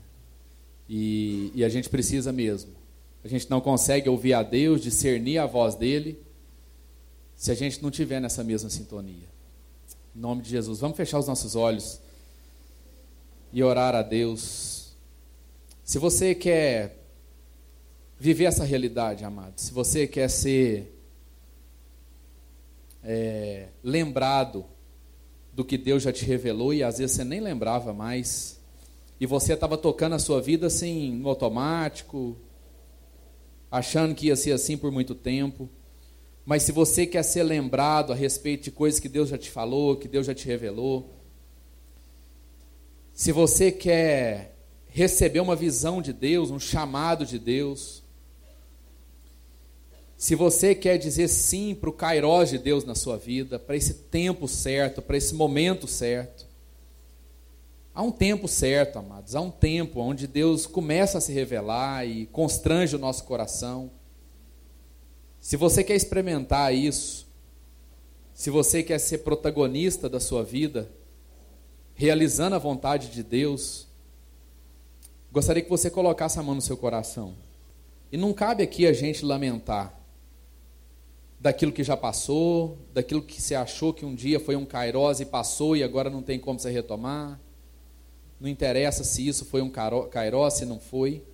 E, 0.86 1.50
e 1.54 1.64
a 1.64 1.70
gente 1.70 1.88
precisa 1.88 2.30
mesmo 2.30 2.76
a 3.26 3.28
gente 3.28 3.50
não 3.50 3.60
consegue 3.60 4.08
ouvir 4.08 4.34
a 4.34 4.42
Deus, 4.42 4.80
discernir 4.80 5.38
a 5.38 5.46
voz 5.46 5.74
dele, 5.74 6.20
se 7.34 7.50
a 7.50 7.54
gente 7.54 7.82
não 7.82 7.90
tiver 7.90 8.20
nessa 8.20 8.44
mesma 8.44 8.70
sintonia. 8.70 9.28
Em 10.14 10.20
nome 10.20 10.42
de 10.42 10.50
Jesus, 10.50 10.78
vamos 10.78 10.96
fechar 10.96 11.18
os 11.18 11.26
nossos 11.26 11.56
olhos 11.56 12.00
e 13.52 13.62
orar 13.62 13.94
a 13.94 14.02
Deus. 14.02 14.96
Se 15.84 15.98
você 15.98 16.34
quer 16.34 17.04
viver 18.18 18.44
essa 18.44 18.64
realidade, 18.64 19.24
amado, 19.24 19.58
se 19.58 19.72
você 19.72 20.06
quer 20.06 20.30
ser 20.30 20.96
é, 23.02 23.68
lembrado 23.82 24.64
do 25.52 25.64
que 25.64 25.76
Deus 25.76 26.02
já 26.02 26.12
te 26.12 26.24
revelou 26.24 26.72
e 26.72 26.82
às 26.82 26.98
vezes 26.98 27.16
você 27.16 27.24
nem 27.24 27.40
lembrava 27.40 27.92
mais, 27.92 28.60
e 29.18 29.26
você 29.26 29.54
estava 29.54 29.76
tocando 29.76 30.14
a 30.14 30.18
sua 30.18 30.40
vida 30.40 30.66
assim, 30.68 31.12
no 31.12 31.28
automático, 31.28 32.36
achando 33.70 34.14
que 34.14 34.26
ia 34.26 34.36
ser 34.36 34.52
assim 34.52 34.76
por 34.76 34.90
muito 34.90 35.14
tempo. 35.14 35.68
Mas 36.44 36.62
se 36.62 36.72
você 36.72 37.06
quer 37.06 37.22
ser 37.22 37.42
lembrado 37.42 38.12
a 38.12 38.16
respeito 38.16 38.64
de 38.64 38.70
coisas 38.70 39.00
que 39.00 39.08
Deus 39.08 39.28
já 39.28 39.36
te 39.36 39.50
falou, 39.50 39.96
que 39.96 40.06
Deus 40.06 40.26
já 40.26 40.34
te 40.34 40.46
revelou, 40.46 41.12
se 43.12 43.32
você 43.32 43.72
quer 43.72 44.54
receber 44.86 45.40
uma 45.40 45.56
visão 45.56 46.00
de 46.00 46.12
Deus, 46.12 46.50
um 46.50 46.60
chamado 46.60 47.26
de 47.26 47.38
Deus, 47.38 48.02
se 50.16 50.34
você 50.34 50.74
quer 50.74 50.96
dizer 50.98 51.28
sim 51.28 51.74
para 51.74 51.90
o 51.90 51.92
Kairos 51.92 52.50
de 52.50 52.58
Deus 52.58 52.84
na 52.84 52.94
sua 52.94 53.18
vida, 53.18 53.58
para 53.58 53.76
esse 53.76 53.94
tempo 53.94 54.48
certo, 54.48 55.02
para 55.02 55.16
esse 55.16 55.34
momento 55.34 55.86
certo, 55.86 56.46
há 57.96 58.02
um 58.02 58.12
tempo 58.12 58.46
certo, 58.46 58.98
amados, 58.98 59.34
há 59.34 59.40
um 59.40 59.50
tempo 59.50 60.00
onde 60.00 60.26
Deus 60.26 60.66
começa 60.66 61.16
a 61.16 61.20
se 61.20 61.32
revelar 61.32 62.06
e 62.06 62.26
constrange 62.26 62.94
o 62.94 62.98
nosso 62.98 63.24
coração. 63.24 63.90
Se 65.40 65.56
você 65.56 65.82
quer 65.82 65.96
experimentar 65.96 66.74
isso, 66.74 67.26
se 68.34 68.50
você 68.50 68.82
quer 68.82 68.98
ser 68.98 69.18
protagonista 69.18 70.10
da 70.10 70.20
sua 70.20 70.44
vida, 70.44 70.90
realizando 71.94 72.54
a 72.54 72.58
vontade 72.58 73.08
de 73.08 73.22
Deus, 73.22 73.86
gostaria 75.32 75.62
que 75.62 75.70
você 75.70 75.88
colocasse 75.88 76.38
a 76.38 76.42
mão 76.42 76.54
no 76.54 76.60
seu 76.60 76.76
coração. 76.76 77.34
E 78.12 78.18
não 78.18 78.34
cabe 78.34 78.62
aqui 78.62 78.86
a 78.86 78.92
gente 78.92 79.24
lamentar 79.24 79.98
daquilo 81.40 81.72
que 81.72 81.82
já 81.82 81.96
passou, 81.96 82.76
daquilo 82.92 83.22
que 83.22 83.40
você 83.40 83.54
achou 83.54 83.94
que 83.94 84.04
um 84.04 84.14
dia 84.14 84.38
foi 84.38 84.54
um 84.54 84.66
kairós 84.66 85.18
e 85.18 85.24
passou 85.24 85.74
e 85.74 85.82
agora 85.82 86.10
não 86.10 86.20
tem 86.20 86.38
como 86.38 86.58
você 86.58 86.70
retomar. 86.70 87.40
Não 88.40 88.48
interessa 88.48 89.04
se 89.04 89.26
isso 89.26 89.44
foi 89.44 89.62
um 89.62 89.70
kairós, 89.70 90.54
se 90.54 90.64
não 90.64 90.78
foi. 90.78 91.24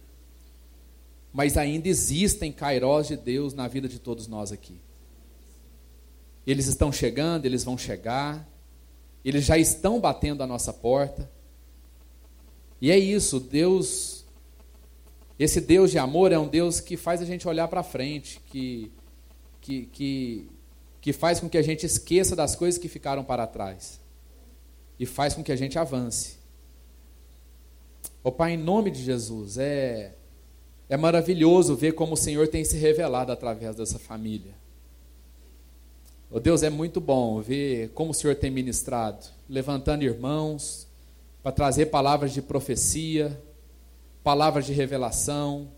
Mas 1.33 1.57
ainda 1.57 1.89
existem 1.89 2.53
kairós 2.53 3.09
de 3.09 3.17
Deus 3.17 3.55
na 3.55 3.67
vida 3.67 3.89
de 3.89 3.99
todos 3.99 4.27
nós 4.27 4.53
aqui. 4.53 4.81
Eles 6.47 6.67
estão 6.67 6.93
chegando, 6.93 7.47
eles 7.47 7.65
vão 7.65 7.79
chegar. 7.79 8.49
Eles 9.25 9.45
já 9.45 9.57
estão 9.57 10.01
batendo 10.01 10.43
a 10.43 10.47
nossa 10.47 10.73
porta. 10.73 11.31
E 12.81 12.91
é 12.91 12.99
isso, 12.99 13.39
Deus 13.39 14.25
esse 15.39 15.61
Deus 15.61 15.91
de 15.91 15.99
amor 15.99 16.31
é 16.31 16.39
um 16.39 16.47
Deus 16.47 16.79
que 16.79 16.97
faz 16.97 17.21
a 17.21 17.25
gente 17.25 17.49
olhar 17.49 17.67
para 17.67 17.83
frente, 17.83 18.41
que 18.47 18.93
que, 19.63 19.87
que, 19.87 20.51
que 21.01 21.13
faz 21.13 21.41
com 21.41 21.49
que 21.49 21.57
a 21.57 21.63
gente 21.63 21.87
esqueça 21.87 22.37
das 22.37 22.55
coisas 22.55 22.79
que 22.79 22.89
ficaram 22.89 23.25
para 23.25 23.47
trás 23.47 24.01
e 24.99 25.07
faz 25.07 25.33
com 25.33 25.43
que 25.43 25.53
a 25.53 25.57
gente 25.57 25.79
avance. 25.79 26.42
Ó 28.25 28.29
oh, 28.29 28.33
Pai, 28.33 28.53
em 28.53 28.57
nome 28.57 28.91
de 28.91 29.03
Jesus, 29.03 29.59
é, 29.59 30.15
é 30.89 30.97
maravilhoso 30.97 31.75
ver 31.75 31.93
como 31.93 32.15
o 32.15 32.17
Senhor 32.17 32.49
tem 32.49 32.65
se 32.65 32.77
revelado 32.77 33.33
através 33.33 33.77
dessa 33.77 33.99
família. 33.99 34.55
Oh 36.31 36.41
Deus, 36.41 36.63
é 36.63 36.71
muito 36.71 37.01
bom 37.01 37.41
ver 37.41 37.91
como 37.91 38.13
o 38.13 38.15
Senhor 38.15 38.37
tem 38.37 38.51
ministrado, 38.51 39.27
levantando 39.49 40.05
irmãos 40.05 40.87
para 41.43 41.53
trazer 41.53 41.87
palavras 41.87 42.33
de 42.33 42.41
profecia, 42.41 43.39
palavras 44.23 44.65
de 44.65 44.73
revelação, 44.73 45.69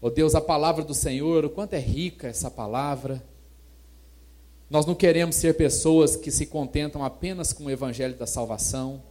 Oh 0.00 0.10
Deus, 0.10 0.34
a 0.34 0.40
palavra 0.40 0.84
do 0.84 0.94
Senhor, 0.94 1.44
o 1.44 1.50
quanto 1.50 1.72
é 1.72 1.78
rica 1.78 2.28
essa 2.28 2.50
palavra. 2.50 3.22
Nós 4.68 4.84
não 4.84 4.94
queremos 4.94 5.36
ser 5.36 5.56
pessoas 5.56 6.16
que 6.16 6.30
se 6.30 6.46
contentam 6.46 7.02
apenas 7.02 7.52
com 7.52 7.64
o 7.64 7.70
evangelho 7.70 8.14
da 8.14 8.26
salvação, 8.26 9.02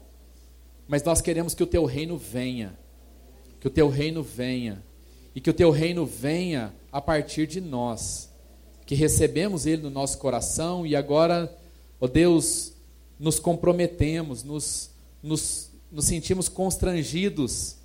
mas 0.88 1.04
nós 1.04 1.22
queremos 1.22 1.54
que 1.54 1.64
o 1.64 1.68
teu 1.68 1.86
reino 1.86 2.18
venha. 2.18 2.78
Que 3.60 3.68
o 3.68 3.72
teu 3.72 3.90
reino 3.90 4.22
venha. 4.22 4.84
E 5.34 5.42
que 5.42 5.50
o 5.50 5.54
teu 5.54 5.72
reino 5.72 6.06
venha 6.06 6.74
a 6.96 7.02
partir 7.02 7.46
de 7.46 7.60
nós, 7.60 8.30
que 8.86 8.96
recebemos 8.96 9.66
ele 9.66 9.82
no 9.82 9.90
nosso 9.90 10.18
coração 10.18 10.88
e 10.88 10.96
agora, 10.96 11.54
ó 12.00 12.06
oh 12.06 12.08
Deus, 12.08 12.72
nos 13.20 13.38
comprometemos, 13.38 14.44
nos, 14.44 14.92
nos, 15.22 15.72
nos 15.92 16.06
sentimos 16.06 16.48
constrangidos 16.48 17.76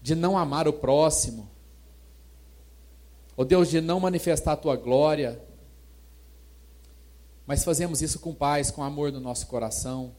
de 0.00 0.14
não 0.14 0.38
amar 0.38 0.66
o 0.66 0.72
próximo, 0.72 1.50
ó 3.36 3.42
oh 3.42 3.44
Deus, 3.44 3.68
de 3.68 3.82
não 3.82 4.00
manifestar 4.00 4.52
a 4.52 4.56
tua 4.56 4.74
glória, 4.74 5.38
mas 7.46 7.62
fazemos 7.62 8.00
isso 8.00 8.18
com 8.18 8.32
paz, 8.32 8.70
com 8.70 8.82
amor 8.82 9.12
no 9.12 9.20
nosso 9.20 9.46
coração. 9.46 10.12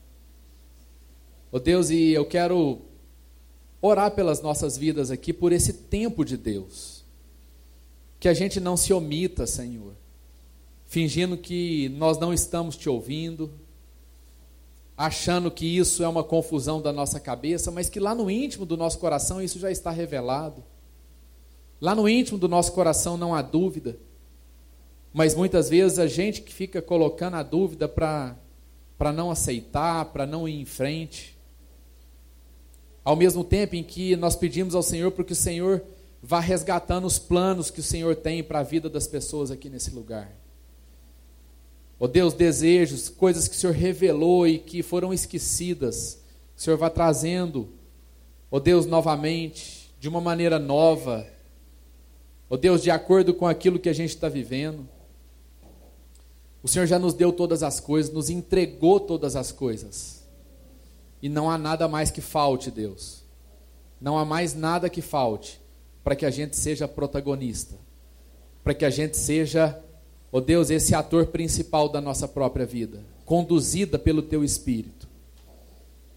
Oh 1.56 1.60
Deus, 1.60 1.89
e 1.89 2.12
eu 2.12 2.26
quero 2.26 2.82
orar 3.82 4.12
pelas 4.12 4.41
nossas 4.41 4.78
vidas 4.78 5.10
aqui 5.10 5.32
por 5.32 5.53
esse 5.53 5.72
tempo 5.72 6.26
de 6.26 6.36
Deus. 6.36 7.06
Que 8.20 8.28
a 8.28 8.34
gente 8.34 8.60
não 8.60 8.76
se 8.76 8.91
omita, 8.91 9.47
Senhor, 9.47 9.93
fingindo 10.84 11.38
que 11.38 11.88
nós 11.95 12.18
não 12.18 12.34
estamos 12.34 12.76
te 12.76 12.89
ouvindo, 12.89 13.53
achando 14.97 15.49
que 15.49 15.66
isso 15.66 16.03
é 16.03 16.08
uma 16.10 16.26
confusão 16.26 16.82
da 16.82 16.91
nossa 16.91 17.22
cabeça, 17.22 17.72
mas 17.72 17.88
que 17.88 18.01
lá 18.01 18.14
no 18.14 18.30
íntimo 18.30 18.66
do 18.66 18.76
nosso 18.76 18.99
coração 18.99 19.41
isso 19.41 19.58
já 19.58 19.72
está 19.72 19.91
revelado. 19.91 20.62
Lá 21.80 21.95
no 21.95 22.10
íntimo 22.10 22.38
do 22.38 22.49
nosso 22.49 22.74
coração 22.74 23.16
não 23.16 23.34
há 23.34 23.41
dúvida, 23.41 23.97
mas 25.14 25.34
muitas 25.34 25.70
vezes 25.70 25.99
a 25.99 26.08
gente 26.08 26.41
que 26.41 26.53
fica 26.53 26.82
colocando 26.82 27.36
a 27.36 27.43
dúvida 27.43 27.88
para 27.88 28.36
não 29.14 29.32
aceitar, 29.32 30.03
para 30.12 30.26
não 30.26 30.49
ir 30.49 30.60
em 30.60 30.66
frente. 30.66 31.34
Ao 33.06 33.16
mesmo 33.16 33.43
tempo 33.43 33.76
em 33.76 33.84
que 33.84 34.16
nós 34.18 34.36
pedimos 34.36 34.76
ao 34.76 34.84
Senhor 34.84 35.12
para 35.12 35.24
que 35.24 35.32
o 35.32 35.36
Senhor 35.36 35.82
vá 36.22 36.41
resgatando 36.41 37.06
os 37.06 37.18
planos 37.18 37.70
que 37.72 37.80
o 37.80 37.84
Senhor 37.84 38.16
tem 38.16 38.43
para 38.43 38.60
a 38.60 38.64
vida 38.64 38.89
das 38.89 39.08
pessoas 39.08 39.51
aqui 39.51 39.70
nesse 39.70 39.91
lugar. 39.91 40.36
Ó 41.97 42.06
oh 42.06 42.08
Deus, 42.08 42.34
desejos, 42.34 43.08
coisas 43.08 43.47
que 43.47 43.56
o 43.56 43.58
Senhor 43.58 43.74
revelou 43.74 44.45
e 44.47 44.60
que 44.60 44.84
foram 44.84 45.14
esquecidas, 45.14 46.20
o 46.58 46.62
Senhor 46.62 46.76
vai 46.76 46.89
trazendo, 46.89 47.70
ó 48.51 48.58
oh 48.58 48.60
Deus, 48.60 48.86
novamente, 48.86 49.93
de 49.99 50.10
uma 50.10 50.20
maneira 50.20 50.60
nova, 50.60 51.26
Ó 52.49 52.53
oh 52.53 52.58
Deus, 52.58 52.84
de 52.84 52.91
acordo 52.91 53.34
com 53.34 53.47
aquilo 53.47 53.80
que 53.80 53.89
a 53.89 53.93
gente 53.93 54.12
está 54.12 54.30
vivendo, 54.30 54.88
o 56.62 56.68
Senhor 56.68 56.86
já 56.86 56.99
nos 56.99 57.14
deu 57.14 57.32
todas 57.32 57.64
as 57.64 57.80
coisas, 57.80 58.12
nos 58.12 58.30
entregou 58.30 58.99
todas 58.99 59.36
as 59.36 59.51
coisas. 59.51 60.25
E 61.22 61.30
não 61.30 61.49
há 61.49 61.57
nada 61.57 61.88
mais 61.88 62.11
que 62.11 62.22
falte, 62.22 62.70
Deus. 62.70 63.24
Não 63.99 64.18
há 64.18 64.26
mais 64.26 64.53
nada 64.53 64.89
que 64.89 65.01
falte 65.01 65.61
para 66.03 66.16
que 66.16 66.26
a 66.26 66.30
gente 66.30 66.55
seja 66.55 66.88
protagonista. 66.88 67.76
Para 68.63 68.74
que 68.74 68.86
a 68.86 68.89
gente 68.89 69.18
seja, 69.18 69.80
ó 70.32 70.38
oh 70.38 70.41
Deus, 70.41 70.70
esse 70.70 70.93
ator 70.93 71.28
principal 71.28 71.89
da 71.89 72.01
nossa 72.01 72.28
própria 72.28 72.66
vida, 72.66 73.03
conduzida 73.26 73.97
pelo 73.97 74.22
teu 74.22 74.43
espírito. 74.43 75.07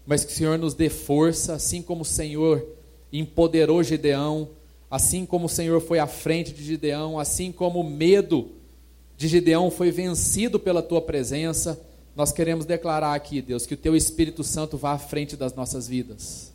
Mas 0.05 0.23
que 0.23 0.31
o 0.31 0.35
Senhor 0.35 0.57
nos 0.57 0.73
dê 0.73 0.89
força, 0.89 1.53
assim 1.53 1.81
como 1.81 2.01
o 2.01 2.05
Senhor 2.05 2.65
empoderou 3.11 3.83
Gideão 3.83 4.49
Assim 4.89 5.25
como 5.25 5.45
o 5.45 5.49
Senhor 5.49 5.79
foi 5.81 5.99
à 5.99 6.07
frente 6.07 6.51
de 6.51 6.63
Gideão, 6.63 7.19
assim 7.19 7.51
como 7.51 7.81
o 7.81 7.89
medo 7.89 8.49
de 9.15 9.27
Gideão 9.27 9.69
foi 9.69 9.91
vencido 9.91 10.59
pela 10.59 10.81
tua 10.81 11.01
presença, 11.01 11.79
nós 12.15 12.31
queremos 12.31 12.65
declarar 12.65 13.13
aqui, 13.13 13.41
Deus, 13.41 13.65
que 13.65 13.73
o 13.73 13.77
teu 13.77 13.95
Espírito 13.95 14.43
Santo 14.43 14.77
vá 14.77 14.91
à 14.91 14.99
frente 14.99 15.35
das 15.35 15.53
nossas 15.53 15.87
vidas. 15.87 16.51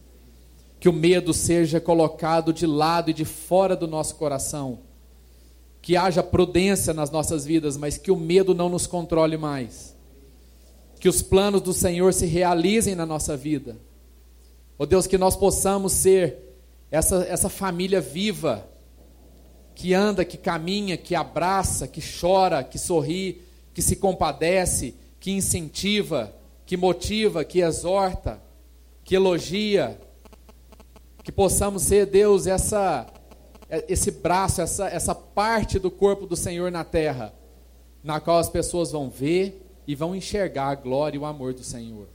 Que 0.78 0.88
o 0.88 0.92
medo 0.92 1.32
seja 1.32 1.80
colocado 1.80 2.52
de 2.52 2.66
lado 2.66 3.10
e 3.10 3.14
de 3.14 3.24
fora 3.24 3.74
do 3.74 3.86
nosso 3.86 4.16
coração. 4.16 4.80
Que 5.80 5.96
haja 5.96 6.22
prudência 6.22 6.92
nas 6.92 7.10
nossas 7.10 7.44
vidas, 7.44 7.76
mas 7.76 7.96
que 7.96 8.10
o 8.10 8.16
medo 8.16 8.54
não 8.54 8.68
nos 8.68 8.86
controle 8.86 9.36
mais. 9.36 9.94
Que 11.00 11.08
os 11.08 11.22
planos 11.22 11.62
do 11.62 11.72
Senhor 11.72 12.12
se 12.12 12.26
realizem 12.26 12.94
na 12.94 13.06
nossa 13.06 13.36
vida. 13.36 13.76
Ó 14.78 14.82
oh 14.82 14.86
Deus, 14.86 15.06
que 15.06 15.16
nós 15.16 15.36
possamos 15.36 15.92
ser 15.92 16.36
essa, 16.90 17.24
essa 17.24 17.48
família 17.48 18.00
viva, 18.00 18.68
que 19.74 19.92
anda, 19.92 20.24
que 20.24 20.36
caminha, 20.36 20.96
que 20.96 21.14
abraça, 21.14 21.88
que 21.88 22.00
chora, 22.00 22.62
que 22.62 22.78
sorri, 22.78 23.42
que 23.72 23.82
se 23.82 23.96
compadece, 23.96 24.94
que 25.24 25.30
incentiva, 25.30 26.36
que 26.66 26.76
motiva, 26.76 27.46
que 27.46 27.62
exorta, 27.62 28.42
que 29.02 29.16
elogia, 29.16 29.98
que 31.22 31.32
possamos 31.32 31.80
ser, 31.84 32.04
Deus, 32.04 32.46
essa, 32.46 33.06
esse 33.88 34.10
braço, 34.10 34.60
essa, 34.60 34.86
essa 34.86 35.14
parte 35.14 35.78
do 35.78 35.90
corpo 35.90 36.26
do 36.26 36.36
Senhor 36.36 36.70
na 36.70 36.84
terra, 36.84 37.32
na 38.02 38.20
qual 38.20 38.36
as 38.36 38.50
pessoas 38.50 38.92
vão 38.92 39.08
ver 39.08 39.66
e 39.86 39.94
vão 39.94 40.14
enxergar 40.14 40.68
a 40.68 40.74
glória 40.74 41.16
e 41.16 41.18
o 41.18 41.24
amor 41.24 41.54
do 41.54 41.64
Senhor. 41.64 42.06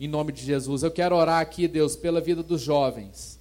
Em 0.00 0.08
nome 0.08 0.32
de 0.32 0.44
Jesus, 0.44 0.82
eu 0.82 0.90
quero 0.90 1.14
orar 1.14 1.40
aqui, 1.40 1.68
Deus, 1.68 1.94
pela 1.94 2.20
vida 2.20 2.42
dos 2.42 2.60
jovens 2.60 3.38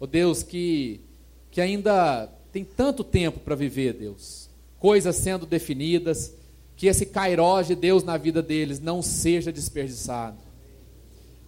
Ó 0.00 0.04
oh 0.04 0.06
Deus, 0.06 0.42
que, 0.42 1.02
que 1.50 1.60
ainda 1.60 2.26
tem 2.52 2.64
tanto 2.64 3.04
tempo 3.04 3.38
para 3.38 3.54
viver, 3.54 3.92
Deus. 3.92 4.48
Coisas 4.78 5.14
sendo 5.14 5.44
definidas, 5.44 6.37
que 6.78 6.86
esse 6.86 7.04
cairós 7.04 7.66
de 7.66 7.74
Deus 7.74 8.04
na 8.04 8.16
vida 8.16 8.40
deles 8.40 8.78
não 8.78 9.02
seja 9.02 9.50
desperdiçado. 9.50 10.38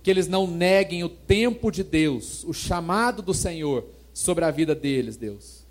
Que 0.03 0.11
eles 0.11 0.27
não 0.27 0.45
neguem 0.45 1.05
o 1.05 1.09
tempo 1.09 1.71
de 1.71 1.85
Deus, 1.85 2.43
o 2.43 2.53
chamado 2.53 3.23
do 3.23 3.33
Senhor 3.33 3.87
sobre 4.13 4.45
a 4.45 4.51
vida 4.51 4.75
deles, 4.75 5.17
Deus. 5.17 5.65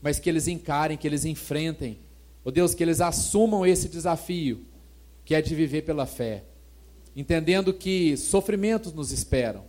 Mas 0.00 0.18
que 0.18 0.30
eles 0.30 0.48
encarem, 0.48 0.96
que 0.96 1.06
eles 1.06 1.26
enfrentem. 1.26 1.98
Ó 2.42 2.48
oh 2.48 2.50
Deus, 2.50 2.74
que 2.74 2.82
eles 2.82 3.02
assumam 3.02 3.66
esse 3.66 3.86
desafio, 3.86 4.64
que 5.26 5.34
é 5.34 5.42
de 5.42 5.54
viver 5.54 5.82
pela 5.82 6.06
fé. 6.06 6.44
Entendendo 7.14 7.74
que 7.74 8.16
sofrimentos 8.16 8.94
nos 8.94 9.12
esperam 9.12 9.64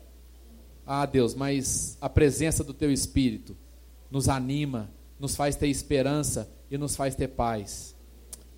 Ah, 0.86 1.06
Deus, 1.06 1.36
mas 1.36 1.98
a 2.00 2.08
presença 2.08 2.64
do 2.64 2.74
Teu 2.74 2.90
Espírito 2.90 3.58
nos 4.10 4.30
anima, 4.30 4.90
nos 5.20 5.36
faz 5.36 5.58
ter 5.58 5.68
esperança 5.68 6.50
e 6.72 6.78
nos 6.78 6.96
faz 6.96 7.14
ter 7.14 7.28
paz. 7.28 7.93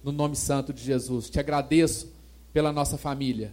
No 0.06 0.12
nome 0.12 0.36
santo 0.36 0.72
de 0.72 0.84
Jesus. 0.84 1.32
Te 1.32 1.39
agradeço 1.39 2.14
pela 2.53 2.72
nossa 2.72 2.95
família, 2.95 3.51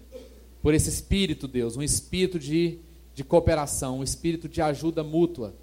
por 0.63 0.75
esse 0.75 0.91
espírito, 0.91 1.49
Deus, 1.49 1.79
um 1.79 1.83
espírito 1.83 2.39
de, 2.39 2.79
de 3.15 3.25
cooperação, 3.25 4.01
um 4.01 4.03
espírito 4.03 4.51
de 4.51 4.61
ajuda 4.61 5.03
mútua, 5.03 5.55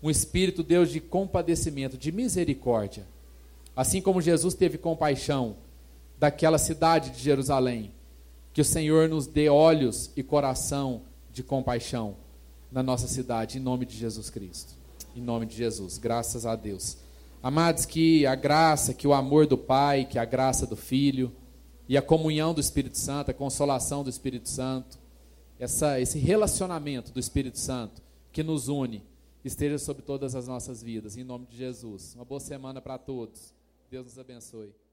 um 0.00 0.08
espírito, 0.08 0.62
Deus, 0.62 0.92
de 0.92 1.00
compadecimento, 1.00 1.98
de 1.98 2.12
misericórdia. 2.12 3.08
Assim 3.74 4.00
como 4.00 4.22
Jesus 4.22 4.54
teve 4.54 4.78
compaixão 4.78 5.56
daquela 6.16 6.58
cidade 6.58 7.10
de 7.10 7.18
Jerusalém, 7.18 7.90
que 8.54 8.60
o 8.60 8.64
Senhor 8.64 9.08
nos 9.08 9.26
dê 9.26 9.48
olhos 9.48 10.12
e 10.16 10.22
coração 10.22 11.02
de 11.32 11.42
compaixão 11.42 12.14
na 12.70 12.84
nossa 12.84 13.08
cidade, 13.08 13.58
em 13.58 13.60
nome 13.60 13.84
de 13.84 13.96
Jesus 13.96 14.30
Cristo. 14.30 14.74
Em 15.16 15.20
nome 15.20 15.44
de 15.44 15.56
Jesus, 15.56 15.98
graças 15.98 16.46
a 16.46 16.54
Deus. 16.54 16.98
Amados, 17.42 17.84
que 17.84 18.26
a 18.26 18.34
graça, 18.34 18.92
que 18.92 19.06
o 19.06 19.14
amor 19.14 19.46
do 19.46 19.56
Pai, 19.56 20.04
que 20.04 20.18
a 20.18 20.24
graça 20.24 20.66
do 20.66 20.76
Filho 20.76 21.32
e 21.88 21.96
a 21.96 22.02
comunhão 22.02 22.52
do 22.52 22.60
Espírito 22.60 22.98
Santo, 22.98 23.30
a 23.30 23.34
consolação 23.34 24.02
do 24.02 24.10
Espírito 24.10 24.48
Santo, 24.48 24.98
essa, 25.58 26.00
esse 26.00 26.18
relacionamento 26.18 27.12
do 27.12 27.20
Espírito 27.20 27.58
Santo 27.58 28.02
que 28.32 28.42
nos 28.42 28.68
une, 28.68 29.02
esteja 29.44 29.78
sobre 29.78 30.02
todas 30.02 30.34
as 30.34 30.46
nossas 30.46 30.82
vidas, 30.82 31.16
em 31.16 31.24
nome 31.24 31.46
de 31.46 31.56
Jesus. 31.56 32.14
Uma 32.14 32.24
boa 32.24 32.40
semana 32.40 32.80
para 32.80 32.98
todos. 32.98 33.54
Deus 33.90 34.06
nos 34.06 34.18
abençoe. 34.18 34.85